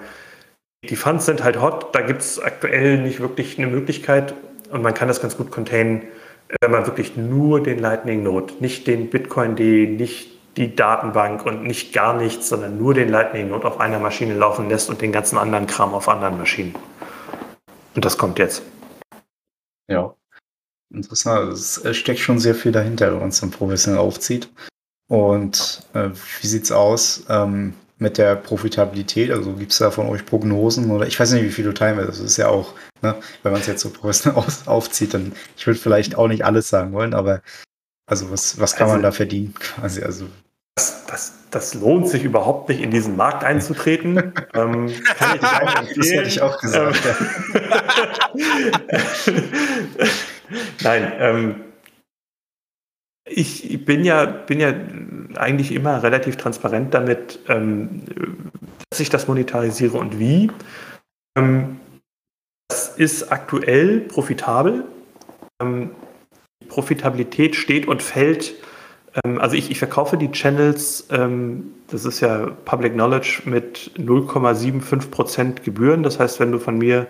die 0.89 0.97
Funds 0.97 1.25
sind 1.25 1.41
halt 1.41 1.61
hot, 1.61 1.95
da 1.95 2.01
gibt 2.01 2.19
es 2.19 2.37
aktuell 2.39 2.97
nicht 3.01 3.21
wirklich 3.21 3.57
eine 3.57 3.67
Möglichkeit 3.67 4.33
und 4.71 4.81
man 4.81 4.93
kann 4.93 5.07
das 5.07 5.21
ganz 5.21 5.37
gut 5.37 5.51
containen, 5.51 6.03
wenn 6.61 6.71
man 6.71 6.85
wirklich 6.85 7.15
nur 7.15 7.63
den 7.63 7.79
Lightning 7.79 8.23
Node, 8.23 8.55
nicht 8.59 8.87
den 8.87 9.09
Bitcoin, 9.09 9.55
die 9.55 9.87
nicht 9.87 10.31
die 10.57 10.75
Datenbank 10.75 11.45
und 11.45 11.63
nicht 11.63 11.93
gar 11.93 12.13
nichts, 12.13 12.49
sondern 12.49 12.77
nur 12.77 12.93
den 12.93 13.09
Lightning 13.09 13.49
Node 13.49 13.67
auf 13.67 13.79
einer 13.79 13.99
Maschine 13.99 14.33
laufen 14.33 14.69
lässt 14.69 14.89
und 14.89 15.01
den 15.01 15.11
ganzen 15.11 15.37
anderen 15.37 15.67
Kram 15.67 15.93
auf 15.93 16.09
anderen 16.09 16.37
Maschinen. 16.37 16.75
Und 17.95 18.05
das 18.05 18.17
kommt 18.17 18.39
jetzt. 18.39 18.61
Ja, 19.89 20.13
interessant. 20.93 21.51
Es 21.53 21.81
steckt 21.95 22.19
schon 22.19 22.39
sehr 22.39 22.55
viel 22.55 22.71
dahinter, 22.71 23.11
wenn 23.11 23.19
man 23.19 23.29
es 23.29 23.39
dann 23.39 23.51
professionell 23.51 23.99
aufzieht. 23.99 24.49
Und 25.07 25.87
äh, 25.93 26.09
wie 26.41 26.47
es 26.47 26.71
aus 26.71 27.23
ähm, 27.29 27.73
mit 27.97 28.17
der 28.17 28.35
Profitabilität? 28.35 29.31
Also 29.31 29.53
gibt 29.53 29.71
es 29.71 29.79
da 29.79 29.91
von 29.91 30.07
euch 30.07 30.25
Prognosen 30.25 30.91
oder 30.91 31.07
ich 31.07 31.19
weiß 31.19 31.31
nicht, 31.33 31.43
wie 31.43 31.51
viel 31.51 31.65
du 31.65 31.73
teilen 31.73 31.97
willst. 31.97 32.19
Das 32.19 32.19
ist 32.19 32.37
ja 32.37 32.47
auch, 32.47 32.73
ne, 33.01 33.15
wenn 33.43 33.51
man 33.51 33.61
es 33.61 33.67
jetzt 33.67 33.81
so 33.81 33.89
professionell 33.89 34.43
aufzieht, 34.65 35.13
dann 35.13 35.33
ich 35.57 35.65
würde 35.65 35.79
vielleicht 35.79 36.15
auch 36.15 36.27
nicht 36.27 36.45
alles 36.45 36.69
sagen 36.69 36.93
wollen, 36.93 37.13
aber 37.13 37.41
also 38.09 38.31
was, 38.31 38.59
was 38.59 38.75
kann 38.75 38.85
also, 38.85 38.95
man 38.95 39.03
da 39.03 39.11
verdienen 39.11 39.53
quasi? 39.53 40.01
Also 40.01 40.25
das, 40.75 41.05
das, 41.05 41.33
das, 41.51 41.73
lohnt 41.73 42.07
sich 42.07 42.23
überhaupt 42.23 42.69
nicht, 42.69 42.81
in 42.81 42.91
diesen 42.91 43.15
Markt 43.15 43.43
einzutreten. 43.43 44.33
ähm, 44.53 44.91
kann 45.15 45.37
ich 45.37 45.43
empfehlen. 45.43 45.95
Das 45.95 46.11
hätte 46.11 46.27
ich 46.27 46.41
auch 46.41 46.59
gesagt. 46.59 46.99
Ähm, 47.53 49.43
Nein, 50.81 51.11
ähm, 51.19 51.55
ich 53.25 53.85
bin 53.85 54.03
ja, 54.03 54.25
bin 54.25 54.59
ja 54.59 54.73
eigentlich 55.35 55.71
immer 55.71 56.01
relativ 56.01 56.37
transparent 56.37 56.93
damit, 56.93 57.39
ähm, 57.47 58.03
dass 58.89 58.99
ich 58.99 59.09
das 59.09 59.27
monetarisiere 59.27 59.97
und 59.97 60.17
wie. 60.17 60.51
Ähm, 61.37 61.79
das 62.69 62.89
ist 62.97 63.31
aktuell 63.31 64.01
profitabel. 64.01 64.85
Profitabilität 66.69 67.55
steht 67.55 67.87
und 67.87 68.01
fällt 68.01 68.53
ähm, 69.23 69.39
also 69.39 69.55
ich, 69.55 69.71
ich, 69.71 69.79
verkaufe 69.79 70.17
die 70.17 70.31
Channels, 70.31 71.07
ähm, 71.11 71.71
das 71.89 72.05
ist 72.05 72.19
ja 72.19 72.51
Public 72.65 72.93
Knowledge, 72.93 73.41
mit 73.45 73.91
0,75% 73.97 75.63
Gebühren. 75.63 76.03
Das 76.03 76.19
heißt, 76.19 76.39
wenn 76.39 76.51
du 76.51 76.59
von 76.59 76.77
mir 76.77 77.07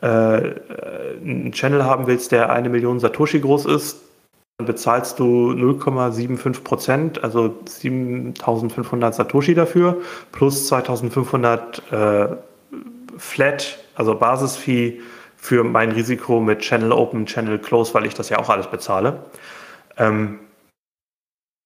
äh, 0.00 0.06
einen 0.06 1.52
Channel 1.52 1.84
haben 1.84 2.06
willst, 2.06 2.32
der 2.32 2.50
eine 2.50 2.68
Million 2.68 3.00
Satoshi 3.00 3.40
groß 3.40 3.66
ist, 3.66 4.00
dann 4.58 4.66
bezahlst 4.66 5.18
du 5.18 5.50
0,75%, 5.52 7.20
also 7.20 7.54
7500 7.66 9.14
Satoshi 9.14 9.54
dafür, 9.54 10.00
plus 10.30 10.68
2500 10.68 11.82
äh, 11.92 12.28
Flat, 13.18 13.78
also 13.94 14.14
Basisfee 14.14 15.00
für 15.42 15.64
mein 15.64 15.90
Risiko 15.90 16.38
mit 16.38 16.60
Channel 16.60 16.92
Open, 16.92 17.26
Channel 17.26 17.58
Close, 17.58 17.92
weil 17.94 18.06
ich 18.06 18.14
das 18.14 18.28
ja 18.28 18.38
auch 18.38 18.48
alles 18.48 18.68
bezahle. 18.68 19.24
Ähm, 19.98 20.38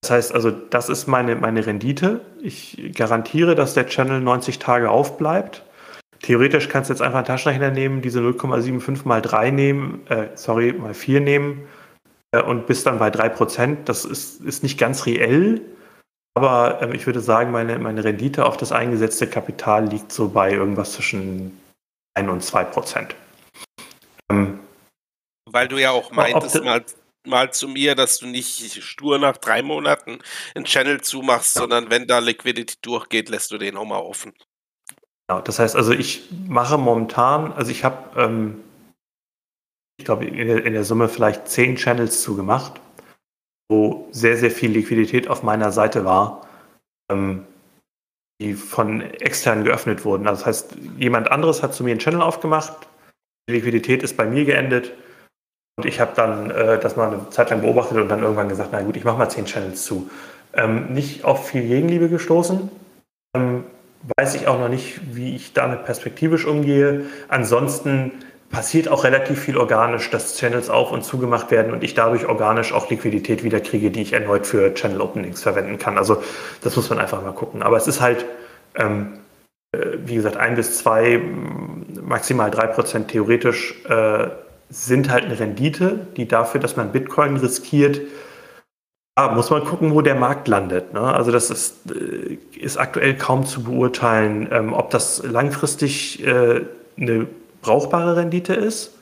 das 0.00 0.10
heißt 0.10 0.34
also, 0.34 0.50
das 0.50 0.88
ist 0.88 1.06
meine, 1.06 1.36
meine 1.36 1.66
Rendite. 1.66 2.22
Ich 2.40 2.92
garantiere, 2.94 3.54
dass 3.54 3.74
der 3.74 3.86
Channel 3.86 4.22
90 4.22 4.58
Tage 4.58 4.88
aufbleibt. 4.88 5.62
Theoretisch 6.22 6.70
kannst 6.70 6.88
du 6.88 6.94
jetzt 6.94 7.02
einfach 7.02 7.18
einen 7.18 7.26
Taschenrechner 7.26 7.70
nehmen, 7.70 8.00
diese 8.00 8.20
0,75 8.20 9.06
mal 9.06 9.20
3 9.20 9.50
nehmen, 9.50 10.06
äh, 10.08 10.28
sorry, 10.36 10.72
mal 10.72 10.94
4 10.94 11.20
nehmen 11.20 11.68
äh, 12.32 12.40
und 12.40 12.66
bist 12.66 12.86
dann 12.86 12.98
bei 12.98 13.08
3%. 13.08 13.84
Das 13.84 14.06
ist, 14.06 14.40
ist 14.40 14.62
nicht 14.62 14.78
ganz 14.78 15.04
reell. 15.04 15.60
Aber 16.34 16.80
ähm, 16.80 16.92
ich 16.94 17.04
würde 17.06 17.20
sagen, 17.20 17.50
meine, 17.50 17.78
meine 17.78 18.04
Rendite 18.04 18.46
auf 18.46 18.56
das 18.56 18.72
eingesetzte 18.72 19.26
Kapital 19.26 19.86
liegt 19.86 20.12
so 20.12 20.30
bei 20.30 20.50
irgendwas 20.52 20.92
zwischen 20.92 21.60
1 22.14 22.30
und 22.30 22.42
2 22.42 22.64
Prozent. 22.64 23.14
Ähm, 23.14 23.25
Weil 25.46 25.68
du 25.68 25.78
ja 25.78 25.90
auch 25.90 26.10
meintest, 26.10 26.62
mal, 26.62 26.84
mal 27.24 27.52
zu 27.52 27.68
mir, 27.68 27.94
dass 27.94 28.18
du 28.18 28.26
nicht 28.26 28.82
stur 28.82 29.18
nach 29.18 29.36
drei 29.36 29.62
Monaten 29.62 30.18
einen 30.54 30.64
Channel 30.64 31.00
zumachst, 31.00 31.56
ja. 31.56 31.62
sondern 31.62 31.90
wenn 31.90 32.06
da 32.06 32.18
Liquidity 32.18 32.76
durchgeht, 32.82 33.28
lässt 33.28 33.50
du 33.52 33.58
den 33.58 33.76
auch 33.76 33.84
mal 33.84 33.98
offen. 33.98 34.34
Genau, 35.28 35.40
das 35.40 35.58
heißt 35.58 35.76
also, 35.76 35.92
ich 35.92 36.24
mache 36.46 36.78
momentan, 36.78 37.52
also 37.52 37.70
ich 37.70 37.84
habe, 37.84 38.20
ähm, 38.20 38.64
ich 39.98 40.04
glaube, 40.04 40.24
in, 40.24 40.48
in 40.48 40.72
der 40.72 40.84
Summe 40.84 41.08
vielleicht 41.08 41.48
zehn 41.48 41.76
Channels 41.76 42.22
zugemacht 42.22 42.80
wo 43.68 44.08
sehr, 44.12 44.36
sehr 44.36 44.50
viel 44.50 44.70
Liquidität 44.70 45.28
auf 45.28 45.42
meiner 45.42 45.72
Seite 45.72 46.04
war, 46.04 46.46
ähm, 47.10 47.46
die 48.40 48.54
von 48.54 49.00
extern 49.00 49.64
geöffnet 49.64 50.04
wurden. 50.04 50.26
Also 50.26 50.40
das 50.40 50.46
heißt, 50.46 50.76
jemand 50.98 51.30
anderes 51.30 51.62
hat 51.62 51.74
zu 51.74 51.82
mir 51.82 51.90
einen 51.90 52.00
Channel 52.00 52.22
aufgemacht, 52.22 52.86
die 53.48 53.54
Liquidität 53.54 54.02
ist 54.02 54.16
bei 54.16 54.26
mir 54.26 54.44
geendet 54.44 54.92
und 55.76 55.84
ich 55.84 56.00
habe 56.00 56.12
dann 56.16 56.50
äh, 56.50 56.78
das 56.78 56.96
mal 56.96 57.08
eine 57.08 57.30
Zeit 57.30 57.50
lang 57.50 57.60
beobachtet 57.60 57.98
und 57.98 58.08
dann 58.08 58.22
irgendwann 58.22 58.48
gesagt, 58.48 58.70
na 58.72 58.80
gut, 58.80 58.96
ich 58.96 59.04
mache 59.04 59.18
mal 59.18 59.28
zehn 59.28 59.44
Channels 59.44 59.84
zu. 59.84 60.10
Ähm, 60.54 60.92
nicht 60.92 61.24
auf 61.24 61.48
viel 61.48 61.62
Gegenliebe 61.62 62.08
gestoßen. 62.08 62.70
Ähm, 63.36 63.64
weiß 64.16 64.36
ich 64.36 64.48
auch 64.48 64.58
noch 64.58 64.70
nicht, 64.70 65.00
wie 65.14 65.36
ich 65.36 65.52
damit 65.52 65.84
perspektivisch 65.84 66.46
umgehe. 66.46 67.04
Ansonsten 67.28 68.12
passiert 68.48 68.88
auch 68.88 69.04
relativ 69.04 69.38
viel 69.40 69.58
organisch, 69.58 70.08
dass 70.10 70.38
Channels 70.38 70.70
auf 70.70 70.92
und 70.92 71.04
zugemacht 71.04 71.50
werden 71.50 71.72
und 71.72 71.84
ich 71.84 71.92
dadurch 71.92 72.26
organisch 72.26 72.72
auch 72.72 72.88
Liquidität 72.88 73.44
wieder 73.44 73.60
kriege, 73.60 73.90
die 73.90 74.00
ich 74.00 74.14
erneut 74.14 74.46
für 74.46 74.72
Channel 74.72 75.02
Openings 75.02 75.42
verwenden 75.42 75.78
kann. 75.78 75.98
Also 75.98 76.22
das 76.62 76.74
muss 76.76 76.88
man 76.88 77.00
einfach 77.00 77.22
mal 77.22 77.32
gucken. 77.32 77.62
Aber 77.62 77.76
es 77.76 77.86
ist 77.86 78.00
halt, 78.00 78.24
ähm, 78.76 79.18
äh, 79.72 79.98
wie 80.06 80.14
gesagt, 80.14 80.38
ein 80.38 80.54
bis 80.54 80.78
zwei, 80.78 81.20
maximal 82.00 82.50
drei 82.50 82.66
Prozent 82.68 83.08
theoretisch 83.08 83.74
äh, 83.90 84.28
sind 84.68 85.10
halt 85.10 85.24
eine 85.24 85.38
Rendite, 85.38 86.06
die 86.16 86.26
dafür, 86.26 86.60
dass 86.60 86.76
man 86.76 86.92
Bitcoin 86.92 87.36
riskiert, 87.36 88.00
ja, 89.18 89.32
muss 89.32 89.50
man 89.50 89.64
gucken, 89.64 89.94
wo 89.94 90.02
der 90.02 90.14
Markt 90.14 90.46
landet. 90.46 90.92
Ne? 90.92 91.00
Also 91.00 91.32
das 91.32 91.50
ist, 91.50 91.90
äh, 91.90 92.38
ist 92.58 92.76
aktuell 92.76 93.16
kaum 93.16 93.46
zu 93.46 93.62
beurteilen, 93.62 94.48
ähm, 94.50 94.72
ob 94.74 94.90
das 94.90 95.22
langfristig 95.22 96.24
äh, 96.26 96.62
eine 96.98 97.26
brauchbare 97.62 98.16
Rendite 98.16 98.54
ist, 98.54 98.94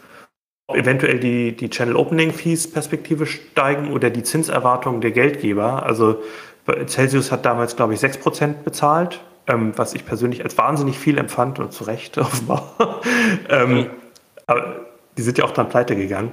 ob 0.69 0.77
eventuell 0.77 1.19
die, 1.19 1.57
die 1.57 1.69
Channel 1.69 1.97
Opening 1.97 2.33
Fees 2.33 2.71
perspektivisch 2.71 3.41
steigen 3.53 3.93
oder 3.93 4.11
die 4.11 4.23
Zinserwartungen 4.23 5.01
der 5.01 5.11
Geldgeber. 5.11 5.83
Also 5.83 6.23
Celsius 6.87 7.33
hat 7.33 7.45
damals, 7.45 7.77
glaube 7.77 7.95
ich, 7.95 8.01
6% 8.01 8.62
bezahlt, 8.65 9.21
ähm, 9.49 9.73
was 9.77 9.95
ich 9.95 10.07
persönlich 10.07 10.45
als 10.45 10.57
wahnsinnig 10.57 10.99
viel 10.99 11.19
empfand 11.19 11.59
und 11.59 11.73
zu 11.73 11.85
Recht 11.85 12.19
offenbar. 12.19 13.01
ähm, 13.49 13.91
aber 14.47 14.84
die 15.17 15.23
sind 15.23 15.39
ja 15.39 15.45
auch 15.45 15.53
dann 15.53 15.69
pleite 15.69 15.97
gegangen. 15.97 16.33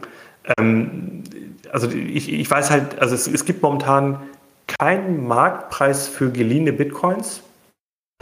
Ähm, 0.58 1.24
also 1.72 1.90
ich, 1.90 2.32
ich 2.32 2.50
weiß 2.50 2.72
halt, 2.72 3.00
also 3.00 3.16
es, 3.16 3.28
es 3.28 3.46
gibt 3.46 3.62
momentan 3.62 4.22
keinen 4.68 5.28
Marktpreis 5.28 6.08
für 6.08 6.32
geliehene 6.32 6.74
Bitcoins. 6.74 7.42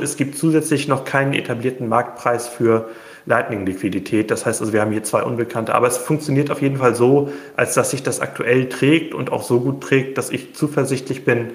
Es 0.02 0.16
gibt 0.16 0.38
zusätzlich 0.38 0.88
noch 0.88 1.04
keinen 1.04 1.34
etablierten 1.34 1.90
Marktpreis 1.90 2.48
für 2.48 2.90
Lightning-Liquidität. 3.26 4.32
Das 4.32 4.46
heißt 4.46 4.62
also, 4.62 4.74
wir 4.74 4.82
haben 4.82 4.92
hier 4.92 5.04
zwei 5.04 5.24
Unbekannte. 5.24 5.76
Aber 5.76 5.88
es 5.88 5.98
funktioniert 5.98 6.52
auf 6.52 6.62
jeden 6.62 6.78
Fall 6.78 6.96
so, 6.96 7.32
als 7.56 7.74
dass 7.74 7.92
sich 7.92 8.02
das 8.02 8.22
aktuell 8.22 8.70
trägt 8.70 9.14
und 9.14 9.32
auch 9.32 9.44
so 9.44 9.60
gut 9.60 9.82
trägt, 9.82 10.18
dass 10.18 10.30
ich 10.30 10.56
zuversichtlich 10.56 11.26
bin, 11.26 11.52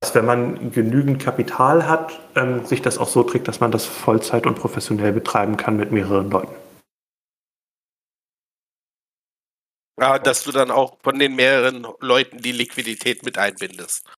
dass 0.00 0.14
wenn 0.14 0.24
man 0.24 0.72
genügend 0.72 1.22
Kapital 1.22 1.86
hat, 1.86 2.18
ähm, 2.34 2.64
sich 2.64 2.80
das 2.82 2.98
auch 2.98 3.08
so 3.08 3.22
trägt, 3.22 3.46
dass 3.46 3.60
man 3.60 3.70
das 3.70 3.84
Vollzeit 3.84 4.46
und 4.46 4.54
professionell 4.54 5.12
betreiben 5.12 5.56
kann 5.56 5.76
mit 5.76 5.92
mehreren 5.92 6.30
Leuten. 6.30 6.61
Ja, 10.00 10.18
dass 10.18 10.44
du 10.44 10.52
dann 10.52 10.70
auch 10.70 10.98
von 11.02 11.18
den 11.18 11.36
mehreren 11.36 11.86
Leuten 12.00 12.38
die 12.38 12.52
Liquidität 12.52 13.24
mit 13.24 13.38
einbindest. 13.38 14.08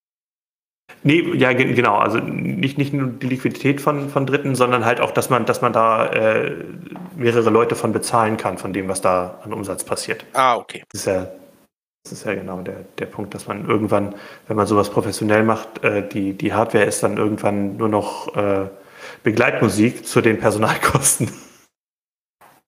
Nee, 1.03 1.37
ja, 1.37 1.53
genau. 1.53 1.97
Also 1.97 2.18
nicht, 2.18 2.79
nicht 2.79 2.93
nur 2.93 3.09
die 3.09 3.27
Liquidität 3.27 3.81
von, 3.81 4.09
von 4.09 4.27
Dritten, 4.27 4.55
sondern 4.55 4.85
halt 4.85 5.01
auch, 5.01 5.11
dass 5.11 5.29
man, 5.29 5.45
dass 5.45 5.61
man 5.61 5.72
da 5.72 6.07
äh, 6.07 6.64
mehrere 7.16 7.51
Leute 7.51 7.75
von 7.75 7.93
bezahlen 7.93 8.37
kann, 8.37 8.59
von 8.59 8.72
dem, 8.72 8.89
was 8.89 9.01
da 9.01 9.41
an 9.45 9.53
Umsatz 9.53 9.85
passiert. 9.85 10.25
Ah, 10.33 10.57
okay. 10.57 10.85
Das 10.93 11.03
ist 11.03 11.07
ja, 11.07 11.31
das 12.05 12.12
ist 12.12 12.25
ja 12.25 12.35
genau 12.35 12.62
der, 12.62 12.85
der 12.99 13.07
Punkt, 13.07 13.35
dass 13.35 13.47
man 13.47 13.68
irgendwann, 13.68 14.14
wenn 14.47 14.57
man 14.57 14.66
sowas 14.66 14.91
professionell 14.91 15.43
macht, 15.43 15.83
äh, 15.85 16.07
die, 16.09 16.33
die 16.35 16.55
Hardware 16.55 16.85
ist 16.85 17.03
dann 17.03 17.16
irgendwann 17.16 17.77
nur 17.77 17.89
noch 17.89 18.35
äh, 18.37 18.68
Begleitmusik 19.22 20.07
zu 20.07 20.20
den 20.20 20.39
Personalkosten. 20.39 21.31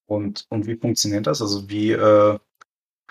Und, 0.06 0.46
und 0.50 0.66
wie 0.66 0.76
funktioniert 0.76 1.26
das? 1.26 1.42
Also 1.42 1.68
wie, 1.68 1.92
äh, 1.92 2.38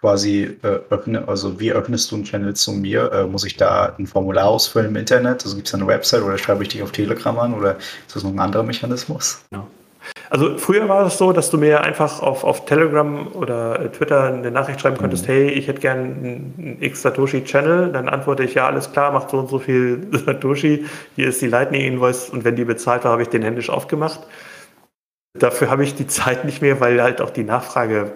quasi 0.05 0.55
äh, 0.61 0.67
öffne, 0.91 1.27
also 1.27 1.59
wie 1.59 1.71
öffnest 1.71 2.11
du 2.11 2.15
einen 2.15 2.25
Channel 2.25 2.53
zu 2.53 2.73
mir? 2.73 3.11
Äh, 3.11 3.23
muss 3.25 3.43
ich 3.43 3.57
da 3.57 3.95
ein 3.97 4.05
Formular 4.05 4.45
ausfüllen 4.45 4.89
im 4.89 4.95
Internet? 4.97 5.43
Also 5.43 5.55
gibt 5.55 5.67
es 5.67 5.73
eine 5.73 5.87
Website 5.87 6.21
oder 6.21 6.37
schreibe 6.37 6.61
ich 6.61 6.69
dich 6.69 6.83
auf 6.83 6.91
Telegram 6.91 7.39
an 7.39 7.55
oder 7.55 7.77
ist 8.05 8.15
das 8.15 8.23
noch 8.23 8.31
ein 8.31 8.37
anderer 8.37 8.61
Mechanismus? 8.61 9.43
Ja. 9.51 9.65
Also 10.29 10.59
früher 10.59 10.87
war 10.87 11.07
es 11.07 11.17
so, 11.17 11.31
dass 11.31 11.49
du 11.49 11.57
mir 11.57 11.81
einfach 11.81 12.21
auf, 12.21 12.43
auf 12.43 12.65
Telegram 12.65 13.29
oder 13.33 13.79
äh, 13.79 13.89
Twitter 13.89 14.25
eine 14.25 14.51
Nachricht 14.51 14.79
schreiben 14.79 14.97
konntest, 14.97 15.23
mhm. 15.27 15.31
hey, 15.31 15.49
ich 15.49 15.67
hätte 15.67 15.81
gern 15.81 15.97
einen 15.97 16.77
X-Satoshi-Channel. 16.81 17.91
Dann 17.91 18.07
antworte 18.07 18.43
ich, 18.43 18.53
ja, 18.53 18.67
alles 18.67 18.91
klar, 18.91 19.11
macht 19.11 19.31
so 19.31 19.39
und 19.39 19.49
so 19.49 19.57
viel 19.57 20.05
Satoshi. 20.11 20.85
Hier 21.15 21.29
ist 21.29 21.41
die 21.41 21.47
Lightning-Invoice 21.47 22.29
und 22.29 22.43
wenn 22.43 22.55
die 22.55 22.65
bezahlt 22.65 23.05
war, 23.05 23.11
habe 23.11 23.23
ich 23.23 23.29
den 23.29 23.41
händisch 23.41 23.71
aufgemacht. 23.71 24.19
Dafür 25.33 25.71
habe 25.71 25.83
ich 25.83 25.95
die 25.95 26.05
Zeit 26.05 26.45
nicht 26.45 26.61
mehr, 26.61 26.79
weil 26.79 27.01
halt 27.01 27.21
auch 27.21 27.31
die 27.31 27.43
Nachfrage 27.43 28.13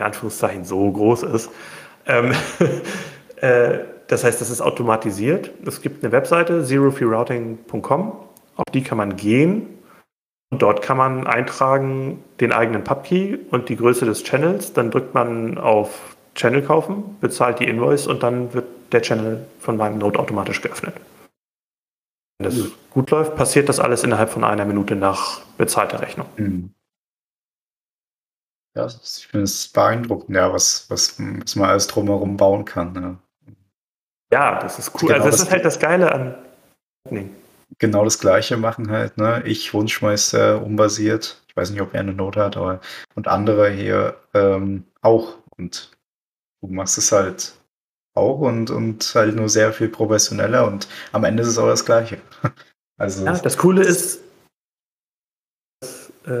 in 0.00 0.06
Anführungszeichen 0.06 0.64
so 0.64 0.90
groß 0.90 1.22
ist. 1.24 1.50
Ähm, 2.06 2.32
äh, 3.36 3.78
das 4.08 4.24
heißt, 4.24 4.40
das 4.40 4.50
ist 4.50 4.60
automatisiert. 4.60 5.50
Es 5.64 5.82
gibt 5.82 6.02
eine 6.02 6.12
Webseite, 6.12 6.64
zerofeerouting.com, 6.64 8.12
auf 8.56 8.64
die 8.74 8.82
kann 8.82 8.98
man 8.98 9.16
gehen 9.16 9.66
und 10.50 10.62
dort 10.62 10.82
kann 10.82 10.96
man 10.96 11.26
eintragen 11.26 12.24
den 12.40 12.52
eigenen 12.52 12.82
Pubkey 12.82 13.38
und 13.50 13.68
die 13.68 13.76
Größe 13.76 14.04
des 14.04 14.24
Channels. 14.24 14.72
Dann 14.72 14.90
drückt 14.90 15.14
man 15.14 15.58
auf 15.58 16.16
Channel 16.34 16.62
kaufen, 16.62 17.16
bezahlt 17.20 17.60
die 17.60 17.68
Invoice 17.68 18.08
und 18.08 18.22
dann 18.22 18.52
wird 18.52 18.66
der 18.92 19.02
Channel 19.02 19.46
von 19.60 19.76
meinem 19.76 19.98
Node 19.98 20.18
automatisch 20.18 20.60
geöffnet. 20.60 20.94
Wenn 22.38 22.50
das 22.50 22.70
gut 22.90 23.10
läuft, 23.10 23.36
passiert 23.36 23.68
das 23.68 23.78
alles 23.78 24.02
innerhalb 24.02 24.30
von 24.30 24.42
einer 24.42 24.64
Minute 24.64 24.96
nach 24.96 25.42
bezahlter 25.56 26.00
Rechnung. 26.00 26.26
Mhm. 26.36 26.70
Ja, 28.76 28.86
ich 28.86 29.26
finde 29.26 29.44
es 29.44 29.68
beeindruckend, 29.68 30.36
ja, 30.36 30.52
was, 30.52 30.88
was, 30.88 31.18
was 31.18 31.56
man 31.56 31.70
alles 31.70 31.88
drumherum 31.88 32.36
bauen 32.36 32.64
kann. 32.64 32.94
Ja, 32.94 33.56
ja 34.32 34.60
das 34.60 34.78
ist 34.78 34.94
cool. 34.94 35.08
Genau 35.08 35.14
also 35.14 35.26
das, 35.26 35.38
das 35.38 35.48
ist 35.48 35.52
halt 35.52 35.64
das 35.64 35.78
Geile 35.78 36.12
an 36.12 36.36
Lightning. 37.04 37.34
Genau 37.78 38.04
das 38.04 38.18
Gleiche 38.18 38.56
machen 38.56 38.90
halt, 38.90 39.16
ne? 39.16 39.42
Ich, 39.44 39.72
Wunschmeister, 39.72 40.62
unbasiert. 40.62 41.42
Ich 41.48 41.56
weiß 41.56 41.70
nicht, 41.70 41.80
ob 41.80 41.94
er 41.94 42.00
eine 42.00 42.12
Note 42.12 42.42
hat, 42.42 42.56
aber 42.56 42.80
und 43.14 43.26
andere 43.26 43.70
hier 43.70 44.16
ähm, 44.34 44.84
auch. 45.02 45.38
Und 45.56 45.90
du 46.60 46.68
machst 46.68 46.98
es 46.98 47.10
halt 47.12 47.54
auch 48.14 48.40
und, 48.40 48.70
und 48.70 49.12
halt 49.14 49.34
nur 49.34 49.48
sehr 49.48 49.72
viel 49.72 49.88
professioneller 49.88 50.66
und 50.66 50.88
am 51.12 51.24
Ende 51.24 51.42
ist 51.42 51.48
es 51.48 51.58
auch 51.58 51.68
das 51.68 51.84
Gleiche. 51.84 52.18
Also 52.98 53.24
ja, 53.24 53.32
das 53.32 53.56
Coole 53.56 53.82
ist, 53.82 54.20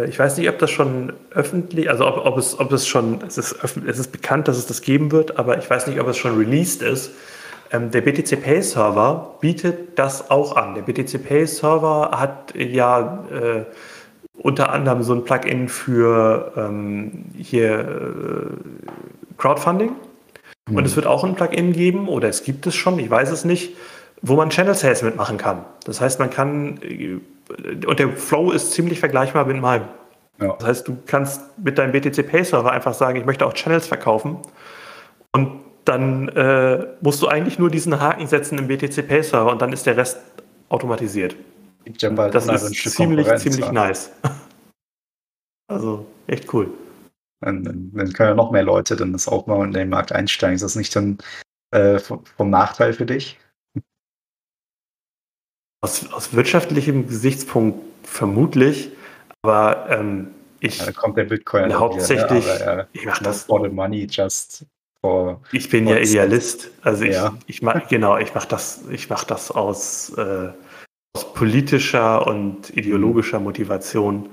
ich 0.08 0.18
weiß 0.18 0.38
nicht, 0.38 0.48
ob 0.48 0.58
das 0.58 0.70
schon 0.70 1.12
öffentlich, 1.30 1.90
also 1.90 2.06
ob, 2.06 2.24
ob, 2.24 2.38
es, 2.38 2.58
ob 2.58 2.72
es 2.72 2.86
schon, 2.86 3.18
es 3.26 3.38
ist, 3.38 3.56
es 3.62 3.98
ist 3.98 4.12
bekannt, 4.12 4.48
dass 4.48 4.56
es 4.56 4.66
das 4.66 4.82
geben 4.82 5.12
wird, 5.12 5.38
aber 5.38 5.58
ich 5.58 5.68
weiß 5.68 5.86
nicht, 5.86 6.00
ob 6.00 6.08
es 6.08 6.16
schon 6.16 6.38
released 6.38 6.82
ist. 6.82 7.12
Ähm, 7.72 7.90
der 7.90 8.00
BTC 8.00 8.42
Pay 8.42 8.62
Server 8.62 9.36
bietet 9.40 9.98
das 9.98 10.30
auch 10.30 10.56
an. 10.56 10.74
Der 10.74 10.82
BTC 10.82 11.22
Pay 11.22 11.46
Server 11.46 12.10
hat 12.12 12.54
ja 12.56 13.24
äh, 13.30 13.64
unter 14.38 14.72
anderem 14.72 15.02
so 15.02 15.14
ein 15.14 15.24
Plugin 15.24 15.68
für 15.68 16.52
ähm, 16.56 17.26
hier 17.36 17.80
äh, 17.80 19.36
Crowdfunding. 19.38 19.92
Mhm. 20.68 20.76
Und 20.76 20.84
es 20.84 20.96
wird 20.96 21.06
auch 21.06 21.24
ein 21.24 21.34
Plugin 21.34 21.72
geben, 21.72 22.08
oder 22.08 22.28
es 22.28 22.42
gibt 22.42 22.66
es 22.66 22.74
schon, 22.74 22.98
ich 22.98 23.10
weiß 23.10 23.30
es 23.30 23.44
nicht, 23.44 23.76
wo 24.22 24.36
man 24.36 24.50
Channel 24.50 24.74
Sales 24.74 25.02
mitmachen 25.02 25.38
kann. 25.38 25.64
Das 25.84 26.00
heißt, 26.00 26.18
man 26.18 26.30
kann 26.30 26.78
äh, 26.82 27.18
und 27.86 27.98
der 27.98 28.10
Flow 28.16 28.50
ist 28.50 28.72
ziemlich 28.72 29.00
vergleichbar 29.00 29.44
mit 29.44 29.60
meinem. 29.60 29.88
Ja. 30.40 30.56
Das 30.58 30.68
heißt, 30.68 30.88
du 30.88 30.96
kannst 31.06 31.42
mit 31.58 31.78
deinem 31.78 31.92
BTC 31.92 32.26
Pay 32.26 32.44
Server 32.44 32.72
einfach 32.72 32.94
sagen, 32.94 33.18
ich 33.18 33.26
möchte 33.26 33.46
auch 33.46 33.52
Channels 33.52 33.86
verkaufen. 33.86 34.38
Und 35.32 35.60
dann 35.84 36.28
äh, 36.28 36.86
musst 37.00 37.22
du 37.22 37.28
eigentlich 37.28 37.58
nur 37.58 37.70
diesen 37.70 38.00
Haken 38.00 38.26
setzen 38.26 38.58
im 38.58 38.68
BTC 38.68 39.06
Pay 39.06 39.22
Server 39.22 39.50
und 39.50 39.60
dann 39.62 39.72
ist 39.72 39.86
der 39.86 39.96
Rest 39.96 40.18
automatisiert. 40.68 41.36
Das 42.30 42.46
ist 42.46 42.90
ziemlich, 42.92 43.26
ziemlich 43.36 43.66
ja. 43.66 43.72
nice. 43.72 44.10
Also 45.68 46.04
echt 46.26 46.52
cool. 46.52 46.68
Dann, 47.40 47.62
dann, 47.62 48.12
können 48.12 48.30
ja 48.30 48.34
noch 48.34 48.50
mehr 48.50 48.64
Leute 48.64 48.96
dann 48.96 49.12
das 49.12 49.28
auch 49.28 49.46
mal 49.46 49.64
in 49.64 49.72
den 49.72 49.88
Markt 49.88 50.10
einsteigen. 50.10 50.56
Ist 50.56 50.62
das 50.62 50.74
nicht 50.74 50.96
dann 50.96 51.18
äh, 51.70 52.00
vom 52.00 52.50
Nachteil 52.50 52.92
für 52.92 53.06
dich? 53.06 53.38
Aus, 55.82 56.12
aus 56.12 56.34
wirtschaftlichem 56.34 57.08
Gesichtspunkt 57.08 57.80
vermutlich, 58.02 58.90
aber 59.42 59.86
ähm, 59.88 60.28
ich. 60.60 60.78
Ja, 60.78 60.86
da 60.86 60.92
kommt 60.92 61.16
der 61.16 61.24
Bitcoin 61.24 61.72
hauptsächlich. 61.72 62.44
Wieder, 62.44 62.58
ne? 62.58 62.72
aber, 62.72 62.86
ich 62.92 63.06
mache 63.06 63.24
das. 63.24 63.44
For 63.44 63.62
the 63.62 63.74
money, 63.74 64.06
just 64.10 64.66
for. 65.00 65.40
Ich 65.52 65.70
bin 65.70 65.86
ja 65.86 65.96
Idealist. 65.96 66.70
Also 66.82 67.04
ich, 67.04 67.14
ja. 67.14 67.34
ich 67.46 67.62
mach, 67.62 67.88
genau, 67.88 68.18
ich 68.18 68.34
mache 68.34 68.48
das, 68.48 68.82
ich 68.90 69.08
mache 69.08 69.26
das 69.26 69.50
aus, 69.50 70.10
äh, 70.18 70.48
aus 71.14 71.32
politischer 71.32 72.26
und 72.26 72.76
ideologischer 72.76 73.40
Motivation. 73.40 74.28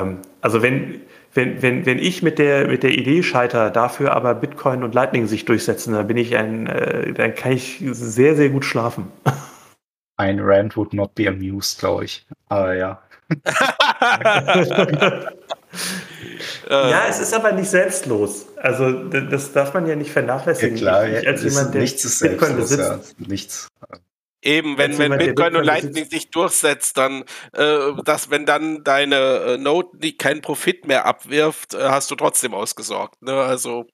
Ähm, 0.00 0.18
also 0.40 0.62
wenn, 0.62 1.00
wenn, 1.34 1.62
wenn, 1.62 1.86
wenn 1.86 2.00
ich 2.00 2.24
mit 2.24 2.40
der, 2.40 2.66
mit 2.66 2.82
der 2.82 2.90
Idee 2.90 3.22
scheitere, 3.22 3.70
dafür 3.70 4.14
aber 4.14 4.34
Bitcoin 4.34 4.82
und 4.82 4.94
Lightning 4.94 5.28
sich 5.28 5.44
durchsetzen, 5.44 5.94
dann 5.94 6.08
bin 6.08 6.16
ich 6.16 6.36
ein, 6.36 6.66
äh, 6.66 7.12
dann 7.12 7.36
kann 7.36 7.52
ich 7.52 7.82
sehr, 7.92 8.34
sehr 8.34 8.48
gut 8.48 8.64
schlafen. 8.64 9.06
Ein 10.22 10.38
Rand 10.38 10.76
would 10.76 10.92
not 10.94 11.16
be 11.16 11.26
amused, 11.26 11.80
glaube 11.80 12.04
ich. 12.04 12.24
Aber 12.48 12.74
ja. 12.74 13.02
ja, 16.70 17.06
es 17.08 17.18
ist 17.18 17.34
aber 17.34 17.50
nicht 17.50 17.68
selbstlos. 17.68 18.46
Also 18.56 18.92
das 19.08 19.52
darf 19.52 19.74
man 19.74 19.84
ja 19.86 19.96
nicht 19.96 20.12
vernachlässigen. 20.12 20.76
Ja, 20.76 20.82
klar, 20.82 21.08
ich, 21.08 21.26
als 21.26 21.42
jemand, 21.42 21.74
der 21.74 21.80
nichts 21.80 22.04
ist 22.04 22.20
Bitcoin 22.20 22.54
besitzt. 22.54 23.16
Ja, 23.18 23.26
nichts. 23.26 23.68
Eben, 24.44 24.78
wenn, 24.78 24.96
wenn 24.98 25.18
Bitcoin 25.18 25.56
und 25.56 25.64
Lightning 25.64 26.08
sich 26.08 26.30
durchsetzt, 26.30 26.98
dann, 26.98 27.24
äh, 27.52 27.92
dass 28.04 28.30
wenn 28.30 28.46
dann 28.46 28.84
deine 28.84 29.16
äh, 29.16 29.58
Node 29.58 30.12
keinen 30.12 30.40
Profit 30.40 30.86
mehr 30.86 31.04
abwirft, 31.04 31.74
äh, 31.74 31.78
hast 31.88 32.12
du 32.12 32.14
trotzdem 32.14 32.54
ausgesorgt. 32.54 33.22
Ne? 33.22 33.34
Also 33.34 33.86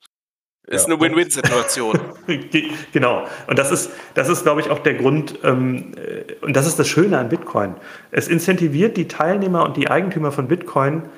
ist 0.69 0.87
ja. 0.87 0.95
eine 0.95 1.03
Win-Win-Situation. 1.03 1.99
genau. 2.93 3.27
Und 3.47 3.59
das 3.59 3.71
ist, 3.71 3.91
das 4.15 4.29
ist, 4.29 4.43
glaube 4.43 4.61
ich, 4.61 4.71
auch 4.71 4.81
der 4.81 4.95
Grund, 4.95 5.39
ähm, 5.43 5.95
äh, 5.97 6.35
und 6.45 6.55
das 6.55 6.67
ist 6.67 6.79
das 6.79 6.89
Schöne 6.89 7.19
an 7.19 7.29
Bitcoin. 7.29 7.75
Es 8.11 8.29
incentiviert 8.29 8.97
die 8.97 9.09
Teilnehmer 9.09 9.65
und 9.65 9.77
die 9.77 9.91
Eigentümer 9.91 10.31
von 10.31 10.49
Bitcoin, 10.49 11.09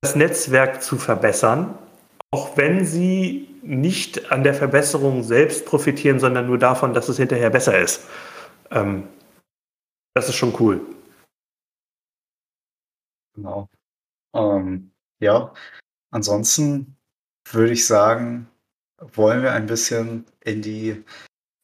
das 0.00 0.16
Netzwerk 0.16 0.82
zu 0.82 0.96
verbessern, 0.96 1.78
auch 2.30 2.56
wenn 2.56 2.84
sie 2.84 3.48
nicht 3.62 4.32
an 4.32 4.42
der 4.42 4.54
Verbesserung 4.54 5.22
selbst 5.22 5.64
profitieren, 5.64 6.18
sondern 6.18 6.46
nur 6.46 6.58
davon, 6.58 6.92
dass 6.92 7.08
es 7.08 7.16
hinterher 7.16 7.50
besser 7.50 7.78
ist. 7.78 8.06
Ähm, 8.70 9.08
das 10.14 10.28
ist 10.28 10.36
schon 10.36 10.54
cool. 10.58 10.80
Genau. 13.34 13.68
Ähm, 14.34 14.90
ja, 15.20 15.52
ansonsten 16.10 16.96
würde 17.52 17.72
ich 17.72 17.86
sagen, 17.86 18.48
wollen 18.98 19.42
wir 19.42 19.52
ein 19.52 19.66
bisschen 19.66 20.24
in 20.44 20.62
die 20.62 21.04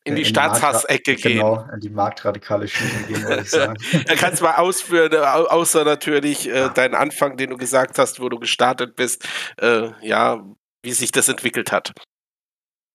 in 0.07 0.17
die 0.17 0.23
in 0.23 0.29
Staatshassecke 0.29 1.17
gehen. 1.17 1.39
Genau, 1.39 1.67
in 1.73 1.81
die 1.81 1.89
marktradikale 1.89 2.69
Schiene 2.69 3.05
gehen, 3.09 3.25
würde 3.25 3.43
ich 3.43 3.51
sagen. 3.51 3.75
da 4.07 4.15
kannst 4.17 4.41
du 4.41 4.45
mal 4.45 4.57
ausführen, 4.57 5.13
äh, 5.13 5.17
außer 5.17 5.85
natürlich 5.85 6.49
äh, 6.49 6.69
deinen 6.75 6.95
Anfang, 6.95 7.39
den 7.39 7.51
du 7.51 7.57
gesagt 7.57 7.99
hast, 7.99 8.21
wo 8.21 8.29
du 8.29 8.39
gestartet 8.39 8.97
bist, 8.97 9.27
äh, 9.57 9.89
ja, 10.03 10.45
wie 10.83 10.93
sich 10.93 11.11
das 11.11 11.29
entwickelt 11.29 11.73
hat. 11.73 11.93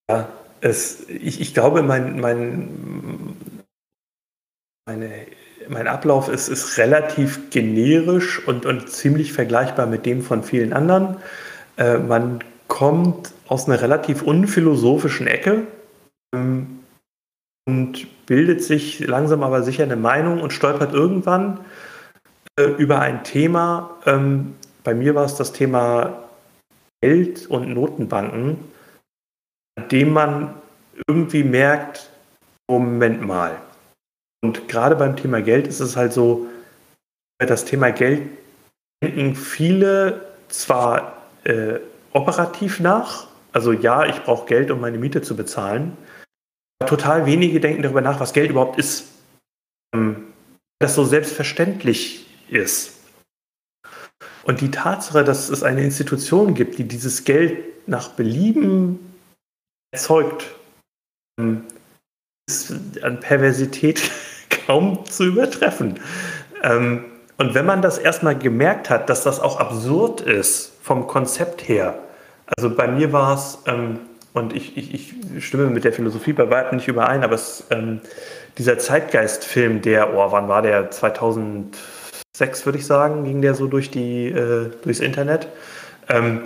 Ja, 0.07 0.29
es, 0.61 1.09
ich, 1.09 1.41
ich 1.41 1.53
glaube, 1.55 1.81
mein, 1.81 2.19
mein, 2.19 3.35
meine, 4.85 5.25
mein 5.67 5.87
Ablauf 5.87 6.29
ist, 6.29 6.47
ist 6.47 6.77
relativ 6.77 7.49
generisch 7.49 8.45
und, 8.47 8.67
und 8.67 8.89
ziemlich 8.89 9.33
vergleichbar 9.33 9.87
mit 9.87 10.05
dem 10.05 10.21
von 10.21 10.43
vielen 10.43 10.73
anderen. 10.73 11.17
Äh, 11.77 11.97
man 11.97 12.43
kommt 12.67 13.33
aus 13.49 13.67
einer 13.67 13.81
relativ 13.81 14.21
unphilosophischen 14.21 15.27
Ecke 15.27 15.67
ähm, 16.35 16.83
und 17.67 18.07
bildet 18.27 18.63
sich 18.63 18.99
langsam 18.99 19.43
aber 19.43 19.63
sicher 19.63 19.83
eine 19.83 19.95
Meinung 19.95 20.39
und 20.39 20.53
stolpert 20.53 20.93
irgendwann 20.93 21.59
äh, 22.57 22.63
über 22.63 22.99
ein 22.99 23.23
Thema. 23.23 23.97
Ähm, 24.05 24.55
bei 24.83 24.93
mir 24.93 25.15
war 25.15 25.25
es 25.25 25.35
das 25.35 25.51
Thema 25.51 26.29
Geld 27.01 27.47
und 27.47 27.73
Notenbanken, 27.73 28.57
an 29.77 29.89
dem 29.89 30.13
man 30.13 30.53
irgendwie 31.07 31.43
merkt, 31.43 32.11
Moment 32.69 33.25
mal. 33.25 33.59
Und 34.43 34.67
gerade 34.67 34.95
beim 34.95 35.15
Thema 35.15 35.41
Geld 35.41 35.67
ist 35.67 35.79
es 35.79 35.95
halt 35.95 36.13
so, 36.13 36.45
das 37.39 37.65
Thema 37.65 37.91
Geld 37.91 38.29
denken 39.03 39.35
viele 39.35 40.35
zwar 40.49 41.17
äh, 41.45 41.79
operativ 42.13 42.79
nach, 42.79 43.28
also 43.51 43.71
ja, 43.71 44.05
ich 44.05 44.23
brauche 44.23 44.45
Geld, 44.47 44.71
um 44.71 44.79
meine 44.79 44.97
Miete 44.97 45.21
zu 45.21 45.35
bezahlen. 45.35 45.97
Total 46.85 47.25
wenige 47.25 47.59
denken 47.59 47.81
darüber 47.81 48.01
nach, 48.01 48.19
was 48.19 48.33
Geld 48.33 48.49
überhaupt 48.49 48.77
ist. 48.77 49.07
Ähm, 49.93 50.27
das 50.79 50.95
so 50.95 51.03
selbstverständlich 51.03 52.27
ist. 52.49 52.99
Und 54.43 54.61
die 54.61 54.71
Tatsache, 54.71 55.23
dass 55.23 55.49
es 55.49 55.63
eine 55.63 55.83
Institution 55.83 56.53
gibt, 56.53 56.77
die 56.77 56.85
dieses 56.85 57.25
Geld 57.25 57.87
nach 57.87 58.09
Belieben 58.09 59.13
erzeugt, 59.91 60.45
ähm, 61.39 61.65
ist 62.47 62.73
an 63.03 63.19
Perversität 63.19 64.09
kaum 64.65 65.05
zu 65.05 65.25
übertreffen. 65.25 65.99
Ähm, 66.63 67.05
und 67.37 67.53
wenn 67.53 67.65
man 67.65 67.81
das 67.81 67.97
erstmal 67.97 68.37
gemerkt 68.37 68.89
hat, 68.89 69.09
dass 69.09 69.23
das 69.23 69.39
auch 69.39 69.59
absurd 69.59 70.21
ist 70.21 70.73
vom 70.81 71.07
Konzept 71.07 71.67
her, 71.67 71.99
also 72.55 72.73
bei 72.73 72.87
mir 72.87 73.11
war 73.13 73.35
es, 73.35 73.59
ähm, 73.67 73.99
und 74.33 74.55
ich, 74.55 74.77
ich, 74.77 74.93
ich, 74.93 75.45
stimme 75.45 75.67
mit 75.67 75.83
der 75.83 75.93
Philosophie 75.93 76.33
bei 76.33 76.49
weitem 76.49 76.77
nicht 76.77 76.87
überein, 76.87 77.23
aber 77.23 77.35
es, 77.35 77.65
ähm, 77.71 78.01
dieser 78.57 78.77
Zeitgeist-Film, 78.77 79.81
der, 79.81 80.15
oh, 80.15 80.31
wann 80.31 80.47
war 80.47 80.61
der? 80.61 80.91
2006, 80.91 82.65
würde 82.65 82.77
ich 82.77 82.85
sagen, 82.85 83.23
ging 83.23 83.41
der 83.41 83.55
so 83.55 83.67
durch 83.67 83.89
die, 83.89 84.27
äh, 84.27 84.69
durchs 84.83 84.99
Internet. 84.99 85.47
Ähm, 86.09 86.43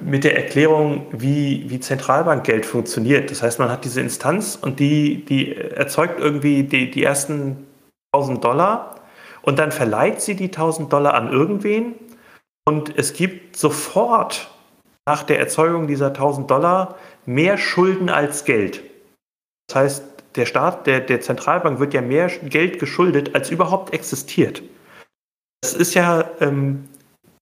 mit 0.00 0.24
der 0.24 0.36
Erklärung, 0.36 1.06
wie, 1.12 1.64
wie 1.68 1.80
Zentralbankgeld 1.80 2.66
funktioniert. 2.66 3.30
Das 3.30 3.42
heißt, 3.42 3.58
man 3.58 3.70
hat 3.70 3.84
diese 3.84 4.00
Instanz 4.00 4.58
und 4.60 4.80
die, 4.80 5.24
die 5.24 5.56
erzeugt 5.56 6.20
irgendwie 6.20 6.64
die, 6.64 6.90
die 6.90 7.02
ersten 7.02 7.66
1000 8.12 8.44
Dollar 8.44 8.96
und 9.40 9.58
dann 9.58 9.72
verleiht 9.72 10.20
sie 10.20 10.34
die 10.34 10.46
1000 10.46 10.92
Dollar 10.92 11.14
an 11.14 11.32
irgendwen 11.32 11.94
und 12.64 12.96
es 12.96 13.14
gibt 13.14 13.56
sofort 13.56 14.50
nach 15.06 15.22
der 15.22 15.38
Erzeugung 15.38 15.86
dieser 15.86 16.08
1000 16.08 16.50
Dollar 16.50 16.96
mehr 17.26 17.58
Schulden 17.58 18.08
als 18.08 18.44
Geld. 18.44 18.82
Das 19.68 19.76
heißt, 19.76 20.04
der 20.36 20.46
Staat, 20.46 20.86
der, 20.86 21.00
der 21.00 21.20
Zentralbank 21.20 21.78
wird 21.78 21.94
ja 21.94 22.00
mehr 22.00 22.28
Geld 22.28 22.78
geschuldet, 22.78 23.34
als 23.34 23.50
überhaupt 23.50 23.92
existiert. 23.92 24.62
Das 25.60 25.74
ist 25.74 25.94
ja 25.94 26.30
ähm, 26.40 26.88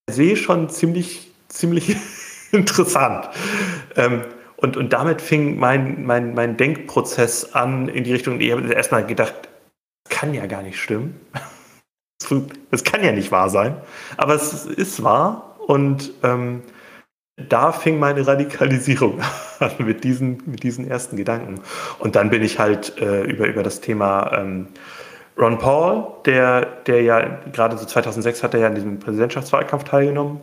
per 0.07 0.15
se 0.15 0.37
schon 0.37 0.69
ziemlich, 0.69 1.31
ziemlich 1.49 1.97
interessant. 2.53 3.29
Ähm, 3.97 4.25
und, 4.57 4.77
und 4.77 4.93
damit 4.93 5.23
fing 5.23 5.59
mein, 5.59 6.05
mein, 6.05 6.35
mein 6.35 6.57
Denkprozess 6.57 7.55
an 7.55 7.89
in 7.89 8.05
die 8.05 8.13
Richtung, 8.13 8.41
ich 8.41 8.53
habe 8.53 8.71
erstmal 8.73 9.07
gedacht, 9.07 9.35
das 10.05 10.19
kann 10.19 10.35
ja 10.35 10.47
gar 10.47 10.63
nicht 10.63 10.79
stimmen. 10.79 11.21
Das 12.71 12.85
kann 12.85 13.03
ja 13.03 13.11
nicht 13.11 13.33
wahr 13.33 13.51
sein. 13.51 13.77
Aber 14.17 14.35
es 14.35 14.65
ist 14.65 15.03
wahr 15.03 15.57
und 15.67 16.13
ähm, 16.23 16.63
da 17.49 17.73
fing 17.73 17.99
meine 17.99 18.27
Radikalisierung 18.27 19.21
an 19.59 19.73
mit 19.79 20.05
diesen, 20.05 20.43
mit 20.47 20.63
diesen 20.63 20.89
ersten 20.89 21.17
Gedanken. 21.17 21.61
Und 21.99 22.17
dann 22.17 22.31
bin 22.31 22.43
ich 22.43 22.59
halt 22.59 22.99
äh, 23.01 23.23
über, 23.23 23.47
über 23.47 23.63
das 23.63 23.81
Thema 23.81 24.33
ähm, 24.39 24.69
Ron 25.39 25.59
Paul, 25.59 26.07
der, 26.27 26.67
der 26.87 27.03
ja 27.03 27.41
gerade 27.53 27.79
so 27.79 27.87
2006 27.87 28.43
hat 28.43 28.55
er 28.55 28.61
ja 28.61 28.69
in 28.69 28.75
diesem 28.75 28.99
Präsidentschaftswahlkampf 28.99 29.85
teilgenommen, 29.85 30.41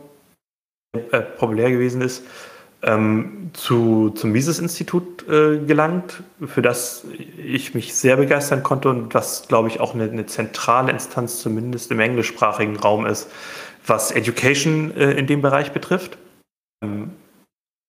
äh, 1.12 1.20
populär 1.20 1.70
gewesen 1.70 2.00
ist, 2.00 2.24
ähm, 2.82 3.50
zu, 3.54 4.10
zum 4.10 4.30
Mises-Institut 4.30 5.28
äh, 5.28 5.58
gelangt, 5.58 6.22
für 6.46 6.62
das 6.62 7.04
ich 7.36 7.74
mich 7.74 7.94
sehr 7.94 8.16
begeistern 8.16 8.62
konnte 8.62 8.88
und 8.88 9.14
was, 9.14 9.48
glaube 9.48 9.68
ich, 9.68 9.80
auch 9.80 9.94
eine, 9.94 10.04
eine 10.04 10.26
zentrale 10.26 10.92
Instanz 10.92 11.40
zumindest 11.40 11.90
im 11.90 12.00
englischsprachigen 12.00 12.76
Raum 12.76 13.06
ist, 13.06 13.28
was 13.86 14.12
Education 14.12 14.96
äh, 14.96 15.12
in 15.12 15.26
dem 15.26 15.42
Bereich 15.42 15.72
betrifft. 15.72 16.18
Ähm, 16.82 17.12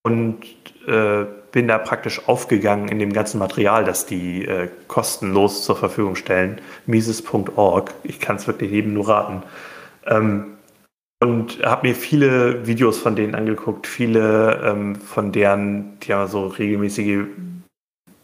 und 0.04 0.44
äh, 0.88 1.26
bin 1.52 1.68
da 1.68 1.78
praktisch 1.78 2.28
aufgegangen 2.28 2.90
in 2.90 3.00
dem 3.00 3.14
ganzen 3.14 3.40
Material, 3.40 3.84
das 3.84 4.06
die 4.06 4.46
äh, 4.46 4.70
kostenlos 4.88 5.64
zur 5.64 5.76
Verfügung 5.76 6.16
stellen. 6.16 6.62
Mises.org. 6.86 7.94
Ich 8.04 8.20
kann 8.20 8.38
es 8.38 8.48
wirklich 8.48 8.72
jedem 8.72 8.94
nur 8.94 9.10
raten. 9.10 9.44
Ähm, 10.06 10.58
und 11.22 11.62
habe 11.66 11.88
mir 11.88 11.96
viele 11.96 12.66
Videos 12.66 12.98
von 12.98 13.16
denen 13.16 13.36
angeguckt, 13.36 13.88
viele 13.88 14.62
ähm, 14.64 14.96
von 14.96 15.34
deren, 15.34 16.00
die 16.00 16.14
haben 16.14 16.30
so 16.30 16.48
regelmäßige 16.48 17.26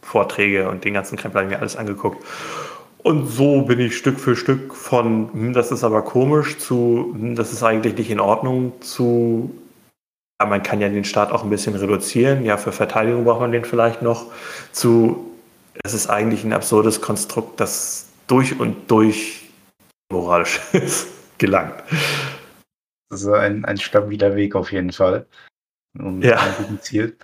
Vorträge 0.00 0.70
und 0.70 0.84
den 0.84 0.94
ganzen 0.94 1.18
Krempel 1.18 1.42
habe 1.42 1.50
ich 1.50 1.56
mir 1.56 1.60
alles 1.60 1.76
angeguckt. 1.76 2.24
Und 3.02 3.26
so 3.26 3.62
bin 3.62 3.80
ich 3.80 3.96
Stück 3.96 4.18
für 4.18 4.34
Stück 4.34 4.74
von, 4.74 5.30
hm, 5.32 5.52
das 5.52 5.72
ist 5.72 5.84
aber 5.84 6.02
komisch, 6.02 6.58
zu, 6.58 7.14
hm, 7.14 7.36
das 7.36 7.52
ist 7.52 7.62
eigentlich 7.62 7.96
nicht 7.98 8.10
in 8.10 8.20
Ordnung, 8.20 8.72
zu, 8.80 9.54
ja, 10.40 10.46
man 10.46 10.62
kann 10.62 10.80
ja 10.80 10.88
den 10.88 11.04
Staat 11.04 11.32
auch 11.32 11.44
ein 11.44 11.50
bisschen 11.50 11.74
reduzieren, 11.74 12.44
ja, 12.44 12.56
für 12.56 12.72
Verteidigung 12.72 13.24
braucht 13.24 13.40
man 13.40 13.52
den 13.52 13.64
vielleicht 13.64 14.02
noch, 14.02 14.32
zu, 14.72 15.34
es 15.82 15.94
ist 15.94 16.08
eigentlich 16.08 16.44
ein 16.44 16.52
absurdes 16.52 17.00
Konstrukt, 17.00 17.60
das 17.60 18.08
durch 18.26 18.58
und 18.58 18.90
durch 18.90 19.48
moralisch 20.12 20.60
gelangt. 21.38 21.82
Also 23.10 23.34
ein, 23.34 23.64
ein 23.64 23.78
stabiler 23.78 24.34
Weg 24.36 24.54
auf 24.56 24.72
jeden 24.72 24.92
Fall. 24.92 25.26
Und 25.98 26.22
ja. 26.22 26.38
ein 26.38 26.80
Ziel. 26.82 27.16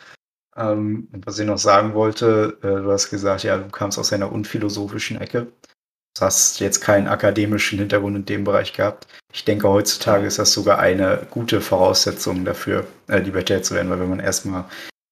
Ähm, 0.57 1.09
was 1.25 1.39
ich 1.39 1.47
noch 1.47 1.59
sagen 1.59 1.95
wollte, 1.95 2.59
äh, 2.63 2.83
du 2.83 2.91
hast 2.91 3.11
gesagt, 3.11 3.43
ja, 3.43 3.57
du 3.59 3.69
kamst 3.69 3.99
aus 3.99 4.13
einer 4.13 4.31
unphilosophischen 4.31 5.21
Ecke. 5.21 5.49
Du 6.15 6.27
hast 6.27 6.61
jetzt 6.61 6.81
keinen 6.81 7.09
akademischen 7.09 7.79
Hintergrund 7.79 8.17
in 8.17 8.25
dem 8.27 8.45
Bereich 8.45 8.73
gehabt. 8.75 9.07
Ich 9.33 9.45
denke, 9.45 9.69
heutzutage 9.69 10.27
ist 10.27 10.39
das 10.39 10.53
sogar 10.53 10.79
eine 10.79 11.27
gute 11.31 11.61
Voraussetzung 11.61 12.45
dafür, 12.45 12.87
äh, 13.09 13.19
Libertär 13.19 13.63
zu 13.63 13.75
werden, 13.75 13.91
weil 13.91 14.01
wenn 14.01 14.11
man 14.11 14.21
erstmal 14.21 14.65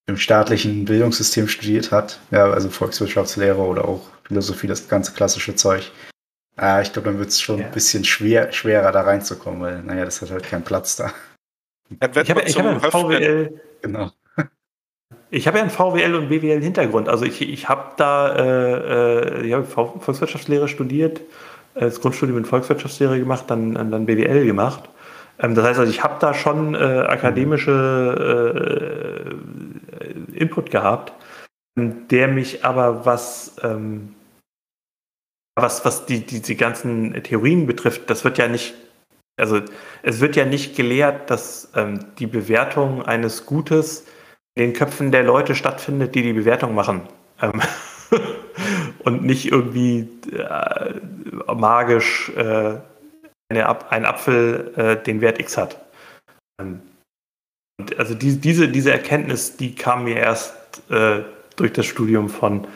im 0.07 0.19
staatlichen 0.19 0.85
Bildungssystem 0.85 1.49
studiert 1.49 1.91
hat, 1.91 2.21
ja, 2.31 2.51
also 2.51 2.69
Volkswirtschaftslehre 2.69 3.61
oder 3.61 3.87
auch 3.87 4.03
Philosophie, 4.25 4.67
das 4.67 4.89
ganze 4.89 5.13
klassische 5.13 5.55
Zeug, 5.55 5.91
äh, 6.61 6.83
ich 6.83 6.93
glaube, 6.93 7.09
dann 7.09 7.19
wird 7.19 7.31
es 7.31 7.41
schon 7.41 7.61
ja. 7.61 7.67
ein 7.67 7.73
bisschen 7.73 8.05
schwer, 8.05 8.53
schwerer 8.53 8.93
da 8.93 9.01
reinzukommen, 9.03 9.61
weil, 9.63 9.83
naja, 9.83 10.05
das 10.05 10.21
hat 10.21 10.31
halt 10.31 10.45
keinen 10.45 10.65
Platz 10.65 10.97
da. 10.97 11.13
Ich 11.89 12.31
habe 12.31 12.43
hab 12.43 12.67
ein 12.67 12.81
VWL. 12.81 13.61
Genau. 13.83 14.13
Ich 15.31 15.47
habe 15.47 15.59
ja 15.59 15.63
einen 15.63 15.71
VWL 15.71 16.17
und 16.17 16.29
BWL 16.29 16.61
Hintergrund. 16.61 17.09
Also 17.09 17.25
ich, 17.25 17.41
ich 17.41 17.69
habe 17.69 17.93
da 17.97 18.35
äh, 18.35 19.43
äh, 19.43 19.47
ich 19.47 19.53
hab 19.53 19.67
Volkswirtschaftslehre 19.69 20.67
studiert, 20.69 21.21
äh, 21.75 21.81
das 21.81 22.01
Grundstudium 22.01 22.39
in 22.39 22.45
Volkswirtschaftslehre 22.45 23.19
gemacht, 23.19 23.45
dann, 23.49 23.75
dann 23.75 24.07
BWL 24.07 24.45
gemacht. 24.45 24.89
Ähm, 25.39 25.55
das 25.55 25.65
heißt 25.65 25.79
also, 25.79 25.91
ich 25.91 26.03
habe 26.03 26.17
da 26.21 26.35
schon 26.35 26.75
äh, 26.75 26.79
akademische 26.79 27.71
äh, 30.35 30.37
Input 30.37 30.71
gehabt, 30.71 31.13
der 31.77 32.29
mich 32.29 32.65
aber 32.65 33.07
was 33.07 33.55
ähm, 33.63 34.15
was, 35.61 35.85
was 35.85 36.07
die, 36.07 36.25
die, 36.25 36.41
die 36.41 36.57
ganzen 36.57 37.13
Theorien 37.23 37.67
betrifft, 37.67 38.09
das 38.09 38.25
wird 38.25 38.39
ja 38.39 38.49
nicht, 38.49 38.75
also 39.37 39.61
es 40.03 40.21
wird 40.21 40.37
ja 40.37 40.45
nicht 40.45 40.77
gelehrt, 40.77 41.31
dass 41.31 41.71
ähm, 41.75 42.07
die 42.19 42.27
Bewertung 42.27 43.03
eines 43.03 43.47
Gutes 43.47 44.07
in 44.55 44.65
den 44.65 44.73
Köpfen 44.73 45.13
der 45.13 45.23
Leute 45.23 45.55
stattfindet, 45.55 46.15
die 46.15 46.23
die 46.23 46.33
Bewertung 46.33 46.75
machen. 46.75 47.03
Ähm 47.41 47.61
und 49.05 49.25
nicht 49.25 49.51
irgendwie 49.51 50.09
äh, 50.33 51.55
magisch 51.55 52.31
äh, 52.37 52.77
eine, 53.49 53.91
ein 53.91 54.05
Apfel 54.05 54.73
äh, 54.77 55.03
den 55.03 55.21
Wert 55.21 55.41
X 55.41 55.57
hat. 55.57 55.81
Ähm, 56.61 56.83
also 57.97 58.15
die, 58.15 58.41
diese, 58.41 58.69
diese 58.69 58.93
Erkenntnis, 58.93 59.57
die 59.57 59.75
kam 59.75 60.05
mir 60.05 60.17
erst 60.17 60.55
äh, 60.91 61.21
durch 61.57 61.73
das 61.73 61.87
Studium 61.87 62.29
von 62.29 62.67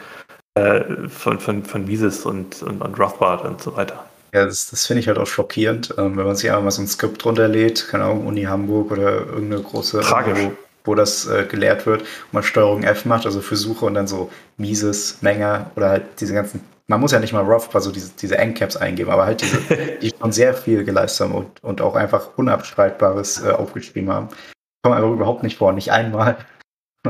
äh, 0.57 1.09
von, 1.09 1.41
von, 1.41 1.65
von 1.65 1.85
Mises 1.85 2.25
und, 2.25 2.63
und, 2.63 2.81
und 2.81 2.99
Rothbard 2.99 3.45
und 3.45 3.61
so 3.61 3.77
weiter. 3.77 4.05
Ja, 4.33 4.45
das, 4.45 4.71
das 4.71 4.87
finde 4.87 5.01
ich 5.01 5.09
halt 5.09 5.19
auch 5.19 5.27
schockierend, 5.27 5.95
ähm, 5.99 6.17
wenn 6.17 6.27
man 6.27 6.37
sich 6.37 6.49
einfach 6.49 6.63
mal 6.63 6.71
so 6.71 6.83
ein 6.83 6.87
Skript 6.87 7.25
runterlädt, 7.25 7.89
keine 7.89 8.05
Ahnung, 8.05 8.27
Uni 8.27 8.45
Hamburg 8.45 8.93
oder 8.93 9.27
irgendeine 9.27 9.63
große, 9.63 10.01
Tragisch. 10.01 10.45
Wo, 10.45 10.53
wo 10.85 10.95
das 10.95 11.27
äh, 11.27 11.47
gelehrt 11.47 11.87
wird, 11.87 12.03
und 12.03 12.33
man 12.33 12.43
Steuerung 12.43 12.83
F 12.83 13.05
macht, 13.05 13.27
also 13.27 13.41
für 13.41 13.57
Suche 13.57 13.87
und 13.87 13.95
dann 13.95 14.07
so 14.07 14.31
Mises, 14.57 15.23
Menge 15.23 15.71
oder 15.77 15.89
halt 15.89 16.21
diese 16.21 16.35
ganzen, 16.35 16.61
man 16.87 17.01
muss 17.01 17.13
ja 17.13 17.19
nicht 17.19 17.33
mal 17.33 17.43
Rothbard, 17.43 17.83
so 17.83 17.91
diese, 17.91 18.13
diese 18.21 18.37
Endcaps 18.37 18.77
eingeben, 18.77 19.11
aber 19.11 19.25
halt 19.25 19.41
diese, 19.41 19.59
die 20.03 20.11
schon 20.11 20.33
sehr 20.33 20.55
viel 20.55 20.85
geleistet 20.85 21.27
haben 21.27 21.35
und, 21.35 21.65
und 21.65 21.81
auch 21.81 21.95
einfach 21.95 22.37
Unabstreitbares 22.37 23.43
äh, 23.45 23.51
aufgeschrieben 23.51 24.13
haben. 24.13 24.29
Kommen 24.83 24.97
einfach 24.97 25.11
überhaupt 25.11 25.43
nicht 25.43 25.57
vor, 25.57 25.73
nicht 25.73 25.91
einmal. 25.91 26.37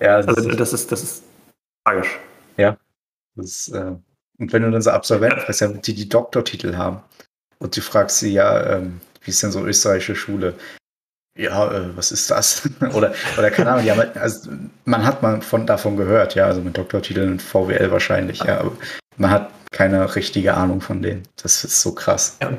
ja, 0.00 0.22
das 0.22 0.28
also 0.28 0.50
das 0.50 0.72
ist, 0.72 0.90
das 0.90 1.02
ist 1.02 1.24
tragisch. 1.84 2.18
Ja. 2.56 2.76
Das, 3.36 3.68
äh, 3.68 3.92
und 4.38 4.52
wenn 4.52 4.62
du 4.62 4.70
dann 4.70 4.82
so 4.82 4.90
Absolventen 4.90 5.40
fragst, 5.40 5.60
ja, 5.60 5.68
die 5.68 5.94
die 5.94 6.08
Doktortitel 6.08 6.76
haben 6.76 7.02
und 7.58 7.76
du 7.76 7.80
fragst 7.80 8.18
sie, 8.18 8.32
ja, 8.32 8.76
ähm, 8.76 9.00
wie 9.22 9.30
ist 9.30 9.42
denn 9.42 9.52
so 9.52 9.64
österreichische 9.64 10.16
Schule? 10.16 10.54
Ja, 11.36 11.72
äh, 11.72 11.96
was 11.96 12.12
ist 12.12 12.30
das? 12.30 12.68
oder, 12.94 13.12
oder 13.36 13.50
keine 13.50 13.72
Ahnung, 13.72 13.84
ja, 13.84 13.94
also, 13.94 14.50
man 14.84 15.04
hat 15.04 15.22
mal 15.22 15.40
von, 15.42 15.66
davon 15.66 15.96
gehört, 15.96 16.34
ja, 16.34 16.46
also 16.46 16.60
mit 16.60 16.76
Doktortiteln 16.76 17.32
und 17.32 17.42
VWL 17.42 17.90
wahrscheinlich, 17.90 18.40
ja, 18.40 18.60
aber 18.60 18.72
man 19.16 19.30
hat 19.30 19.50
keine 19.72 20.14
richtige 20.14 20.54
Ahnung 20.54 20.80
von 20.80 21.02
denen. 21.02 21.24
Das 21.42 21.64
ist 21.64 21.80
so 21.80 21.92
krass. 21.92 22.36
Ja 22.40 22.52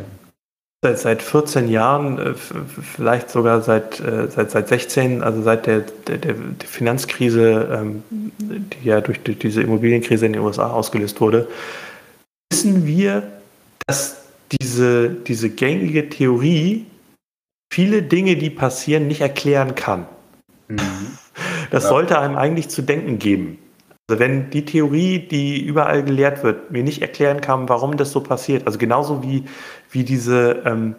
seit, 0.85 0.99
seit 0.99 1.21
14 1.23 1.67
Jahren, 1.67 2.19
äh, 2.19 2.33
vielleicht 2.35 3.31
sogar 3.31 3.61
seit, 3.61 3.99
äh, 3.99 4.27
seit, 4.29 4.51
seit 4.51 4.67
16, 4.67 5.23
also 5.23 5.41
seit 5.41 5.65
der, 5.65 5.79
der, 6.07 6.17
der 6.17 6.35
Finanzkrise, 6.63 7.69
ähm, 7.71 8.03
die 8.37 8.87
ja 8.87 9.01
durch, 9.01 9.19
durch 9.21 9.39
diese 9.39 9.63
Immobilienkrise 9.63 10.25
in 10.25 10.33
den 10.33 10.41
USA 10.43 10.69
ausgelöst 10.69 11.19
wurde, 11.21 11.47
wissen 12.51 12.85
wir, 12.85 13.23
dass 13.87 14.17
diese, 14.61 15.09
diese 15.09 15.49
gängige 15.49 16.09
Theorie 16.09 16.85
viele 17.71 18.03
Dinge, 18.03 18.35
die 18.35 18.49
passieren, 18.49 19.07
nicht 19.07 19.21
erklären 19.21 19.75
kann. 19.75 20.07
Mhm. 20.67 20.79
Das 21.71 21.83
ja. 21.83 21.89
sollte 21.89 22.19
einem 22.19 22.37
eigentlich 22.37 22.69
zu 22.69 22.83
denken 22.83 23.19
geben. 23.19 23.57
Also 24.07 24.19
wenn 24.19 24.51
die 24.51 24.63
Theorie, 24.63 25.19
die 25.19 25.65
überall 25.65 26.03
gelehrt 26.03 26.43
wird, 26.43 26.71
mir 26.71 26.83
nicht 26.83 27.01
erklären 27.01 27.41
kann, 27.41 27.67
warum 27.67 27.97
das 27.97 28.11
so 28.11 28.21
passiert, 28.21 28.67
also 28.67 28.77
genauso 28.77 29.23
wie, 29.23 29.45
wie 29.89 30.03
diese 30.03 30.61
ähm, 30.63 30.95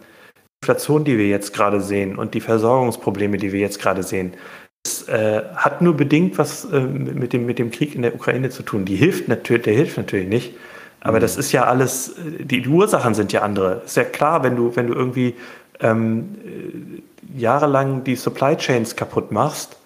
Inflation, 0.60 1.04
die 1.04 1.16
wir 1.16 1.28
jetzt 1.28 1.54
gerade 1.54 1.80
sehen 1.80 2.16
und 2.16 2.34
die 2.34 2.40
Versorgungsprobleme, 2.40 3.36
die 3.36 3.52
wir 3.52 3.60
jetzt 3.60 3.80
gerade 3.80 4.02
sehen, 4.02 4.34
das 4.82 5.08
äh, 5.08 5.42
hat 5.54 5.82
nur 5.82 5.94
bedingt 5.94 6.36
was 6.38 6.64
äh, 6.64 6.80
mit, 6.80 7.32
dem, 7.32 7.46
mit 7.46 7.58
dem 7.58 7.70
Krieg 7.70 7.94
in 7.94 8.02
der 8.02 8.14
Ukraine 8.14 8.50
zu 8.50 8.62
tun. 8.62 8.84
Die 8.84 8.96
hilft 8.96 9.28
natürlich, 9.28 9.62
der 9.62 9.74
hilft 9.74 9.96
natürlich 9.96 10.28
nicht. 10.28 10.54
Aber 11.00 11.18
mhm. 11.18 11.22
das 11.22 11.36
ist 11.36 11.52
ja 11.52 11.64
alles, 11.64 12.16
die, 12.40 12.62
die, 12.62 12.68
Ursachen 12.68 13.14
sind 13.14 13.32
ja 13.32 13.42
andere. 13.42 13.82
Ist 13.84 13.96
ja 13.96 14.04
klar, 14.04 14.42
wenn 14.42 14.56
du, 14.56 14.74
wenn 14.74 14.88
du 14.88 14.94
irgendwie 14.94 15.34
ähm, 15.80 17.02
äh, 17.34 17.38
jahrelang 17.38 18.04
die 18.04 18.16
Supply 18.16 18.56
Chains 18.56 18.96
kaputt 18.96 19.30
machst, 19.30 19.76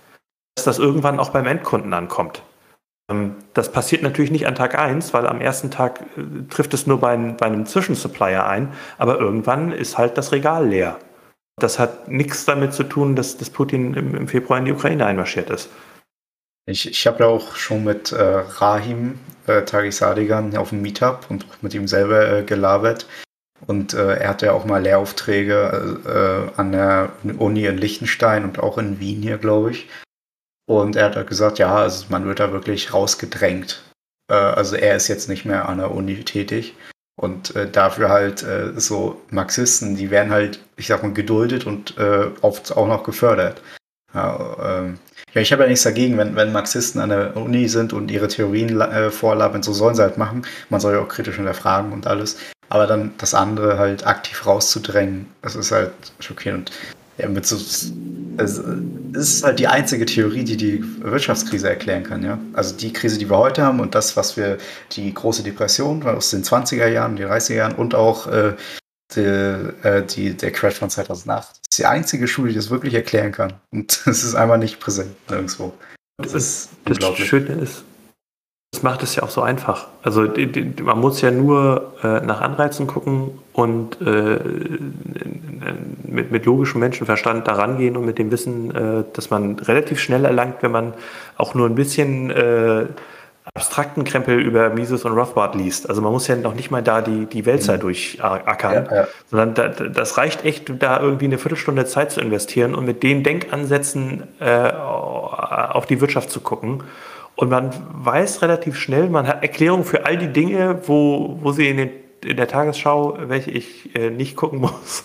dass 0.55 0.65
das 0.65 0.79
irgendwann 0.79 1.19
auch 1.19 1.31
beim 1.31 1.47
Endkunden 1.47 1.93
ankommt. 1.93 2.43
Ähm, 3.11 3.37
das 3.55 3.73
passiert 3.73 4.03
natürlich 4.03 4.31
nicht 4.31 4.47
an 4.47 4.55
Tag 4.55 4.79
1, 4.79 5.13
weil 5.13 5.27
am 5.27 5.41
ersten 5.41 5.71
Tag 5.71 6.01
äh, 6.17 6.49
trifft 6.49 6.73
es 6.75 6.87
nur 6.87 7.01
bei, 7.01 7.17
bei 7.17 7.47
einem 7.47 7.67
Zwischensupplier 7.67 8.47
ein, 8.47 8.73
aber 8.99 9.19
irgendwann 9.19 9.73
ist 9.73 9.99
halt 9.99 10.17
das 10.17 10.33
Regal 10.33 10.69
leer. 10.69 10.99
Das 11.59 11.79
hat 11.79 12.09
nichts 12.09 12.45
damit 12.47 12.73
zu 12.73 12.85
tun, 12.85 13.17
dass, 13.17 13.37
dass 13.37 13.51
Putin 13.51 13.95
im, 13.95 14.15
im, 14.15 14.29
Februar 14.29 14.59
in 14.59 14.65
die 14.65 14.73
Ukraine 14.73 15.05
einmarschiert 15.05 15.51
ist. 15.51 15.69
Ich, 16.67 16.89
ich 16.89 17.07
habe 17.07 17.25
ja 17.25 17.27
auch 17.27 17.57
schon 17.57 17.85
mit 17.85 18.13
äh, 18.13 18.23
Rahim 18.23 19.19
äh, 19.47 19.63
Tagisadigan 19.63 20.57
auf 20.57 20.71
dem 20.71 20.83
Meetup 20.83 21.27
und 21.29 21.45
mit 21.63 21.75
ihm 21.75 21.89
selber 21.89 22.39
äh, 22.39 22.43
gelabert. 22.45 23.07
Und 23.67 23.95
äh, 23.95 24.17
er 24.17 24.29
hatte 24.31 24.47
ja 24.47 24.53
auch 24.53 24.65
mal 24.65 24.83
Lehraufträge 24.83 25.99
äh, 26.57 26.61
an 26.61 26.73
der 26.73 27.11
Uni 27.39 27.67
in 27.67 27.79
Liechtenstein 27.79 28.45
und 28.45 28.59
auch 28.59 28.79
in 28.79 29.01
Wien 29.01 29.23
hier, 29.23 29.39
glaube 29.39 29.73
ich. 29.73 29.89
Und 30.67 30.97
er 30.97 31.07
hat 31.07 31.17
halt 31.17 31.29
gesagt, 31.29 31.59
ja, 31.59 31.75
also 31.75 32.07
man 32.09 32.27
wird 32.27 32.41
da 32.41 32.53
wirklich 32.53 32.95
rausgedrängt. 32.95 33.83
Äh, 34.31 34.35
also 34.35 34.77
er 34.77 34.97
ist 34.97 35.09
jetzt 35.09 35.29
nicht 35.29 35.45
mehr 35.45 35.69
an 35.69 35.79
der 35.79 35.91
Uni 35.91 36.23
tätig. 36.25 36.75
Und 37.21 37.55
äh, 37.55 37.71
dafür 37.71 38.09
halt 38.09 38.43
äh, 38.43 38.81
so 38.81 39.21
Marxisten, 39.31 39.97
die 39.97 40.11
werden 40.11 40.33
halt, 40.33 40.61
ich 40.77 40.87
sag 40.87 41.03
mal, 41.03 41.13
geduldet 41.13 41.67
und 41.67 41.99
äh, 41.99 42.31
oft 42.41 42.75
auch 42.75 42.87
noch 42.87 43.05
gefördert. 43.05 43.61
Ja, 44.15 44.57
ähm, 44.63 44.99
ja 45.35 45.43
ich 45.43 45.53
habe 45.53 45.65
ja 45.65 45.69
nichts 45.69 45.85
dagegen, 45.85 46.17
wenn, 46.17 46.35
wenn 46.35 46.53
Marxisten 46.53 46.99
an 46.99 47.11
der 47.11 47.37
Uni 47.37 47.69
sind 47.69 47.93
und 47.93 48.11
ihre 48.11 48.29
Theorien 48.29 48.81
äh, 48.81 49.11
vorlabern, 49.11 49.63
so 49.63 49.75
sollen 49.75 49.95
sie 49.95 50.03
halt 50.03 50.17
machen. 50.17 50.47
Man 50.71 50.81
soll 50.81 50.95
ja 50.95 51.01
auch 51.01 51.09
kritisch 51.09 51.37
hinterfragen 51.37 51.93
und 51.93 52.07
alles. 52.07 52.39
Aber 52.71 52.87
dann 52.87 53.13
das 53.19 53.35
andere 53.35 53.79
halt 53.79 54.07
aktiv 54.07 54.47
rauszudrängen, 54.47 55.27
das 55.43 55.57
ist 55.57 55.73
halt 55.73 55.93
schockierend. 56.21 56.71
Ja, 57.19 57.29
mit 57.29 57.45
so, 57.45 57.57
also, 58.39 58.63
es 59.13 59.35
ist 59.35 59.45
halt 59.45 59.59
die 59.59 59.67
einzige 59.67 60.07
Theorie, 60.07 60.45
die 60.45 60.57
die 60.57 60.83
Wirtschaftskrise 61.03 61.69
erklären 61.69 62.05
kann. 62.05 62.23
Ja? 62.23 62.39
Also 62.55 62.75
die 62.75 62.93
Krise, 62.93 63.19
die 63.19 63.29
wir 63.29 63.37
heute 63.37 63.63
haben 63.63 63.81
und 63.81 63.95
das, 63.95 64.17
was 64.17 64.37
wir, 64.37 64.57
die 64.93 65.13
große 65.13 65.43
Depression 65.43 66.03
aus 66.05 66.31
den 66.31 66.45
20er 66.45 66.87
Jahren, 66.87 67.17
den 67.17 67.29
30er 67.29 67.55
Jahren 67.55 67.75
und 67.75 67.95
auch 67.95 68.29
äh, 68.29 68.55
die, 69.15 69.21
äh, 69.21 70.07
die, 70.07 70.35
der 70.35 70.53
Crash 70.53 70.77
von 70.77 70.89
2008. 70.89 71.49
Das 71.51 71.59
ist 71.71 71.79
die 71.79 71.87
einzige 71.87 72.29
Schule, 72.29 72.51
die 72.51 72.57
das 72.57 72.71
wirklich 72.71 72.95
erklären 72.95 73.33
kann. 73.33 73.55
Und 73.73 74.01
es 74.07 74.23
ist 74.23 74.37
einfach 74.37 74.59
nicht 74.59 74.81
präsent 74.81 75.15
nirgendwo. 75.29 75.75
Das, 76.19 76.33
das 76.33 76.45
ist 76.45 76.71
das 76.87 77.19
Schöne 77.19 77.63
ist, 77.63 77.85
das 78.73 78.85
macht 78.85 79.03
es 79.03 79.17
ja 79.17 79.25
auch 79.25 79.31
so 79.31 79.43
einfach. 79.43 79.89
Also 80.03 80.27
die, 80.27 80.47
die, 80.47 80.83
man 80.83 81.01
muss 81.01 81.21
ja 81.21 81.31
nur 81.33 81.93
äh, 82.05 82.21
nach 82.21 82.41
Anreizen 82.41 82.87
gucken 82.87 83.33
und 83.53 84.01
äh, 84.01 84.39
mit, 86.05 86.31
mit 86.31 86.47
logischem 86.47 86.81
Menschenverstand 86.81 87.49
daran 87.49 87.79
gehen 87.79 87.97
und 87.97 88.07
mit 88.07 88.19
dem 88.19 88.31
Wissen, 88.31 88.75
äh, 88.75 89.05
dass 89.13 89.31
man 89.31 89.59
relativ 89.59 89.99
schnell 89.99 90.25
erlangt, 90.25 90.57
wenn 90.61 90.71
man 90.71 90.95
auch 91.37 91.55
nur 91.55 91.67
ein 91.67 91.75
bisschen 91.75 92.31
äh, 92.31 92.87
abstrakten 93.55 94.05
Krempel 94.05 94.39
über 94.39 94.71
Mises 94.71 95.05
und 95.05 95.13
Rothbard 95.13 95.57
liest. 95.57 95.89
Also 95.89 96.01
man 96.01 96.13
muss 96.13 96.29
ja 96.29 96.37
noch 96.37 96.55
nicht 96.55 96.71
mal 96.71 96.83
da 96.83 97.01
die, 97.01 97.27
die 97.27 97.47
Wälzer 97.47 97.75
mhm. 97.75 97.81
durchackern, 97.81 98.87
ja, 98.89 98.97
ja. 98.99 99.09
sondern 99.29 99.55
da, 99.55 99.69
das 99.69 100.17
reicht 100.17 100.45
echt, 100.45 100.73
da 100.81 101.01
irgendwie 101.01 101.25
eine 101.25 101.39
Viertelstunde 101.39 101.87
Zeit 101.87 102.13
zu 102.13 102.21
investieren 102.21 102.77
und 102.77 102.85
mit 102.85 103.03
den 103.03 103.25
Denkansätzen 103.25 104.29
äh, 104.39 104.71
auf 104.71 105.87
die 105.87 106.01
Wirtschaft 106.01 106.31
zu 106.31 106.41
gucken 106.41 106.85
und 107.41 107.49
man 107.49 107.71
weiß 107.95 108.43
relativ 108.43 108.77
schnell, 108.77 109.09
man 109.09 109.27
hat 109.27 109.43
Erklärungen 109.43 109.87
für 109.87 110.05
all 110.05 110.19
die 110.19 110.29
Dinge, 110.29 110.83
wo, 110.85 111.39
wo 111.41 111.53
sie 111.53 111.71
in, 111.71 111.79
den, 111.79 111.91
in 112.23 112.37
der 112.37 112.49
Tagesschau, 112.49 113.17
welche 113.29 113.51
ich 113.51 113.97
äh, 113.97 114.11
nicht 114.11 114.37
gucken 114.37 114.59
muss, 114.61 115.05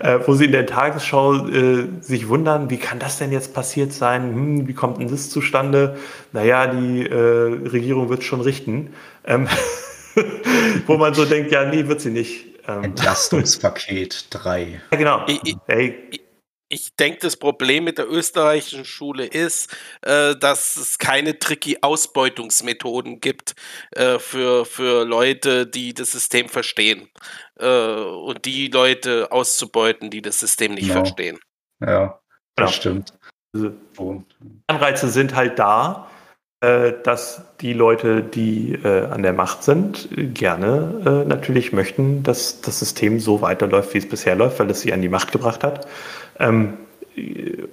äh, 0.00 0.18
wo 0.26 0.34
sie 0.34 0.46
in 0.46 0.50
der 0.50 0.66
Tagesschau 0.66 1.46
äh, 1.46 1.86
sich 2.00 2.28
wundern, 2.28 2.68
wie 2.68 2.78
kann 2.78 2.98
das 2.98 3.18
denn 3.18 3.30
jetzt 3.30 3.54
passiert 3.54 3.92
sein? 3.92 4.34
Hm, 4.34 4.66
wie 4.66 4.74
kommt 4.74 4.98
denn 4.98 5.08
das 5.08 5.30
zustande? 5.30 5.96
Naja, 6.32 6.66
die 6.66 7.06
äh, 7.06 7.14
Regierung 7.14 8.08
wird 8.08 8.24
schon 8.24 8.40
richten. 8.40 8.92
Ähm, 9.24 9.46
wo 10.88 10.96
man 10.96 11.14
so 11.14 11.24
denkt, 11.26 11.52
ja, 11.52 11.64
nee, 11.64 11.86
wird 11.86 12.00
sie 12.00 12.10
nicht. 12.10 12.44
Ähm. 12.66 12.82
Entlastungspaket 12.82 14.26
3. 14.30 14.80
Ja, 14.90 14.98
genau. 14.98 15.22
Ich, 15.28 15.40
ich, 15.44 15.56
hey 15.68 16.19
ich 16.70 16.94
denke, 16.94 17.18
das 17.18 17.36
Problem 17.36 17.84
mit 17.84 17.98
der 17.98 18.10
österreichischen 18.10 18.84
Schule 18.84 19.26
ist, 19.26 19.76
äh, 20.02 20.36
dass 20.36 20.76
es 20.76 20.98
keine 20.98 21.38
tricky 21.38 21.78
Ausbeutungsmethoden 21.82 23.20
gibt 23.20 23.54
äh, 23.90 24.18
für, 24.18 24.64
für 24.64 25.04
Leute, 25.04 25.66
die 25.66 25.92
das 25.92 26.12
System 26.12 26.48
verstehen. 26.48 27.08
Äh, 27.58 27.66
und 27.66 28.44
die 28.44 28.68
Leute 28.68 29.32
auszubeuten, 29.32 30.10
die 30.10 30.22
das 30.22 30.40
System 30.40 30.74
nicht 30.74 30.88
genau. 30.88 31.00
verstehen. 31.00 31.38
Ja, 31.80 32.20
das 32.54 32.70
ja. 32.70 32.76
stimmt. 32.76 33.14
Also, 33.52 33.74
Anreize 34.68 35.08
sind 35.08 35.34
halt 35.34 35.58
da, 35.58 36.09
dass 36.60 37.42
die 37.60 37.72
Leute, 37.72 38.22
die 38.22 38.74
äh, 38.74 39.06
an 39.06 39.22
der 39.22 39.32
Macht 39.32 39.62
sind, 39.62 40.08
gerne 40.34 41.24
äh, 41.24 41.28
natürlich 41.28 41.72
möchten, 41.72 42.22
dass 42.22 42.60
das 42.60 42.78
System 42.78 43.18
so 43.18 43.40
weiterläuft, 43.40 43.94
wie 43.94 43.98
es 43.98 44.08
bisher 44.08 44.36
läuft, 44.36 44.58
weil 44.58 44.68
es 44.70 44.82
sie 44.82 44.92
an 44.92 45.00
die 45.00 45.08
Macht 45.08 45.32
gebracht 45.32 45.64
hat. 45.64 45.86
Ähm, 46.38 46.74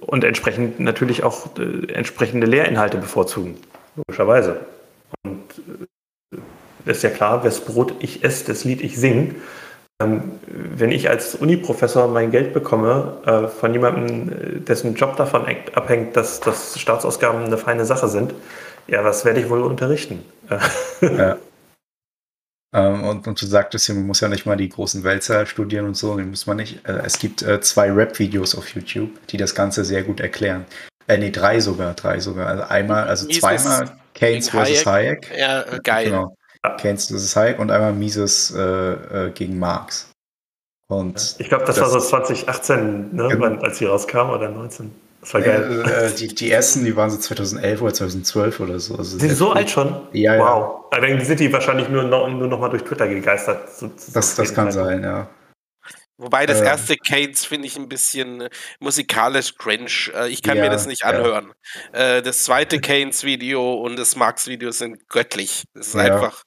und 0.00 0.24
entsprechend 0.24 0.80
natürlich 0.80 1.22
auch 1.22 1.48
äh, 1.58 1.92
entsprechende 1.92 2.46
Lehrinhalte 2.46 2.96
bevorzugen, 2.98 3.56
logischerweise. 3.96 4.60
Und 5.22 5.42
äh, 6.86 6.90
ist 6.90 7.02
ja 7.02 7.10
klar, 7.10 7.44
wes 7.44 7.60
Brot 7.60 7.94
ich 8.00 8.24
esse, 8.24 8.46
das 8.46 8.64
Lied 8.64 8.82
ich 8.82 8.98
singe. 8.98 9.34
Ähm, 10.00 10.22
wenn 10.46 10.92
ich 10.92 11.08
als 11.08 11.34
Uniprofessor 11.34 12.08
mein 12.08 12.30
Geld 12.30 12.54
bekomme 12.54 13.18
äh, 13.26 13.48
von 13.48 13.72
jemandem, 13.72 14.28
äh, 14.28 14.60
dessen 14.60 14.94
Job 14.94 15.16
davon 15.16 15.44
abhängt, 15.74 16.16
dass, 16.16 16.40
dass 16.40 16.78
Staatsausgaben 16.78 17.44
eine 17.44 17.58
feine 17.58 17.84
Sache 17.84 18.08
sind, 18.08 18.32
ja, 18.88 19.04
was 19.04 19.24
werde 19.24 19.40
ich 19.40 19.48
wohl 19.48 19.62
unterrichten? 19.62 20.24
ja. 21.00 21.38
Ähm, 22.74 23.04
und, 23.04 23.26
und, 23.26 23.40
du 23.40 23.46
sagtest 23.46 23.86
hier, 23.86 23.94
man 23.94 24.06
muss 24.06 24.20
ja 24.20 24.28
nicht 24.28 24.44
mal 24.44 24.56
die 24.56 24.68
großen 24.68 25.02
Wälzer 25.02 25.46
studieren 25.46 25.86
und 25.86 25.96
so, 25.96 26.16
den 26.16 26.30
muss 26.30 26.46
man 26.46 26.58
nicht. 26.58 26.86
Äh, 26.86 27.00
es 27.04 27.18
gibt 27.18 27.40
äh, 27.42 27.60
zwei 27.60 27.90
Rap-Videos 27.90 28.54
auf 28.54 28.68
YouTube, 28.74 29.10
die 29.28 29.38
das 29.38 29.54
Ganze 29.54 29.84
sehr 29.84 30.02
gut 30.02 30.20
erklären. 30.20 30.66
Äh, 31.06 31.16
nee, 31.16 31.30
drei 31.30 31.60
sogar, 31.60 31.94
drei 31.94 32.20
sogar. 32.20 32.46
Also 32.46 32.64
einmal, 32.64 33.08
also 33.08 33.26
Mises 33.26 33.40
zweimal 33.40 33.96
Keynes 34.12 34.50
vs. 34.50 34.84
Hayek. 34.84 35.30
Ja, 35.34 35.64
geil. 35.82 36.10
Genau. 36.10 36.36
Keynes 36.78 37.06
vs. 37.06 37.36
Hayek 37.36 37.58
und 37.58 37.70
einmal 37.70 37.94
Mises 37.94 38.52
äh, 38.54 38.60
äh, 38.60 39.30
gegen 39.30 39.58
Marx. 39.58 40.10
Und 40.90 41.36
ich 41.38 41.48
glaube, 41.48 41.64
das, 41.64 41.76
das, 41.76 41.84
war 41.84 42.00
so 42.00 42.06
2018, 42.06 43.14
ne, 43.14 43.28
genau. 43.28 43.60
als 43.62 43.78
sie 43.78 43.86
rauskam, 43.86 44.30
oder 44.30 44.50
19. 44.50 44.90
Das 45.20 45.34
war 45.34 45.40
geil. 45.40 45.84
Äh, 45.84 46.16
die, 46.16 46.28
die 46.28 46.50
ersten, 46.50 46.84
die 46.84 46.94
waren 46.96 47.10
so 47.10 47.18
2011 47.18 47.82
oder 47.82 47.92
2012 47.92 48.60
oder 48.60 48.78
so. 48.78 48.96
Also 48.96 49.18
sind 49.18 49.32
so 49.32 49.52
alt 49.52 49.68
schon? 49.68 49.94
Ja, 50.12 50.38
wow. 50.38 50.84
ja. 50.92 51.00
Dann 51.00 51.24
sind 51.24 51.40
die 51.40 51.52
wahrscheinlich 51.52 51.88
nur 51.88 52.04
noch, 52.04 52.28
nur 52.28 52.46
noch 52.46 52.60
mal 52.60 52.68
durch 52.68 52.84
Twitter 52.84 53.08
gegeistert. 53.08 53.72
So, 53.74 53.90
das, 54.14 54.36
das 54.36 54.54
kann 54.54 54.70
sein, 54.70 55.02
ja. 55.02 55.28
Wobei 56.20 56.46
das 56.46 56.60
äh. 56.60 56.64
erste 56.64 56.96
Keynes 56.96 57.44
finde 57.44 57.68
ich 57.68 57.76
ein 57.76 57.88
bisschen 57.88 58.40
äh, 58.40 58.50
musikalisch 58.80 59.54
cringe. 59.56 60.10
Äh, 60.12 60.28
ich 60.28 60.42
kann 60.42 60.56
ja, 60.56 60.64
mir 60.64 60.70
das 60.70 60.86
nicht 60.86 61.04
anhören. 61.04 61.52
Ja. 61.94 62.20
Das 62.20 62.42
zweite 62.42 62.80
Keynes-Video 62.80 63.74
und 63.74 63.96
das 63.96 64.16
Marx-Video 64.16 64.72
sind 64.72 65.08
göttlich. 65.08 65.64
Das 65.74 65.88
ist 65.88 65.94
ja. 65.94 66.00
einfach 66.00 66.42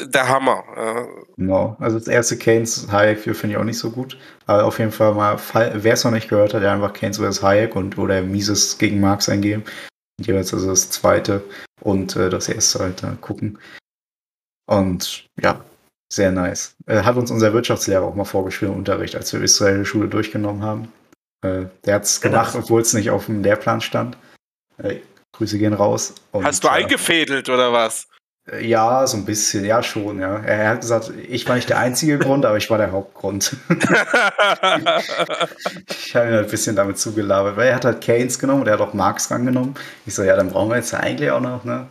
der 0.00 0.28
Hammer. 0.28 1.08
Genau. 1.36 1.76
Also 1.80 1.98
das 1.98 2.08
erste 2.08 2.36
Keynes 2.36 2.88
Hayek 2.90 3.20
finde 3.20 3.50
ich 3.50 3.56
auch 3.56 3.64
nicht 3.64 3.78
so 3.78 3.90
gut. 3.90 4.18
Aber 4.46 4.64
auf 4.64 4.78
jeden 4.78 4.92
Fall 4.92 5.14
mal, 5.14 5.38
wer 5.54 5.92
es 5.94 6.04
noch 6.04 6.10
nicht 6.10 6.28
gehört 6.28 6.52
hat, 6.52 6.62
der 6.62 6.72
einfach 6.72 6.92
Keynes 6.92 7.18
vs. 7.18 7.42
Hayek 7.42 7.76
und 7.76 7.96
oder 7.96 8.20
Mises 8.20 8.76
gegen 8.76 9.00
Marx 9.00 9.28
eingeben. 9.28 9.64
Jeweils 10.20 10.52
also 10.52 10.68
das 10.68 10.90
zweite 10.90 11.42
und 11.80 12.14
das 12.16 12.48
erste 12.48 12.80
halt 12.80 13.02
gucken. 13.20 13.58
Und 14.66 15.26
ja, 15.40 15.64
sehr 16.08 16.32
nice. 16.32 16.74
Äh, 16.86 17.02
hat 17.02 17.16
uns 17.16 17.30
unser 17.30 17.52
Wirtschaftslehrer 17.52 18.04
auch 18.04 18.14
mal 18.14 18.24
vorgeschrieben 18.24 18.72
im 18.72 18.78
Unterricht, 18.80 19.14
als 19.14 19.32
wir 19.32 19.40
Israel 19.42 19.84
Schule 19.84 20.08
durchgenommen 20.08 20.62
haben. 20.62 20.92
Äh, 21.42 21.66
der 21.84 21.96
hat 21.96 22.04
es 22.04 22.20
genau. 22.20 22.38
gemacht, 22.38 22.54
obwohl 22.56 22.80
es 22.80 22.92
nicht 22.94 23.10
auf 23.10 23.26
dem 23.26 23.42
Lehrplan 23.42 23.80
stand. 23.80 24.16
Äh, 24.78 24.96
Grüße 25.32 25.58
gehen 25.58 25.74
raus. 25.74 26.14
Und, 26.32 26.44
Hast 26.44 26.64
du 26.64 26.68
eingefädelt 26.68 27.48
oder 27.48 27.72
was? 27.72 28.08
Ja, 28.60 29.06
so 29.06 29.18
ein 29.18 29.26
bisschen, 29.26 29.64
ja 29.66 29.82
schon, 29.82 30.20
ja. 30.20 30.38
Er 30.38 30.70
hat 30.70 30.80
gesagt, 30.80 31.12
ich 31.28 31.46
war 31.46 31.56
nicht 31.56 31.68
der 31.68 31.78
einzige 31.78 32.18
Grund, 32.18 32.46
aber 32.46 32.56
ich 32.56 32.70
war 32.70 32.78
der 32.78 32.92
Hauptgrund. 32.92 33.54
ich 33.68 33.76
habe 36.14 36.28
ihn 36.28 36.32
halt 36.32 36.46
ein 36.46 36.50
bisschen 36.50 36.74
damit 36.74 36.98
zugelabert, 36.98 37.58
weil 37.58 37.68
er 37.68 37.74
hat 37.74 37.84
halt 37.84 38.00
Keynes 38.00 38.38
genommen 38.38 38.62
und 38.62 38.68
er 38.68 38.72
hat 38.74 38.80
auch 38.80 38.94
Marx 38.94 39.30
rangenommen. 39.30 39.74
Ich 40.06 40.14
so, 40.14 40.22
ja, 40.22 40.34
dann 40.34 40.48
brauchen 40.48 40.70
wir 40.70 40.76
jetzt 40.76 40.94
eigentlich 40.94 41.30
auch 41.30 41.42
noch, 41.42 41.64
ne? 41.64 41.88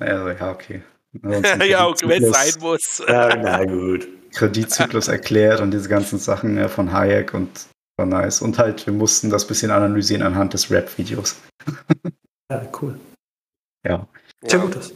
Er 0.00 0.18
so, 0.18 0.28
ja, 0.28 0.50
okay. 0.50 0.82
ja, 1.68 1.86
okay, 1.86 2.08
wenn 2.08 2.24
es 2.24 2.30
sein 2.30 2.60
muss. 2.60 3.02
ja, 3.06 3.36
na 3.36 3.64
gut. 3.66 4.08
Kreditzyklus 4.34 5.08
erklärt 5.08 5.60
und 5.60 5.70
diese 5.70 5.88
ganzen 5.88 6.18
Sachen 6.18 6.58
ja, 6.58 6.68
von 6.68 6.92
Hayek 6.92 7.32
und 7.32 7.48
war 7.96 8.06
nice. 8.06 8.42
Und 8.42 8.58
halt, 8.58 8.86
wir 8.86 8.92
mussten 8.92 9.30
das 9.30 9.46
bisschen 9.46 9.70
analysieren 9.70 10.22
anhand 10.22 10.52
des 10.52 10.70
Rap-Videos. 10.70 11.36
ja, 12.50 12.68
cool. 12.80 13.00
Ja. 13.86 14.06
Sehr 14.42 14.58
ja. 14.58 14.64
gut. 14.64 14.92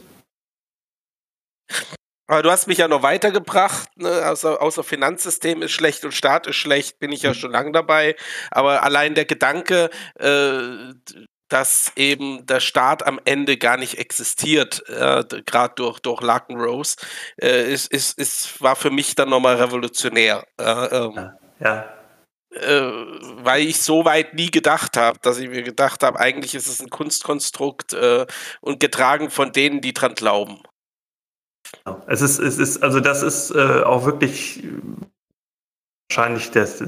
Aber 2.26 2.42
du 2.44 2.50
hast 2.50 2.68
mich 2.68 2.78
ja 2.78 2.86
noch 2.86 3.02
weitergebracht, 3.02 3.88
ne? 3.96 4.24
außer, 4.28 4.62
außer 4.62 4.84
Finanzsystem 4.84 5.62
ist 5.62 5.72
schlecht 5.72 6.04
und 6.04 6.12
Staat 6.12 6.46
ist 6.46 6.56
schlecht, 6.56 7.00
bin 7.00 7.10
ich 7.10 7.22
ja 7.22 7.30
mhm. 7.30 7.34
schon 7.34 7.50
lange 7.50 7.72
dabei. 7.72 8.14
Aber 8.52 8.84
allein 8.84 9.16
der 9.16 9.24
Gedanke, 9.24 9.90
äh, 10.16 10.94
dass 11.50 11.92
eben 11.96 12.46
der 12.46 12.60
Staat 12.60 13.06
am 13.06 13.20
Ende 13.24 13.58
gar 13.58 13.76
nicht 13.76 13.98
existiert, 13.98 14.82
äh, 14.88 15.24
gerade 15.44 15.74
durch, 15.76 16.00
durch 16.00 16.22
Larkenrose, 16.22 16.96
äh, 17.40 17.70
ist, 17.72 17.92
ist, 17.92 18.18
ist, 18.18 18.62
war 18.62 18.76
für 18.76 18.90
mich 18.90 19.14
dann 19.14 19.28
nochmal 19.28 19.56
revolutionär. 19.56 20.46
Äh, 20.58 20.64
ähm, 20.64 21.12
ja. 21.14 21.38
ja. 21.60 21.94
Äh, 22.52 22.92
weil 23.44 23.62
ich 23.62 23.80
so 23.80 24.04
weit 24.04 24.34
nie 24.34 24.50
gedacht 24.50 24.96
habe, 24.96 25.18
dass 25.22 25.38
ich 25.38 25.48
mir 25.48 25.62
gedacht 25.62 26.02
habe, 26.02 26.18
eigentlich 26.18 26.54
ist 26.54 26.66
es 26.66 26.80
ein 26.80 26.90
Kunstkonstrukt 26.90 27.92
äh, 27.92 28.26
und 28.60 28.80
getragen 28.80 29.30
von 29.30 29.52
denen, 29.52 29.80
die 29.80 29.94
dran 29.94 30.14
glauben. 30.14 30.60
Es 32.08 32.20
ist, 32.20 32.40
es 32.40 32.58
ist, 32.58 32.82
also 32.82 32.98
das 32.98 33.22
ist 33.22 33.52
äh, 33.52 33.82
auch 33.84 34.04
wirklich 34.04 34.64
wahrscheinlich 36.08 36.50
das, 36.50 36.82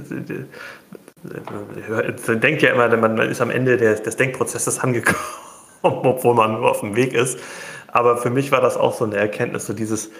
man 1.22 2.40
denkt 2.40 2.62
ja 2.62 2.70
immer, 2.70 2.94
man 2.96 3.18
ist 3.18 3.40
am 3.40 3.50
Ende 3.50 3.76
des, 3.76 4.16
Denkprozesses 4.16 4.80
angekommen, 4.80 5.18
obwohl 5.82 6.34
man 6.34 6.52
nur 6.52 6.70
auf 6.70 6.80
dem 6.80 6.96
Weg 6.96 7.12
ist. 7.12 7.38
Aber 7.88 8.16
für 8.16 8.30
mich 8.30 8.52
war 8.52 8.60
das 8.60 8.76
auch 8.76 8.94
so 8.94 9.04
eine 9.04 9.16
Erkenntnis, 9.16 9.66
so 9.66 9.72
dieses, 9.72 10.10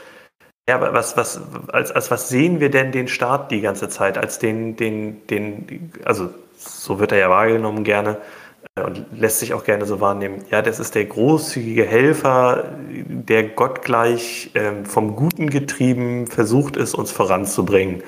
ja, 0.69 0.81
was, 0.93 1.17
was, 1.17 1.41
als, 1.69 1.91
als 1.91 2.11
was 2.11 2.29
sehen 2.29 2.61
wir 2.61 2.71
denn 2.71 2.93
den 2.93 3.09
Staat 3.09 3.51
die 3.51 3.61
ganze 3.61 3.89
Zeit? 3.89 4.19
Als 4.19 4.39
den, 4.39 4.77
den, 4.77 5.27
den, 5.27 5.93
also 6.05 6.31
so 6.57 7.01
wird 7.01 7.13
er 7.13 7.19
ja 7.19 7.31
wahrgenommen 7.31 7.83
gerne 7.83 8.19
äh, 8.77 8.83
und 8.83 9.07
lässt 9.13 9.41
sich 9.41 9.55
auch 9.55 9.65
gerne 9.65 9.87
so 9.87 10.01
wahrnehmen. 10.01 10.45
Ja, 10.51 10.63
das 10.63 10.79
ist 10.79 10.95
der 10.95 11.07
großzügige 11.07 11.85
Helfer, 11.85 12.65
der 12.89 13.45
gottgleich 13.45 14.51
ähm, 14.55 14.87
vom 14.87 15.17
Guten 15.17 15.51
getrieben 15.51 16.29
versucht 16.29 16.77
ist, 16.77 16.95
uns 16.95 17.11
voranzubringen. 17.11 18.03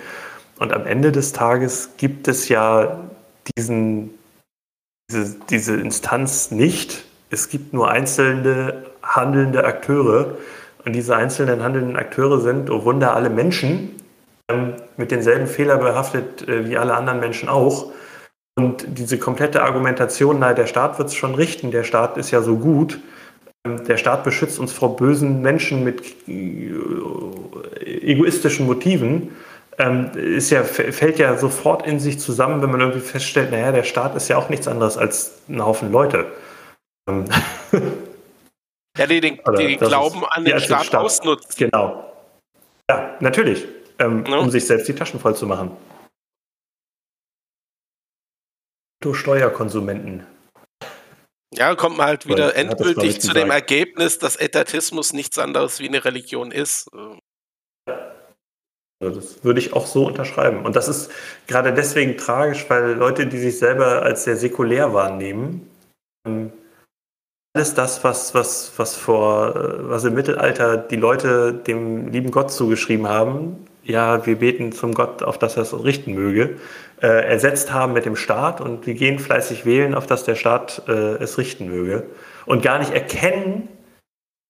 Und 0.58 0.72
am 0.72 0.86
Ende 0.86 1.12
des 1.12 1.32
Tages 1.32 1.90
gibt 1.96 2.28
es 2.28 2.48
ja 2.48 3.00
diesen, 3.56 4.10
diese, 5.10 5.36
diese 5.50 5.76
Instanz 5.76 6.50
nicht. 6.50 7.04
Es 7.30 7.48
gibt 7.48 7.72
nur 7.72 7.90
einzelne 7.90 8.84
handelnde 9.02 9.64
Akteure. 9.64 10.36
Und 10.84 10.92
diese 10.92 11.16
einzelnen 11.16 11.62
handelnden 11.62 11.96
Akteure 11.96 12.40
sind, 12.40 12.70
oh 12.70 12.84
Wunder, 12.84 13.16
alle 13.16 13.30
Menschen, 13.30 14.02
ähm, 14.50 14.74
mit 14.96 15.10
denselben 15.10 15.46
Fehler 15.46 15.78
behaftet 15.78 16.46
äh, 16.46 16.68
wie 16.68 16.76
alle 16.76 16.94
anderen 16.94 17.20
Menschen 17.20 17.48
auch. 17.48 17.92
Und 18.56 18.84
diese 18.98 19.18
komplette 19.18 19.62
Argumentation, 19.62 20.38
na, 20.38 20.52
der 20.52 20.66
Staat 20.66 20.98
wird 20.98 21.08
es 21.08 21.14
schon 21.14 21.34
richten, 21.34 21.70
der 21.70 21.84
Staat 21.84 22.16
ist 22.18 22.30
ja 22.30 22.42
so 22.42 22.56
gut, 22.56 23.00
ähm, 23.66 23.84
der 23.84 23.96
Staat 23.96 24.22
beschützt 24.22 24.58
uns 24.58 24.72
vor 24.72 24.96
bösen 24.96 25.40
Menschen 25.42 25.82
mit 25.82 26.28
äh, 26.28 26.70
egoistischen 27.84 28.66
Motiven 28.66 29.30
ähm, 29.78 30.10
ist 30.14 30.50
ja, 30.50 30.64
fällt 30.64 31.18
ja 31.18 31.36
sofort 31.36 31.86
in 31.86 32.00
sich 32.00 32.18
zusammen, 32.18 32.62
wenn 32.62 32.70
man 32.70 32.80
irgendwie 32.80 33.00
feststellt, 33.00 33.50
naja, 33.50 33.72
der 33.72 33.84
Staat 33.84 34.14
ist 34.16 34.28
ja 34.28 34.36
auch 34.36 34.48
nichts 34.48 34.68
anderes 34.68 34.96
als 34.96 35.38
ein 35.48 35.64
Haufen 35.64 35.92
Leute. 35.92 36.26
Ähm. 37.08 37.24
Ja, 38.96 39.08
die 39.08 39.20
den, 39.20 39.40
die 39.58 39.66
den 39.66 39.78
Glauben 39.80 40.22
ist, 40.22 40.28
an 40.30 40.44
den 40.44 40.60
Staat, 40.60 40.86
Staat 40.86 41.02
ausnutzt. 41.02 41.56
Genau. 41.56 42.12
Ja, 42.88 43.16
natürlich. 43.18 43.66
Ähm, 43.98 44.24
ja. 44.24 44.38
Um 44.38 44.50
sich 44.50 44.64
selbst 44.66 44.86
die 44.86 44.94
Taschen 44.94 45.18
voll 45.18 45.34
zu 45.34 45.48
machen. 45.48 45.76
Du 49.00 49.12
Steuerkonsumenten. 49.12 50.24
Ja, 51.52 51.74
kommt 51.74 51.96
man 51.96 52.06
halt 52.06 52.26
wieder 52.26 52.56
endgültig 52.56 53.20
zu 53.20 53.32
dem 53.32 53.50
Ergebnis, 53.50 54.18
dass 54.18 54.36
Etatismus 54.36 55.12
nichts 55.12 55.38
anderes 55.38 55.78
wie 55.78 55.88
eine 55.88 56.04
Religion 56.04 56.50
ist. 56.50 56.88
Also 59.04 59.20
das 59.20 59.44
würde 59.44 59.60
ich 59.60 59.72
auch 59.72 59.86
so 59.86 60.06
unterschreiben. 60.06 60.64
Und 60.64 60.76
das 60.76 60.88
ist 60.88 61.10
gerade 61.46 61.72
deswegen 61.72 62.16
tragisch, 62.16 62.66
weil 62.68 62.92
Leute, 62.92 63.26
die 63.26 63.38
sich 63.38 63.58
selber 63.58 64.02
als 64.02 64.24
sehr 64.24 64.36
säkulär 64.36 64.92
wahrnehmen, 64.94 65.68
ähm, 66.26 66.52
alles 67.56 67.74
das, 67.74 68.02
was, 68.02 68.34
was, 68.34 68.72
was 68.76 68.96
vor, 68.96 69.54
äh, 69.54 69.88
was 69.88 70.04
im 70.04 70.14
Mittelalter 70.14 70.76
die 70.76 70.96
Leute 70.96 71.52
dem 71.52 72.08
lieben 72.08 72.30
Gott 72.30 72.50
zugeschrieben 72.50 73.08
haben, 73.08 73.66
ja, 73.84 74.26
wir 74.26 74.36
beten 74.36 74.72
zum 74.72 74.94
Gott, 74.94 75.22
auf 75.22 75.38
dass 75.38 75.56
er 75.56 75.62
es 75.62 75.84
richten 75.84 76.14
möge, 76.14 76.56
äh, 77.00 77.06
ersetzt 77.06 77.72
haben 77.72 77.92
mit 77.92 78.06
dem 78.06 78.16
Staat 78.16 78.60
und 78.60 78.86
wir 78.86 78.94
gehen 78.94 79.18
fleißig 79.18 79.66
wählen, 79.66 79.94
auf 79.94 80.06
dass 80.06 80.24
der 80.24 80.34
Staat 80.34 80.82
äh, 80.88 81.16
es 81.22 81.38
richten 81.38 81.68
möge 81.68 82.04
und 82.46 82.62
gar 82.62 82.78
nicht 82.78 82.92
erkennen, 82.92 83.68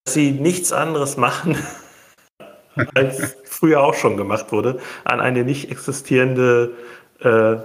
dass 0.04 0.14
sie 0.14 0.30
nichts 0.30 0.72
anderes 0.72 1.16
machen, 1.16 1.58
als 2.94 3.36
früher 3.64 3.82
auch 3.82 3.94
schon 3.94 4.18
gemacht 4.18 4.52
wurde, 4.52 4.78
an 5.04 5.20
eine 5.20 5.42
nicht 5.42 5.70
existierende 5.70 6.72
äh, 7.20 7.56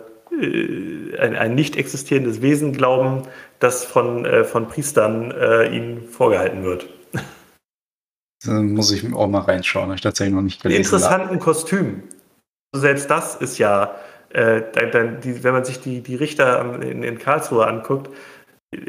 ein, 1.20 1.36
ein, 1.36 1.56
nicht 1.56 1.76
existierendes 1.76 2.42
Wesen 2.42 2.72
glauben, 2.72 3.24
das 3.60 3.84
von, 3.84 4.24
äh, 4.24 4.46
von 4.46 4.70
Priestern 4.70 5.32
äh, 5.32 5.76
ihnen 5.76 6.08
vorgehalten 6.08 6.64
wird. 6.64 6.88
Dann 8.46 8.72
muss 8.72 8.94
ich 8.94 9.14
auch 9.14 9.28
mal 9.28 9.42
reinschauen, 9.42 9.94
ich 9.94 10.00
tatsächlich 10.00 10.34
noch 10.34 10.42
nicht 10.42 10.62
gelesen. 10.62 10.84
Interessanten 10.84 11.40
Kostüm. 11.40 12.04
Selbst 12.74 13.10
das 13.10 13.36
ist 13.36 13.58
ja, 13.58 13.96
äh, 14.30 14.62
dann, 14.94 15.20
die, 15.20 15.44
wenn 15.44 15.52
man 15.52 15.66
sich 15.66 15.82
die, 15.82 16.00
die 16.00 16.16
Richter 16.16 16.82
in, 16.82 17.04
in 17.04 17.20
Karlsruhe 17.20 17.68
anguckt, 17.68 18.10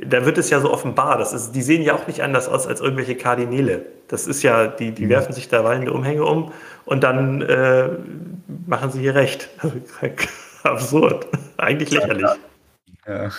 da 0.07 0.27
wird 0.27 0.39
es 0.39 0.51
ja 0.51 0.61
so 0.61 0.71
offenbar. 0.71 1.19
Das 1.19 1.33
ist, 1.33 1.53
die 1.53 1.63
sehen 1.63 1.83
ja 1.83 1.95
auch 1.95 2.07
nicht 2.07 2.23
anders 2.23 2.49
aus 2.49 2.69
als 2.69 2.81
irgendwelche 2.81 3.17
Kardinäle. 3.17 3.87
Das 4.09 4.27
ist 4.27 4.43
ja, 4.43 4.67
die, 4.67 4.93
die 4.93 5.07
mhm. 5.07 5.11
werfen 5.11 5.33
sich 5.33 5.49
da 5.49 5.65
wallende 5.65 5.93
Umhänge 5.93 6.25
um 6.25 6.53
und 6.85 7.03
dann 7.03 7.43
äh, 7.43 7.89
machen 8.67 8.91
sie 8.91 9.01
hier 9.01 9.15
recht. 9.15 9.49
Absurd. 10.63 11.27
Eigentlich 11.57 11.91
lächerlich. 11.91 12.27
Ja. 13.07 13.31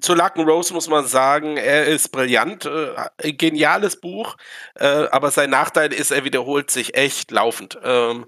Zu 0.00 0.14
Lucken 0.14 0.48
Rose 0.48 0.74
muss 0.74 0.88
man 0.88 1.06
sagen, 1.06 1.56
er 1.56 1.86
ist 1.86 2.08
brillant, 2.10 2.66
äh, 2.66 3.32
geniales 3.32 4.00
Buch, 4.00 4.36
äh, 4.74 4.86
aber 4.86 5.30
sein 5.30 5.50
Nachteil 5.50 5.92
ist, 5.92 6.10
er 6.10 6.24
wiederholt 6.24 6.70
sich 6.70 6.96
echt 6.96 7.30
laufend. 7.30 7.78
Ähm, 7.84 8.26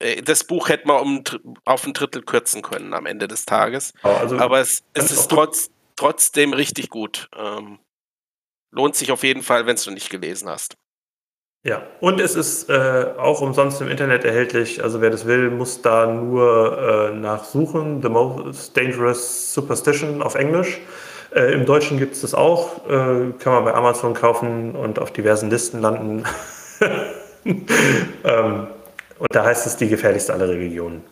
äh, 0.00 0.22
das 0.22 0.44
Buch 0.44 0.68
hätte 0.68 0.86
man 0.88 1.00
um, 1.00 1.24
auf 1.64 1.86
ein 1.86 1.94
Drittel 1.94 2.22
kürzen 2.22 2.62
können 2.62 2.92
am 2.92 3.06
Ende 3.06 3.28
des 3.28 3.46
Tages. 3.46 3.94
Also, 4.02 4.38
aber 4.38 4.60
es, 4.60 4.82
es 4.92 5.10
ist 5.10 5.28
trotz, 5.28 5.70
trotzdem 5.96 6.52
richtig 6.52 6.90
gut. 6.90 7.28
Ähm, 7.36 7.78
lohnt 8.70 8.96
sich 8.96 9.12
auf 9.12 9.22
jeden 9.22 9.42
Fall, 9.42 9.66
wenn 9.66 9.76
du 9.76 9.90
nicht 9.90 10.10
gelesen 10.10 10.48
hast. 10.48 10.76
Ja, 11.62 11.86
und 12.00 12.20
es 12.20 12.36
ist 12.36 12.70
äh, 12.70 13.14
auch 13.18 13.42
umsonst 13.42 13.82
im 13.82 13.88
Internet 13.88 14.24
erhältlich. 14.24 14.82
Also 14.82 15.02
wer 15.02 15.10
das 15.10 15.26
will, 15.26 15.50
muss 15.50 15.82
da 15.82 16.06
nur 16.06 17.10
äh, 17.10 17.14
nachsuchen. 17.14 18.00
The 18.00 18.08
Most 18.08 18.74
Dangerous 18.74 19.52
Superstition 19.52 20.22
auf 20.22 20.36
Englisch. 20.36 20.80
Äh, 21.34 21.52
Im 21.52 21.66
Deutschen 21.66 21.98
gibt 21.98 22.14
es 22.14 22.22
das 22.22 22.32
auch. 22.32 22.86
Äh, 22.86 23.32
kann 23.38 23.52
man 23.52 23.64
bei 23.64 23.74
Amazon 23.74 24.14
kaufen 24.14 24.74
und 24.74 24.98
auf 24.98 25.12
diversen 25.12 25.50
Listen 25.50 25.82
landen. 25.82 26.24
ähm, 27.44 28.68
und 29.18 29.28
da 29.34 29.44
heißt 29.44 29.66
es 29.66 29.76
die 29.76 29.88
gefährlichste 29.88 30.32
aller 30.32 30.48
Religionen. 30.48 31.04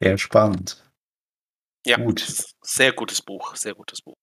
Sehr 0.00 0.16
spannend. 0.16 0.80
Ja, 1.84 1.96
Gut. 1.96 2.24
sehr 2.62 2.92
gutes 2.92 3.20
Buch, 3.20 3.56
sehr 3.56 3.74
gutes 3.74 4.00
Buch. 4.00 4.14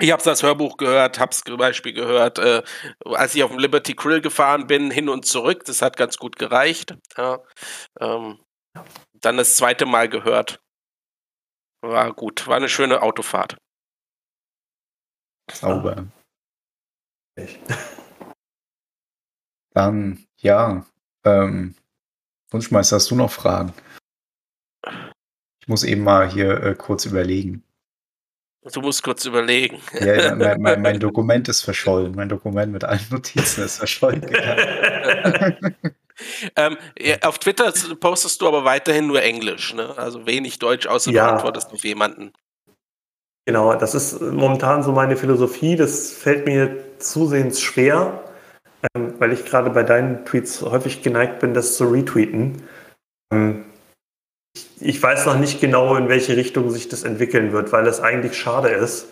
Ich 0.00 0.10
habe 0.10 0.22
das 0.22 0.42
Hörbuch 0.42 0.78
gehört, 0.78 1.18
habe 1.18 1.30
es 1.32 1.42
zum 1.42 1.56
Beispiel 1.58 1.92
gehört, 1.92 2.38
äh, 2.38 2.62
als 3.04 3.34
ich 3.34 3.44
auf 3.44 3.50
dem 3.50 3.60
Liberty 3.60 3.94
Grill 3.94 4.20
gefahren 4.20 4.66
bin, 4.66 4.90
hin 4.90 5.08
und 5.08 5.26
zurück. 5.26 5.64
Das 5.64 5.82
hat 5.82 5.96
ganz 5.96 6.16
gut 6.16 6.36
gereicht. 6.36 6.96
Ja, 7.16 7.40
ähm, 8.00 8.40
dann 9.14 9.36
das 9.36 9.56
zweite 9.56 9.86
Mal 9.86 10.08
gehört. 10.08 10.60
War 11.82 12.12
gut, 12.12 12.46
war 12.46 12.56
eine 12.56 12.68
schöne 12.68 13.02
Autofahrt. 13.02 13.56
Sauber. 15.50 16.06
Dann, 19.74 20.26
ja, 20.38 20.86
ähm, 21.24 21.74
Wunschmeister, 22.50 22.96
hast 22.96 23.10
du 23.10 23.16
noch 23.16 23.30
Fragen? 23.30 23.72
Ich 25.60 25.68
muss 25.68 25.84
eben 25.84 26.02
mal 26.02 26.30
hier 26.30 26.62
äh, 26.62 26.74
kurz 26.74 27.06
überlegen. 27.06 27.64
Du 28.70 28.80
musst 28.80 29.02
kurz 29.02 29.24
überlegen. 29.24 29.80
Ja, 29.98 30.36
mein, 30.36 30.60
mein, 30.60 30.82
mein, 30.82 31.00
Dokument 31.00 31.48
ist 31.48 31.62
verschollen. 31.62 32.14
Mein 32.14 32.28
Dokument 32.28 32.72
mit 32.72 32.84
allen 32.84 33.04
Notizen 33.10 33.64
ist 33.64 33.78
verschollen. 33.78 34.24
ähm, 36.56 36.76
ja, 36.96 37.16
auf 37.22 37.38
Twitter 37.38 37.72
postest 37.98 38.40
du 38.40 38.46
aber 38.46 38.64
weiterhin 38.64 39.08
nur 39.08 39.20
Englisch, 39.20 39.74
ne? 39.74 39.92
Also 39.96 40.26
wenig 40.26 40.60
Deutsch, 40.60 40.86
außer 40.86 41.10
ja. 41.10 41.26
du 41.26 41.32
antwortest 41.34 41.72
auf 41.72 41.82
jemanden. 41.84 42.32
Genau, 43.46 43.74
das 43.74 43.96
ist 43.96 44.20
momentan 44.20 44.84
so 44.84 44.92
meine 44.92 45.16
Philosophie. 45.16 45.74
Das 45.74 46.12
fällt 46.12 46.46
mir 46.46 46.84
zusehends 46.98 47.60
schwer, 47.60 48.22
ähm, 48.94 49.14
weil 49.18 49.32
ich 49.32 49.44
gerade 49.44 49.70
bei 49.70 49.82
deinen 49.82 50.24
Tweets 50.24 50.62
häufig 50.62 51.02
geneigt 51.02 51.40
bin, 51.40 51.52
das 51.52 51.76
zu 51.76 51.88
retweeten. 51.88 52.62
Ähm, 53.32 53.64
ich 54.82 55.02
weiß 55.02 55.26
noch 55.26 55.38
nicht 55.38 55.60
genau, 55.60 55.96
in 55.96 56.08
welche 56.08 56.36
Richtung 56.36 56.70
sich 56.70 56.88
das 56.88 57.04
entwickeln 57.04 57.52
wird, 57.52 57.72
weil 57.72 57.86
es 57.86 58.00
eigentlich 58.00 58.36
schade 58.36 58.68
ist, 58.68 59.06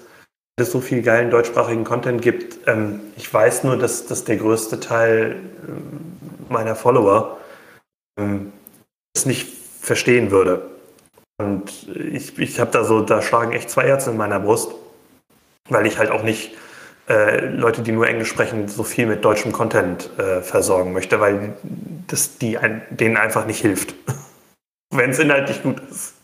dass 0.57 0.69
es 0.69 0.73
so 0.73 0.81
viel 0.81 1.03
geilen 1.03 1.31
deutschsprachigen 1.31 1.85
Content 1.85 2.23
gibt. 2.23 2.59
Ähm, 2.67 3.01
ich 3.17 3.33
weiß 3.33 3.65
nur, 3.65 3.77
dass, 3.77 4.07
dass 4.07 4.25
der 4.25 4.37
größte 4.37 4.81
Teil 4.81 5.37
ähm, 5.67 6.19
meiner 6.49 6.75
Follower 6.75 7.39
ähm, 8.19 8.53
es 9.17 9.27
nicht 9.27 9.49
verstehen 9.81 10.31
würde. 10.31 10.63
Und 11.39 11.89
ich, 11.97 12.39
ich 12.39 12.61
habe 12.61 12.71
da 12.71 12.85
so, 12.85 13.01
da 13.01 13.23
schlagen 13.23 13.53
echt 13.53 13.71
zwei 13.71 13.87
Herzen 13.87 14.13
in 14.13 14.17
meiner 14.19 14.41
Brust, 14.41 14.75
weil 15.71 15.87
ich 15.87 15.99
halt 15.99 16.11
auch 16.11 16.23
nicht 16.23 16.53
äh, 17.09 17.47
Leute, 17.47 17.81
die 17.81 17.93
nur 17.93 18.07
Englisch 18.07 18.29
sprechen, 18.29 18.69
so 18.69 18.83
viel 18.83 19.07
mit 19.07 19.25
deutschem 19.25 19.53
Content 19.53 20.11
äh, 20.19 20.43
versorgen 20.43 20.93
möchte, 20.93 21.19
weil 21.21 21.55
das 22.09 22.37
die 22.37 22.59
ein, 22.59 22.83
denen 22.91 23.17
einfach 23.17 23.47
nicht 23.47 23.61
hilft. 23.61 23.95
wenn 24.91 25.11
es 25.11 25.19
inhaltlich 25.19 25.63
gut 25.63 25.81
ist. 25.91 26.15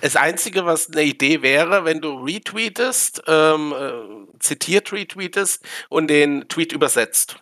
Das 0.00 0.16
Einzige, 0.16 0.64
was 0.64 0.90
eine 0.90 1.02
Idee 1.02 1.42
wäre, 1.42 1.84
wenn 1.84 2.00
du 2.00 2.24
retweetest, 2.24 3.22
ähm, 3.26 3.72
äh, 3.72 4.38
zitiert 4.38 4.92
retweetest 4.92 5.64
und 5.88 6.08
den 6.08 6.48
Tweet 6.48 6.72
übersetzt. 6.72 7.36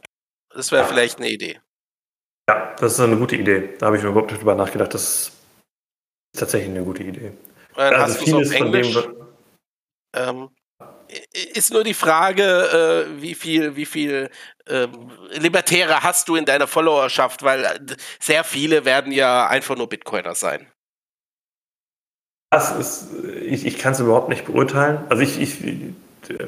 Das 0.50 0.72
wäre 0.72 0.86
vielleicht 0.86 1.18
eine 1.18 1.30
Idee. 1.30 1.60
Ja, 2.48 2.74
das 2.78 2.94
ist 2.94 3.00
eine 3.00 3.16
gute 3.16 3.36
Idee. 3.36 3.74
Da 3.78 3.86
habe 3.86 3.96
ich 3.96 4.02
mir 4.02 4.10
überhaupt 4.10 4.30
nicht 4.30 4.40
drüber 4.40 4.54
nachgedacht. 4.54 4.94
Das 4.94 5.02
ist 5.02 5.32
tatsächlich 6.38 6.70
eine 6.70 6.84
gute 6.84 7.02
Idee. 7.02 7.32
Dann 7.74 7.94
also 7.94 8.22
vieles 8.22 8.50
auf 8.50 8.54
Englisch, 8.54 8.92
von 8.92 9.02
dem. 9.02 9.26
Ähm, 10.14 10.48
ist 11.54 11.72
nur 11.72 11.84
die 11.84 11.94
Frage, 11.94 13.06
äh, 13.08 13.22
wie 13.22 13.34
viel, 13.34 13.76
wie 13.76 13.86
viel 13.86 14.30
ähm, 14.68 15.10
Libertäre 15.32 16.02
hast 16.02 16.28
du 16.28 16.36
in 16.36 16.44
deiner 16.44 16.66
Followerschaft, 16.66 17.42
weil 17.42 17.64
äh, 17.64 17.78
sehr 18.20 18.44
viele 18.44 18.84
werden 18.84 19.12
ja 19.12 19.46
einfach 19.46 19.76
nur 19.76 19.88
Bitcoiner 19.88 20.34
sein. 20.34 20.66
Das 22.50 22.70
ist, 22.70 23.08
ich, 23.42 23.66
ich 23.66 23.78
kann 23.78 23.92
es 23.92 24.00
überhaupt 24.00 24.28
nicht 24.28 24.44
beurteilen. 24.44 25.04
Also 25.08 25.22
ich, 25.22 25.40
ich 25.40 25.64
äh, 25.64 26.46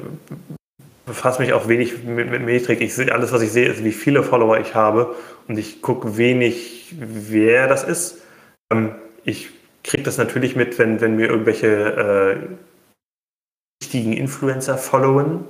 befasse 1.05 1.41
mich 1.41 1.53
auch 1.53 1.67
wenig 1.67 2.03
mit, 2.03 2.29
mit 2.29 2.41
Metrik. 2.43 2.81
Ich 2.81 2.93
sehe, 2.93 3.11
alles, 3.11 3.31
was 3.31 3.41
ich 3.41 3.51
sehe, 3.51 3.67
ist, 3.67 3.83
wie 3.83 3.91
viele 3.91 4.23
Follower 4.23 4.59
ich 4.59 4.73
habe 4.73 5.15
und 5.47 5.57
ich 5.57 5.81
gucke 5.81 6.17
wenig, 6.17 6.95
wer 6.99 7.67
das 7.67 7.83
ist. 7.83 8.21
Ähm, 8.71 8.95
ich 9.23 9.49
kriege 9.83 10.03
das 10.03 10.17
natürlich 10.17 10.55
mit, 10.55 10.77
wenn, 10.79 11.01
wenn 11.01 11.15
mir 11.15 11.27
irgendwelche 11.27 11.67
äh, 11.67 12.66
wichtigen 13.81 14.13
Influencer 14.13 14.77
followen. 14.77 15.45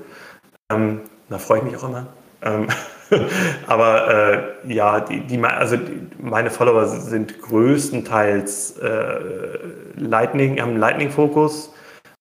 Ähm, 0.71 1.01
da 1.30 1.38
freue 1.38 1.59
ich 1.59 1.63
mich 1.65 1.78
auch 1.78 1.88
immer. 1.88 2.07
Ähm, 2.41 2.67
aber 3.67 4.57
äh, 4.65 4.73
ja, 4.73 4.99
die, 4.99 5.21
die, 5.21 5.41
also 5.43 5.78
die, 5.78 6.07
meine 6.19 6.49
Follower 6.49 6.88
sind 6.88 7.41
größtenteils 7.41 8.78
äh, 8.80 9.19
Lightning, 9.95 10.59
haben 10.61 10.71
einen 10.71 10.80
Lightning-Fokus. 10.80 11.73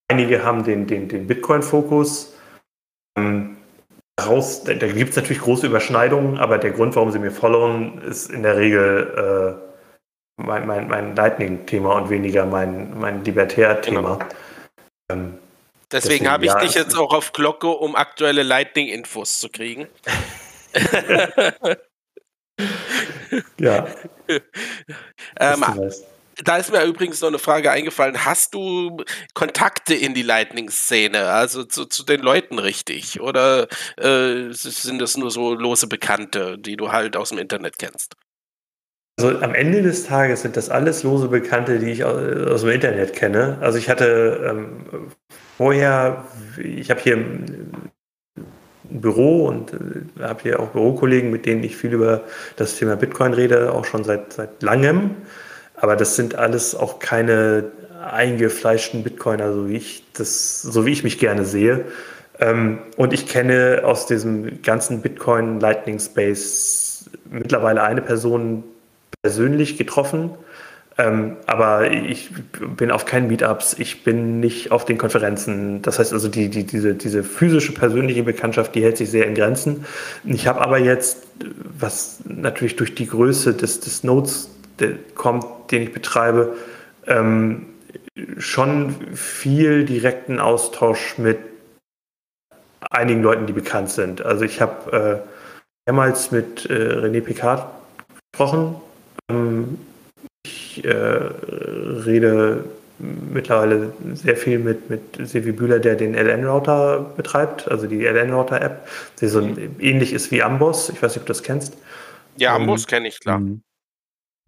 Einige 0.08 0.44
haben 0.44 0.64
den, 0.64 0.86
den, 0.86 1.08
den 1.08 1.26
Bitcoin-Fokus. 1.26 2.34
Ähm, 3.18 3.56
daraus, 4.16 4.62
da, 4.64 4.74
da 4.74 4.86
gibt 4.86 5.10
es 5.10 5.16
natürlich 5.16 5.42
große 5.42 5.66
Überschneidungen, 5.66 6.38
aber 6.38 6.58
der 6.58 6.70
Grund, 6.70 6.94
warum 6.96 7.10
sie 7.10 7.18
mir 7.18 7.32
followen, 7.32 8.00
ist 8.02 8.30
in 8.30 8.42
der 8.42 8.56
Regel 8.56 9.58
äh, 9.58 10.42
mein, 10.42 10.66
mein, 10.66 10.88
mein 10.88 11.16
Lightning-Thema 11.16 11.94
und 11.94 12.10
weniger 12.10 12.46
mein, 12.46 12.98
mein 12.98 13.24
Libertär-Thema. 13.24 14.18
Genau. 14.18 14.18
Ähm, 15.10 15.38
Deswegen, 15.92 16.24
Deswegen 16.24 16.30
habe 16.30 16.46
ich 16.46 16.52
ja, 16.52 16.58
dich 16.58 16.74
jetzt 16.74 16.96
auch 16.96 17.12
auf 17.14 17.32
Glocke, 17.32 17.68
um 17.68 17.94
aktuelle 17.94 18.42
Lightning-Infos 18.42 19.38
zu 19.38 19.48
kriegen. 19.48 19.86
ja. 23.60 23.86
ähm, 25.38 25.64
Da 26.42 26.56
ist 26.56 26.72
mir 26.72 26.84
übrigens 26.84 27.20
noch 27.20 27.28
eine 27.28 27.38
Frage 27.38 27.70
eingefallen. 27.70 28.24
Hast 28.24 28.52
du 28.54 29.04
Kontakte 29.34 29.94
in 29.94 30.12
die 30.12 30.22
Lightning-Szene, 30.22 31.30
also 31.30 31.62
zu, 31.62 31.84
zu, 31.84 32.04
den 32.04 32.20
Leuten 32.20 32.58
richtig? 32.58 33.20
Oder 33.20 33.68
äh, 33.96 34.50
sind 34.50 34.98
das 35.00 35.16
nur 35.16 35.30
so 35.30 35.54
lose 35.54 35.86
Bekannte, 35.86 36.58
die 36.58 36.76
du 36.76 36.90
halt 36.90 37.16
aus 37.16 37.28
dem 37.28 37.38
Internet 37.38 37.78
kennst? 37.78 38.16
Also 39.18 39.38
am 39.38 39.54
Ende 39.54 39.82
des 39.82 40.04
Tages 40.04 40.42
sind 40.42 40.56
das 40.56 40.68
alles 40.68 41.04
lose 41.04 41.28
Bekannte, 41.28 41.78
die 41.78 41.92
ich 41.92 42.04
aus, 42.04 42.60
dem 42.60 42.70
Internet 42.70 43.14
kenne. 43.14 43.56
Also 43.62 43.78
ich 43.78 43.88
hatte 43.88 44.44
ähm, 44.50 45.12
vorher, 45.56 46.24
ich 46.62 46.90
habe 46.90 47.00
hier 47.00 47.16
ein 47.16 47.90
Büro 48.84 49.46
und 49.46 49.72
äh, 49.72 50.22
habe 50.22 50.42
hier 50.42 50.60
auch 50.60 50.68
Bürokollegen, 50.68 51.30
mit 51.30 51.46
denen 51.46 51.64
ich 51.64 51.76
viel 51.76 51.92
über 51.92 52.22
das 52.56 52.76
Thema 52.76 52.96
Bitcoin 52.96 53.32
rede, 53.32 53.72
auch 53.72 53.84
schon 53.84 54.04
seit, 54.04 54.32
seit 54.32 54.62
langem. 54.62 55.10
Aber 55.74 55.96
das 55.96 56.16
sind 56.16 56.34
alles 56.34 56.74
auch 56.74 56.98
keine 56.98 57.64
eingefleischten 58.10 59.02
Bitcoiner, 59.02 59.52
so 59.52 59.68
wie 59.68 59.76
ich 59.76 60.04
das, 60.14 60.62
so 60.62 60.86
wie 60.86 60.92
ich 60.92 61.04
mich 61.04 61.18
gerne 61.18 61.44
sehe. 61.44 61.86
Ähm, 62.38 62.78
und 62.96 63.12
ich 63.12 63.26
kenne 63.26 63.82
aus 63.84 64.06
diesem 64.06 64.62
ganzen 64.62 65.02
Bitcoin 65.02 65.60
Lightning 65.60 65.98
Space 65.98 67.10
mittlerweile 67.30 67.82
eine 67.82 68.02
Person 68.02 68.64
persönlich 69.22 69.76
getroffen. 69.76 70.30
Ähm, 70.98 71.36
aber 71.46 71.90
ich 71.90 72.30
bin 72.76 72.90
auf 72.90 73.04
keinen 73.04 73.28
Meetups, 73.28 73.74
ich 73.78 74.02
bin 74.02 74.40
nicht 74.40 74.72
auf 74.72 74.86
den 74.86 74.96
Konferenzen. 74.96 75.82
Das 75.82 75.98
heißt 75.98 76.12
also, 76.12 76.28
die, 76.28 76.48
die, 76.48 76.64
diese, 76.64 76.94
diese 76.94 77.22
physische, 77.22 77.72
persönliche 77.72 78.22
Bekanntschaft, 78.22 78.74
die 78.74 78.82
hält 78.82 78.96
sich 78.96 79.10
sehr 79.10 79.26
in 79.26 79.34
Grenzen. 79.34 79.84
Ich 80.24 80.46
habe 80.46 80.62
aber 80.62 80.78
jetzt, 80.78 81.26
was 81.78 82.20
natürlich 82.24 82.76
durch 82.76 82.94
die 82.94 83.06
Größe 83.06 83.52
des, 83.52 83.80
des 83.80 84.04
Nodes 84.04 84.48
kommt, 85.14 85.44
den 85.70 85.82
ich 85.82 85.92
betreibe, 85.92 86.56
ähm, 87.06 87.66
schon 88.38 88.94
viel 89.14 89.84
direkten 89.84 90.40
Austausch 90.40 91.18
mit 91.18 91.38
einigen 92.90 93.22
Leuten, 93.22 93.46
die 93.46 93.52
bekannt 93.52 93.90
sind. 93.90 94.22
Also 94.22 94.44
ich 94.44 94.62
habe 94.62 95.22
äh, 95.26 95.90
mehrmals 95.90 96.30
mit 96.30 96.66
äh, 96.70 96.72
René 96.72 97.20
Picard 97.20 97.66
gesprochen. 98.32 98.76
Ähm, 99.30 99.78
ich 100.46 100.84
äh, 100.84 100.90
rede 100.90 102.64
mittlerweile 102.98 103.92
sehr 104.14 104.36
viel 104.36 104.58
mit, 104.58 104.88
mit 104.88 105.00
Silvi 105.18 105.52
Bühler, 105.52 105.78
der 105.78 105.96
den 105.96 106.14
LN-Router 106.14 107.12
betreibt, 107.16 107.70
also 107.70 107.86
die 107.86 108.04
LN-Router-App, 108.04 108.88
die 109.20 109.26
so 109.26 109.42
mhm. 109.42 109.76
ähnlich 109.78 110.12
ist 110.12 110.30
wie 110.30 110.42
Amboss. 110.42 110.88
Ich 110.88 111.02
weiß 111.02 111.12
nicht, 111.12 111.20
ob 111.20 111.26
du 111.26 111.32
das 111.32 111.42
kennst. 111.42 111.76
Ja, 112.36 112.54
Amboss 112.54 112.82
ähm, 112.82 112.86
kenne 112.86 113.08
ich, 113.08 113.20
klar. 113.20 113.38
Mhm. 113.38 113.62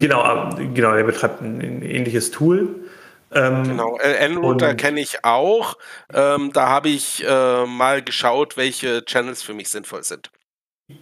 Genau, 0.01 0.49
genau, 0.73 0.93
er 0.93 1.03
betreibt 1.03 1.41
ein 1.41 1.81
ähnliches 1.83 2.31
Tool. 2.31 2.87
Ähm, 3.31 3.63
genau, 3.63 3.97
N-Router 3.97 4.73
kenne 4.73 5.01
ich 5.01 5.23
auch. 5.23 5.77
Ähm, 6.13 6.51
da 6.53 6.69
habe 6.69 6.89
ich 6.89 7.23
äh, 7.27 7.65
mal 7.65 8.01
geschaut, 8.01 8.57
welche 8.57 9.03
Channels 9.05 9.43
für 9.43 9.53
mich 9.53 9.69
sinnvoll 9.69 10.03
sind. 10.03 10.31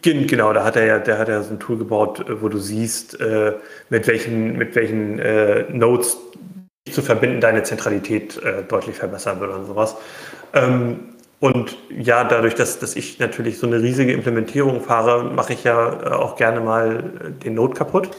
Genau, 0.01 0.51
da 0.51 0.65
hat 0.65 0.75
er 0.75 0.85
ja, 0.85 0.99
der 0.99 1.17
hat 1.17 1.29
ja 1.29 1.41
so 1.41 1.53
ein 1.53 1.59
Tool 1.59 1.77
gebaut, 1.77 2.27
äh, 2.27 2.41
wo 2.41 2.49
du 2.49 2.57
siehst, 2.57 3.19
äh, 3.21 3.53
mit 3.89 4.07
welchen, 4.07 4.57
mit 4.57 4.75
welchen 4.75 5.17
äh, 5.19 5.63
Nodes 5.71 6.17
zu 6.91 7.01
verbinden 7.01 7.39
deine 7.39 7.63
Zentralität 7.63 8.41
äh, 8.43 8.63
deutlich 8.63 8.97
verbessern 8.97 9.39
würde 9.39 9.53
und 9.55 9.65
sowas. 9.65 9.95
Ähm, 10.53 11.15
und 11.39 11.77
ja, 11.89 12.23
dadurch, 12.23 12.55
dass, 12.55 12.79
dass 12.79 12.95
ich 12.95 13.19
natürlich 13.19 13.59
so 13.59 13.67
eine 13.67 13.81
riesige 13.81 14.11
Implementierung 14.11 14.81
fahre, 14.81 15.23
mache 15.23 15.53
ich 15.53 15.63
ja 15.63 16.01
äh, 16.03 16.09
auch 16.09 16.35
gerne 16.35 16.59
mal 16.59 17.31
den 17.43 17.53
Node 17.53 17.73
kaputt. 17.75 18.09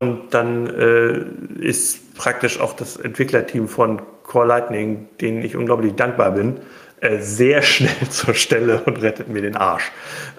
Und 0.00 0.32
dann 0.32 0.68
äh, 0.68 1.24
ist 1.60 2.14
praktisch 2.14 2.60
auch 2.60 2.72
das 2.74 2.96
Entwicklerteam 2.96 3.68
von 3.68 4.00
Core 4.22 4.46
Lightning, 4.46 5.08
denen 5.20 5.42
ich 5.42 5.56
unglaublich 5.56 5.96
dankbar 5.96 6.30
bin, 6.30 6.58
äh, 7.00 7.18
sehr 7.18 7.62
schnell 7.62 7.96
zur 8.10 8.34
Stelle 8.34 8.82
und 8.84 9.02
rettet 9.02 9.28
mir 9.28 9.42
den 9.42 9.56
Arsch. 9.56 9.90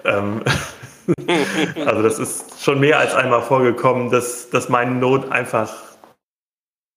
Ähm, 0.04 0.42
also 1.86 2.02
das 2.02 2.18
ist 2.18 2.62
schon 2.62 2.80
mehr 2.80 2.98
als 2.98 3.14
einmal 3.14 3.42
vorgekommen, 3.42 4.10
dass, 4.10 4.50
dass 4.50 4.68
mein 4.68 5.00
Node 5.00 5.32
einfach 5.32 5.74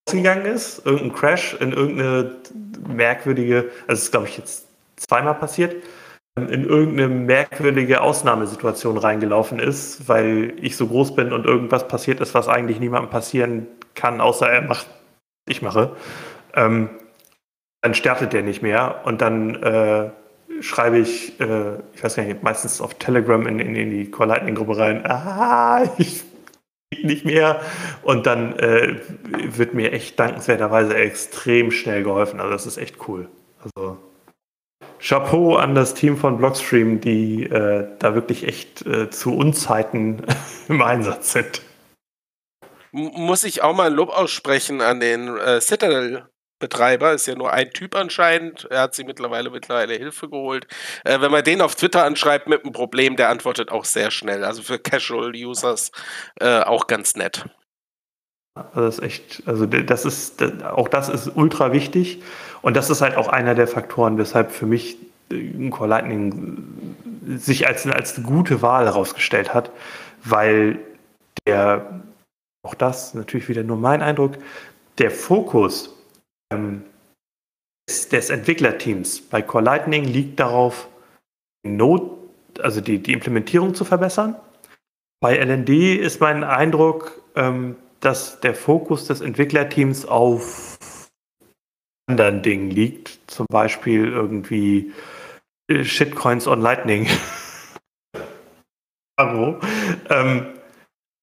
ausgegangen 0.08 0.46
ist, 0.46 0.86
irgendein 0.86 1.14
Crash 1.14 1.56
in 1.60 1.72
irgendeine 1.72 2.36
merkwürdige, 2.88 3.72
also 3.88 3.92
das 3.92 4.04
ist 4.04 4.12
glaube 4.12 4.28
ich 4.28 4.38
jetzt 4.38 4.68
zweimal 4.98 5.36
passiert, 5.36 5.76
in 6.36 6.66
irgendeine 6.66 7.08
merkwürdige 7.10 8.02
Ausnahmesituation 8.02 8.98
reingelaufen 8.98 9.60
ist, 9.60 10.08
weil 10.10 10.54
ich 10.60 10.76
so 10.76 10.88
groß 10.88 11.16
bin 11.16 11.32
und 11.32 11.46
irgendwas 11.46 11.88
passiert 11.88 12.20
ist, 12.22 12.34
was 12.34 12.48
eigentlich 12.48 12.80
niemandem 12.80 13.12
passieren 13.12 13.68
kann, 13.94 14.20
außer 14.20 14.50
er 14.50 14.64
macht, 14.64 14.88
ich 15.48 15.62
mache. 15.62 15.96
Ähm, 16.56 16.90
dann 17.84 17.94
startet 17.94 18.32
der 18.32 18.44
nicht 18.44 18.62
mehr 18.62 19.02
und 19.04 19.22
dann 19.22 19.62
äh, 19.62 20.10
schreibe 20.62 21.00
ich, 21.00 21.38
äh, 21.42 21.76
ich 21.94 22.02
weiß 22.02 22.16
gar 22.16 22.24
nicht, 22.24 22.42
meistens 22.42 22.80
auf 22.80 22.94
Telegram 22.94 23.46
in, 23.46 23.60
in, 23.60 23.76
in 23.76 23.92
die 23.92 24.10
Core 24.10 24.30
Lightning 24.30 24.56
Gruppe 24.56 24.78
rein, 24.78 25.06
ah, 25.06 25.84
ich 25.98 26.24
nicht 27.04 27.26
mehr. 27.26 27.60
Und 28.02 28.26
dann 28.26 28.58
äh, 28.58 29.02
wird 29.44 29.74
mir 29.74 29.92
echt 29.92 30.18
dankenswerterweise 30.18 30.96
extrem 30.96 31.72
schnell 31.72 32.04
geholfen. 32.04 32.40
Also 32.40 32.54
das 32.54 32.66
ist 32.66 32.78
echt 32.78 32.96
cool. 33.10 33.28
Also 33.62 33.98
Chapeau 35.00 35.58
an 35.58 35.76
das 35.76 35.94
Team 35.94 36.16
von 36.16 36.38
Blockstream, 36.38 37.02
die 37.02 37.44
äh, 37.44 37.90
da 38.00 38.16
wirklich 38.16 38.48
echt 38.48 38.86
äh, 38.86 39.10
zu 39.10 39.36
Unzeiten 39.36 40.26
im 40.70 40.82
Einsatz 40.82 41.34
sind. 41.34 41.62
Muss 42.92 43.44
ich 43.44 43.62
auch 43.62 43.76
mal 43.76 43.88
ein 43.88 43.94
Lob 43.94 44.10
aussprechen 44.10 44.80
an 44.80 45.02
den 45.02 45.36
äh, 45.36 45.60
Citadel 45.60 46.30
Betreiber, 46.64 47.12
ist 47.12 47.28
ja 47.28 47.36
nur 47.36 47.52
ein 47.52 47.72
Typ 47.72 47.94
anscheinend. 47.94 48.66
Er 48.72 48.84
hat 48.84 48.96
sich 48.96 49.06
mittlerweile 49.06 49.50
mittlerweile 49.50 49.96
Hilfe 49.96 50.30
geholt. 50.30 50.66
Äh, 51.04 51.20
wenn 51.20 51.30
man 51.30 51.44
den 51.44 51.60
auf 51.60 51.76
Twitter 51.76 52.06
anschreibt 52.06 52.48
mit 52.48 52.64
einem 52.64 52.72
Problem, 52.72 53.18
der 53.18 53.28
antwortet 53.28 53.70
auch 53.70 53.84
sehr 53.84 54.12
schnell. 54.12 54.46
Also 54.46 54.62
für 54.64 54.80
Casual 54.80 55.34
Users 55.36 55.92
äh, 56.40 56.62
auch 56.62 56.88
ganz 56.88 57.18
nett. 57.18 57.46
Das 58.74 58.98
ist 58.98 59.04
echt, 59.04 59.44
also 59.46 59.66
das 59.66 60.06
ist, 60.06 60.42
auch 60.64 60.88
das 60.88 61.10
ist 61.10 61.36
ultra 61.36 61.74
wichtig. 61.74 62.22
Und 62.62 62.78
das 62.78 62.90
ist 62.90 63.02
halt 63.02 63.18
auch 63.18 63.28
einer 63.28 63.56
der 63.56 63.68
Faktoren, 63.68 64.18
weshalb 64.18 64.52
für 64.52 64.66
mich 64.66 64.96
äh, 65.32 65.70
Core 65.70 65.90
Lightning 65.90 66.64
sich 67.38 67.68
als, 67.68 67.86
als 67.88 68.16
eine 68.16 68.26
gute 68.26 68.62
Wahl 68.62 68.86
herausgestellt 68.86 69.54
hat, 69.54 69.70
weil 70.24 70.80
der, 71.46 72.04
auch 72.66 72.76
das 72.76 73.14
natürlich 73.16 73.50
wieder 73.50 73.64
nur 73.64 73.76
mein 73.76 74.02
Eindruck, 74.02 74.38
der 74.98 75.12
Fokus 75.12 75.93
ähm, 76.54 76.84
des, 77.90 78.10
des, 78.10 78.30
Entwicklerteams 78.30 79.22
bei 79.22 79.42
Core 79.42 79.64
Lightning 79.64 80.06
liegt 80.06 80.40
darauf, 80.40 80.88
Not, 81.66 82.18
also 82.60 82.82
die, 82.82 83.00
die 83.00 83.14
Implementierung 83.14 83.74
zu 83.76 83.86
verbessern. 83.86 84.36
Bei 85.22 85.38
LND 85.38 85.70
ist 85.70 86.20
mein 86.20 86.44
Eindruck, 86.44 87.22
ähm, 87.36 87.78
dass 88.02 88.42
der 88.42 88.54
Fokus 88.54 89.08
des 89.08 89.22
Entwicklerteams 89.22 90.06
auf 90.06 90.78
anderen 92.08 92.42
Dingen 92.42 92.70
liegt. 92.70 93.20
Zum 93.28 93.46
Beispiel 93.50 94.08
irgendwie 94.08 94.92
äh, 95.70 95.86
Shitcoins 95.86 96.48
on 96.48 96.60
Lightning. 96.60 97.08
ähm, 99.20 99.58
äh, 100.10 100.42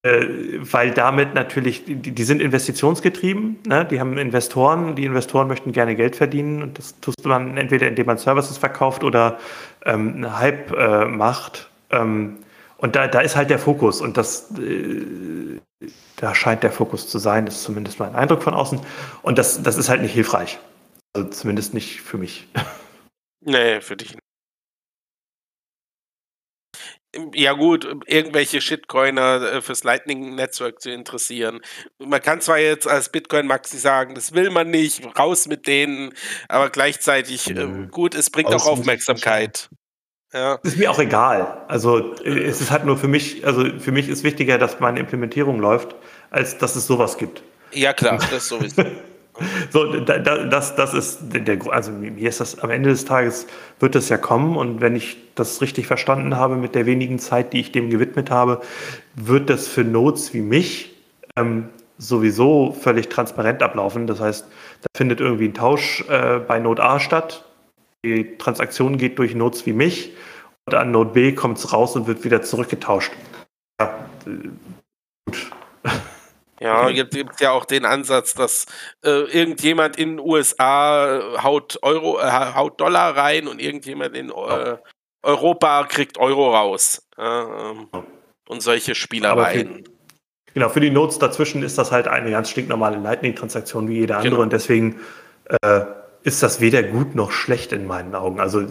weil 0.03 0.91
damit 0.91 1.35
natürlich, 1.35 1.85
die, 1.85 1.95
die 1.95 2.23
sind 2.23 2.41
investitionsgetrieben, 2.41 3.59
ne? 3.67 3.85
die 3.85 3.99
haben 3.99 4.17
Investoren, 4.17 4.95
die 4.95 5.05
Investoren 5.05 5.47
möchten 5.47 5.73
gerne 5.73 5.95
Geld 5.95 6.15
verdienen 6.15 6.63
und 6.63 6.79
das 6.79 6.99
tust 7.01 7.23
man 7.23 7.55
entweder 7.55 7.87
indem 7.87 8.07
man 8.07 8.17
Services 8.17 8.57
verkauft 8.57 9.03
oder 9.03 9.37
ähm, 9.85 10.15
einen 10.15 10.39
Hype 10.39 10.71
äh, 10.71 11.05
macht. 11.05 11.69
Ähm, 11.91 12.37
und 12.77 12.95
da, 12.95 13.07
da 13.07 13.19
ist 13.19 13.35
halt 13.35 13.51
der 13.51 13.59
Fokus 13.59 14.01
und 14.01 14.17
das, 14.17 14.49
äh, 14.57 15.59
da 16.15 16.33
scheint 16.33 16.63
der 16.63 16.71
Fokus 16.71 17.07
zu 17.07 17.19
sein, 17.19 17.45
das 17.45 17.57
ist 17.57 17.63
zumindest 17.63 17.99
mein 17.99 18.15
Eindruck 18.15 18.41
von 18.41 18.55
außen. 18.55 18.79
Und 19.21 19.37
das, 19.37 19.61
das 19.61 19.77
ist 19.77 19.89
halt 19.89 20.01
nicht 20.01 20.13
hilfreich. 20.13 20.57
Also 21.13 21.29
zumindest 21.29 21.73
nicht 21.73 22.01
für 22.01 22.17
mich. 22.17 22.47
Nee, 23.43 23.81
für 23.81 23.97
dich 23.97 24.11
nicht. 24.11 24.30
Ja 27.33 27.53
gut, 27.53 27.85
irgendwelche 28.05 28.61
Shitcoiner 28.61 29.41
äh, 29.41 29.61
fürs 29.61 29.83
Lightning-Netzwerk 29.83 30.81
zu 30.81 30.91
interessieren. 30.91 31.59
Man 31.99 32.21
kann 32.21 32.39
zwar 32.39 32.57
jetzt 32.57 32.87
als 32.87 33.09
Bitcoin-Maxi 33.09 33.77
sagen, 33.77 34.15
das 34.15 34.33
will 34.33 34.49
man 34.49 34.69
nicht, 34.69 35.03
raus 35.19 35.47
mit 35.47 35.67
denen, 35.67 36.13
aber 36.47 36.69
gleichzeitig, 36.69 37.49
äh, 37.49 37.87
gut, 37.91 38.15
es 38.15 38.29
bringt 38.29 38.53
auch 38.53 38.65
Aufmerksamkeit. 38.65 39.69
Ja. 40.33 40.59
Ist 40.63 40.77
mir 40.77 40.89
auch 40.89 40.99
egal. 40.99 41.65
Also 41.67 42.15
äh, 42.23 42.43
es 42.43 42.61
ist 42.61 42.71
halt 42.71 42.85
nur 42.85 42.97
für 42.97 43.09
mich, 43.09 43.45
also 43.45 43.65
für 43.79 43.91
mich 43.91 44.07
ist 44.07 44.23
wichtiger, 44.23 44.57
dass 44.57 44.79
meine 44.79 44.99
Implementierung 44.99 45.59
läuft, 45.59 45.95
als 46.29 46.57
dass 46.57 46.75
es 46.77 46.87
sowas 46.87 47.17
gibt. 47.17 47.43
Ja 47.73 47.91
klar, 47.93 48.19
das 48.31 48.47
sowieso. 48.47 48.83
So, 49.69 49.99
das, 50.01 50.75
das 50.75 50.93
ist 50.93 51.19
der, 51.21 51.57
also 51.71 51.91
mir 51.91 52.29
ist 52.29 52.39
das 52.41 52.59
am 52.59 52.69
Ende 52.69 52.89
des 52.89 53.05
Tages 53.05 53.47
wird 53.79 53.95
das 53.95 54.09
ja 54.09 54.17
kommen 54.17 54.57
und 54.57 54.81
wenn 54.81 54.95
ich 54.95 55.17
das 55.35 55.61
richtig 55.61 55.87
verstanden 55.87 56.35
habe 56.35 56.57
mit 56.57 56.75
der 56.75 56.85
wenigen 56.85 57.17
Zeit, 57.17 57.53
die 57.53 57.61
ich 57.61 57.71
dem 57.71 57.89
gewidmet 57.89 58.29
habe, 58.29 58.61
wird 59.15 59.49
das 59.49 59.67
für 59.67 59.83
Nodes 59.83 60.33
wie 60.33 60.41
mich 60.41 60.95
ähm, 61.37 61.69
sowieso 61.97 62.73
völlig 62.73 63.09
transparent 63.09 63.63
ablaufen. 63.63 64.07
Das 64.07 64.19
heißt, 64.19 64.45
da 64.81 64.87
findet 64.95 65.21
irgendwie 65.21 65.45
ein 65.45 65.53
Tausch 65.53 66.03
äh, 66.09 66.39
bei 66.39 66.59
Node 66.59 66.83
A 66.83 66.99
statt. 66.99 67.45
Die 68.03 68.37
Transaktion 68.37 68.97
geht 68.97 69.19
durch 69.19 69.35
Nodes 69.35 69.65
wie 69.65 69.73
mich 69.73 70.13
und 70.65 70.75
an 70.75 70.91
Node 70.91 71.11
B 71.11 71.33
kommt 71.33 71.57
es 71.57 71.71
raus 71.71 71.95
und 71.95 72.07
wird 72.07 72.23
wieder 72.23 72.41
zurückgetauscht. 72.41 73.11
Ja, 73.79 74.07
äh, 74.25 74.49
gut. 75.25 75.51
Ja, 76.61 76.91
gibt 76.91 77.15
es 77.15 77.39
ja 77.39 77.51
auch 77.51 77.65
den 77.65 77.85
Ansatz, 77.85 78.35
dass 78.35 78.67
äh, 79.03 79.09
irgendjemand 79.09 79.97
in 79.97 80.17
den 80.17 80.19
USA 80.19 81.41
haut 81.41 81.79
Euro, 81.81 82.19
äh, 82.19 82.53
haut 82.53 82.79
Dollar 82.79 83.17
rein 83.17 83.47
und 83.47 83.59
irgendjemand 83.59 84.15
in 84.15 84.29
äh, 84.29 84.77
Europa 85.23 85.83
kriegt 85.85 86.19
Euro 86.19 86.55
raus. 86.55 87.07
Ähm, 87.17 87.87
und 88.47 88.61
solche 88.61 88.93
Spielereien. 88.93 89.85
Für, 89.85 90.53
genau, 90.53 90.69
für 90.69 90.81
die 90.81 90.91
Notes 90.91 91.17
dazwischen 91.17 91.63
ist 91.63 91.79
das 91.79 91.91
halt 91.91 92.07
eine 92.07 92.29
ganz 92.29 92.51
stinknormale 92.51 92.97
Lightning-Transaktion 92.97 93.87
wie 93.87 93.99
jede 93.99 94.17
andere 94.17 94.29
genau. 94.29 94.43
und 94.43 94.53
deswegen 94.53 94.99
äh, 95.63 95.81
ist 96.21 96.43
das 96.43 96.61
weder 96.61 96.83
gut 96.83 97.15
noch 97.15 97.31
schlecht 97.31 97.71
in 97.71 97.87
meinen 97.87 98.13
Augen. 98.13 98.39
Also 98.39 98.67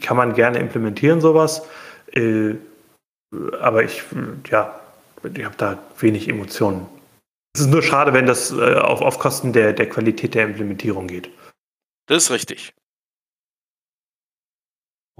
kann 0.00 0.16
man 0.16 0.32
gerne 0.32 0.58
implementieren, 0.58 1.20
sowas. 1.20 1.66
Äh, 2.14 2.54
aber 3.60 3.84
ich, 3.84 4.02
ja, 4.50 4.80
ich 5.22 5.44
habe 5.44 5.56
da 5.58 5.78
wenig 5.98 6.28
Emotionen. 6.28 6.86
Es 7.54 7.62
ist 7.62 7.70
nur 7.70 7.82
schade, 7.82 8.12
wenn 8.12 8.26
das 8.26 8.52
äh, 8.52 8.74
auf, 8.74 9.00
auf 9.00 9.18
Kosten 9.18 9.52
der, 9.52 9.72
der 9.72 9.88
Qualität 9.88 10.34
der 10.34 10.44
Implementierung 10.44 11.06
geht. 11.06 11.30
Das 12.06 12.24
ist 12.24 12.30
richtig. 12.30 12.74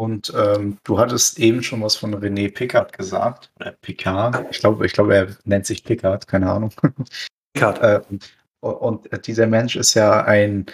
Und 0.00 0.32
ähm, 0.34 0.78
du 0.84 0.98
hattest 0.98 1.38
eben 1.38 1.62
schon 1.62 1.82
was 1.82 1.94
von 1.96 2.14
René 2.14 2.50
Pickard 2.52 2.96
gesagt. 2.96 3.52
Äh, 3.58 3.72
Picard. 3.82 4.46
Ich 4.50 4.60
glaube, 4.60 4.86
ich 4.86 4.94
glaube, 4.94 5.14
er 5.14 5.36
nennt 5.44 5.66
sich 5.66 5.84
Pickard, 5.84 6.26
keine 6.26 6.50
Ahnung. 6.50 6.72
Pickard. 7.52 7.82
äh, 7.82 8.00
und, 8.08 9.12
und, 9.12 9.26
dieser 9.26 9.46
Mensch 9.46 9.76
ist 9.76 9.92
ja 9.92 10.24
ein, 10.24 10.66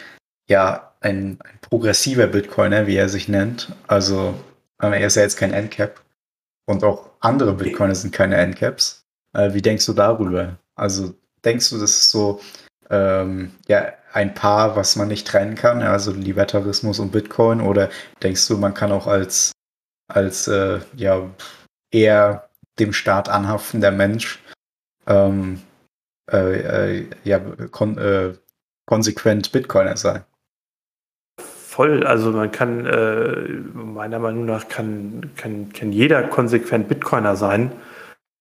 ja, 0.49 0.95
ein, 1.01 1.39
ein, 1.41 1.59
progressiver 1.61 2.29
Bitcoiner, 2.29 2.87
wie 2.87 2.97
er 2.97 3.09
sich 3.09 3.27
nennt. 3.29 3.75
Also 3.89 4.35
äh, 4.81 4.89
er 4.89 5.07
ist 5.07 5.17
ja 5.17 5.23
jetzt 5.23 5.39
kein 5.39 5.53
Endcap. 5.53 6.01
Und 6.67 6.85
auch 6.85 7.11
andere 7.19 7.55
Bitcoiner 7.55 7.95
sind 7.95 8.13
keine 8.13 8.37
Endcaps. 8.37 9.05
Äh, 9.33 9.55
wie 9.55 9.63
denkst 9.63 9.87
du 9.87 9.93
darüber? 9.93 10.57
Also 10.77 11.15
denkst 11.47 11.71
du, 11.71 11.79
das 11.79 11.91
ist 11.93 12.11
so 12.11 12.41
ähm, 12.91 13.53
ja, 13.69 13.93
ein 14.13 14.35
Paar, 14.35 14.77
was 14.77 14.97
man 14.97 15.09
nicht 15.09 15.27
trennen 15.27 15.55
kann, 15.55 15.83
also 15.83 16.13
Libertarismus 16.13 16.99
und 16.99 17.13
Bitcoin? 17.13 17.61
Oder 17.61 17.89
denkst 18.23 18.47
du, 18.49 18.59
man 18.59 18.75
kann 18.75 18.93
auch 18.93 19.07
als, 19.07 19.53
als 20.13 20.49
äh, 20.49 20.81
ja, 20.97 21.31
eher 21.91 22.49
dem 22.79 22.93
Staat 22.93 23.29
anhaftender 23.29 23.91
Mensch 23.91 24.43
ähm, 25.07 25.63
äh, 26.31 26.99
äh, 26.99 27.11
ja, 27.25 27.39
kon 27.71 27.97
äh, 27.99 28.35
konsequent 28.87 29.53
Bitcoiner 29.53 29.97
sein? 29.97 30.25
Voll, 31.39 32.07
also 32.07 32.31
man 32.31 32.51
kann, 32.51 32.87
äh, 32.87 33.49
meiner 33.75 34.19
Meinung 34.19 34.47
nach, 34.47 34.69
kann, 34.69 35.31
kann, 35.37 35.73
kann 35.73 35.93
jeder 35.93 36.23
konsequent 36.23 36.89
Bitcoiner 36.89 37.37
sein. 37.37 37.73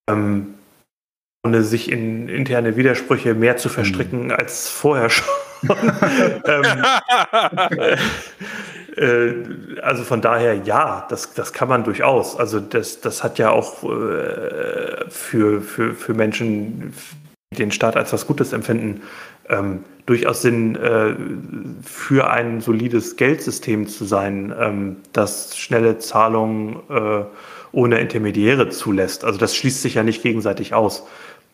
Ähm, 0.10 0.56
ohne 1.46 1.64
sich 1.64 1.92
in 1.92 2.28
interne 2.28 2.76
Widersprüche 2.76 3.36
mehr 3.36 3.56
zu 3.58 3.70
verstricken 3.70 4.26
mhm. 4.26 4.32
als 4.32 4.68
vorher 4.68 5.10
schon. 5.10 5.28
ähm, 6.46 6.66
äh, 8.98 9.82
also 9.82 10.04
von 10.04 10.22
daher 10.22 10.56
ja, 10.56 11.06
das, 11.10 11.34
das 11.34 11.54
kann 11.54 11.70
man 11.70 11.84
durchaus. 11.84 12.36
Also 12.38 12.60
das, 12.60 13.00
das 13.02 13.24
hat 13.24 13.38
ja 13.38 13.52
auch 13.52 13.84
äh, 13.84 15.10
für, 15.10 15.62
für, 15.62 15.94
für 15.94 16.14
Menschen, 16.14 16.94
die 17.54 17.58
den 17.58 17.72
Staat 17.72 17.96
als 17.96 18.12
was 18.12 18.26
Gutes 18.26 18.52
empfinden, 18.52 19.04
ähm, 19.48 19.84
durchaus 20.08 20.42
Sinn, 20.42 20.76
äh, 20.76 21.16
für 21.84 22.30
ein 22.30 22.62
solides 22.62 23.16
Geldsystem 23.18 23.88
zu 23.88 24.06
sein, 24.06 24.54
ähm, 24.60 24.98
das 25.14 25.58
schnelle 25.58 26.00
Zahlungen 26.00 26.78
äh, 26.90 27.24
ohne 27.72 28.00
Intermediäre 28.00 28.70
zulässt. 28.70 29.26
Also 29.26 29.38
das 29.38 29.56
schließt 29.56 29.82
sich 29.82 29.96
ja 29.96 30.04
nicht 30.04 30.24
gegenseitig 30.24 30.74
aus. 30.74 31.06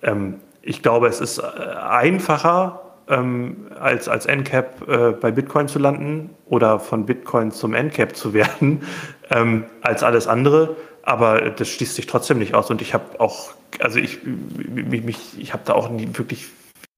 Ähm, 0.01 0.39
ich 0.61 0.81
glaube, 0.81 1.07
es 1.07 1.21
ist 1.21 1.39
äh, 1.39 1.41
einfacher, 1.41 2.81
ähm, 3.07 3.67
als, 3.79 4.07
als 4.07 4.25
NCAP 4.25 4.87
äh, 4.87 5.11
bei 5.11 5.31
Bitcoin 5.31 5.67
zu 5.67 5.79
landen 5.79 6.29
oder 6.45 6.79
von 6.79 7.05
Bitcoin 7.05 7.51
zum 7.51 7.73
NCAP 7.73 8.15
zu 8.15 8.33
werden, 8.33 8.83
ähm, 9.29 9.65
als 9.81 10.03
alles 10.03 10.27
andere. 10.27 10.75
Aber 11.03 11.49
das 11.49 11.67
schließt 11.67 11.95
sich 11.95 12.05
trotzdem 12.05 12.37
nicht 12.37 12.53
aus. 12.53 12.69
Und 12.69 12.81
ich 12.81 12.93
habe 12.93 13.19
auch, 13.19 13.53
also 13.79 13.99
ich, 13.99 14.19
mich, 14.23 15.17
ich 15.39 15.53
habe 15.53 15.63
da 15.65 15.73
auch 15.73 15.89
nie, 15.89 16.07
wirklich 16.13 16.47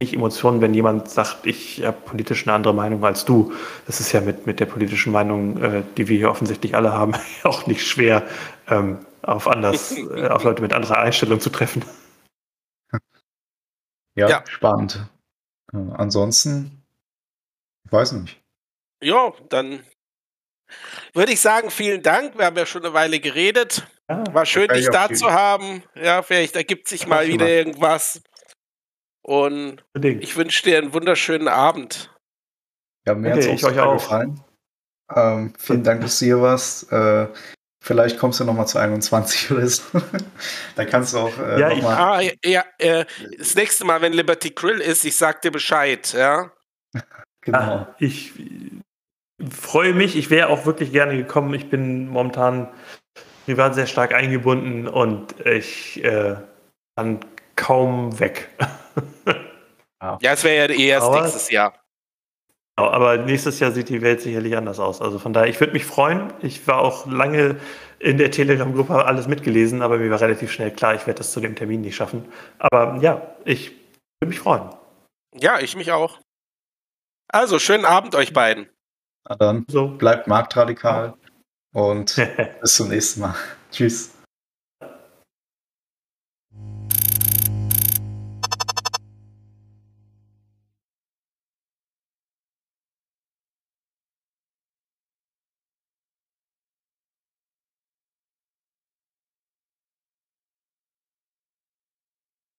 nicht 0.01 0.13
Emotionen, 0.13 0.59
wenn 0.59 0.73
jemand 0.73 1.09
sagt, 1.09 1.45
ich 1.45 1.83
habe 1.85 1.95
politisch 2.05 2.45
eine 2.45 2.53
andere 2.53 2.73
Meinung 2.73 3.03
als 3.05 3.23
du. 3.23 3.53
Das 3.87 4.01
ist 4.01 4.11
ja 4.11 4.19
mit, 4.19 4.45
mit 4.45 4.59
der 4.59 4.65
politischen 4.65 5.13
Meinung, 5.13 5.61
äh, 5.61 5.83
die 5.95 6.09
wir 6.09 6.17
hier 6.17 6.29
offensichtlich 6.29 6.75
alle 6.75 6.91
haben, 6.91 7.13
auch 7.43 7.65
nicht 7.67 7.87
schwer, 7.87 8.23
ähm, 8.69 8.97
auf 9.21 9.47
anders, 9.47 9.95
äh, 10.15 10.27
auf 10.27 10.43
Leute 10.43 10.61
mit 10.61 10.73
anderer 10.73 10.97
Einstellung 10.97 11.39
zu 11.39 11.49
treffen. 11.49 11.83
Ja, 14.16 14.30
ja. 14.30 14.43
spannend. 14.47 15.07
Äh, 15.74 15.78
ansonsten, 15.93 16.84
ich 17.86 17.91
weiß 17.91 18.14
nicht. 18.14 18.41
Ja, 19.01 19.34
dann 19.49 19.84
würde 21.14 21.34
ich 21.34 21.41
sagen, 21.41 21.70
vielen 21.70 22.01
Dank. 22.01 22.38
Wir 22.38 22.45
haben 22.45 22.57
ja 22.57 22.66
schon 22.66 22.86
eine 22.86 22.93
Weile 22.93 23.20
geredet. 23.20 23.88
Ah, 24.07 24.24
War 24.32 24.45
schön, 24.45 24.68
dich 24.70 24.89
da 24.89 25.09
zu 25.09 25.32
haben. 25.32 25.84
Ja, 25.95 26.24
vielleicht 26.24 26.55
ergibt 26.55 26.88
sich 26.88 27.07
mal 27.07 27.28
wieder 27.28 27.47
irgendwas. 27.47 28.22
Und 29.22 29.84
Bedingt. 29.93 30.24
ich 30.24 30.36
wünsche 30.36 30.64
dir 30.64 30.78
einen 30.78 30.93
wunderschönen 30.93 31.47
Abend. 31.47 32.14
Ja, 33.05 33.16
mir 33.16 33.34
okay, 33.34 33.51
hat 33.51 33.55
es 33.55 33.64
auch, 33.64 33.78
auch 33.78 33.93
gefallen. 33.93 34.43
Ähm, 35.16 35.53
vielen 35.57 35.84
Dank, 35.84 36.01
dass 36.01 36.20
du 36.20 36.26
hier 36.26 36.41
warst. 36.41 36.91
Äh, 36.91 37.28
Vielleicht 37.86 38.17
kommst 38.17 38.39
du 38.39 38.45
nochmal 38.45 38.65
zu 38.65 38.77
21 38.77 39.51
oder 39.51 39.67
so. 39.67 39.84
da 40.75 40.86
kannst 40.86 41.13
du 41.13 41.17
auch. 41.17 41.38
Äh, 41.38 41.59
ja, 41.59 41.69
ich, 41.69 41.84
ah, 41.84 42.21
ja 42.45 42.63
äh, 42.77 43.03
das 43.38 43.55
nächste 43.55 43.84
Mal, 43.84 44.01
wenn 44.01 44.13
Liberty 44.13 44.51
Grill 44.51 44.79
ist, 44.79 45.03
ich 45.03 45.17
sag 45.17 45.41
dir 45.41 45.51
Bescheid, 45.51 46.13
ja. 46.13 46.49
genau. 47.41 47.59
Ah, 47.59 47.95
ich 47.99 48.31
freue 49.51 49.93
mich. 49.93 50.15
Ich 50.15 50.29
wäre 50.29 50.47
auch 50.47 50.65
wirklich 50.65 50.93
gerne 50.93 51.17
gekommen. 51.17 51.53
Ich 51.55 51.69
bin 51.69 52.07
momentan 52.07 52.69
privat 53.43 53.75
sehr 53.75 53.88
stark 53.88 54.13
eingebunden 54.13 54.88
und 54.88 55.38
ich 55.45 56.01
äh, 56.05 56.38
kann 56.95 57.19
kaum 57.57 58.17
weg. 58.17 58.47
ja, 60.01 60.17
es 60.21 60.43
wäre 60.45 60.71
ja 60.71 60.79
eh 60.79 60.88
erst 60.88 61.11
nächstes 61.11 61.49
Jahr. 61.49 61.82
Genau, 62.75 62.89
aber 62.89 63.17
nächstes 63.17 63.59
Jahr 63.59 63.71
sieht 63.71 63.89
die 63.89 64.01
Welt 64.01 64.21
sicherlich 64.21 64.57
anders 64.57 64.79
aus. 64.79 65.01
Also 65.01 65.19
von 65.19 65.33
daher, 65.33 65.47
ich 65.47 65.59
würde 65.59 65.73
mich 65.73 65.85
freuen. 65.85 66.33
Ich 66.41 66.67
war 66.67 66.79
auch 66.79 67.05
lange 67.05 67.57
in 67.99 68.17
der 68.17 68.31
Telegram-Gruppe 68.31 69.05
alles 69.05 69.27
mitgelesen, 69.27 69.81
aber 69.81 69.97
mir 69.97 70.09
war 70.09 70.19
relativ 70.19 70.51
schnell 70.51 70.71
klar, 70.71 70.95
ich 70.95 71.05
werde 71.05 71.19
das 71.19 71.31
zu 71.31 71.39
dem 71.39 71.55
Termin 71.55 71.81
nicht 71.81 71.95
schaffen. 71.95 72.25
Aber 72.57 72.99
ja, 73.01 73.35
ich 73.45 73.71
würde 74.19 74.29
mich 74.29 74.39
freuen. 74.39 74.69
Ja, 75.35 75.59
ich 75.59 75.75
mich 75.75 75.91
auch. 75.91 76.19
Also, 77.27 77.59
schönen 77.59 77.85
Abend 77.85 78.15
euch 78.15 78.33
beiden. 78.33 78.69
Na 79.27 79.35
dann, 79.35 79.65
so. 79.67 79.87
bleibt 79.87 80.27
marktradikal 80.27 81.13
und 81.73 82.15
bis 82.61 82.75
zum 82.75 82.89
nächsten 82.89 83.21
Mal. 83.21 83.35
Tschüss. 83.71 84.12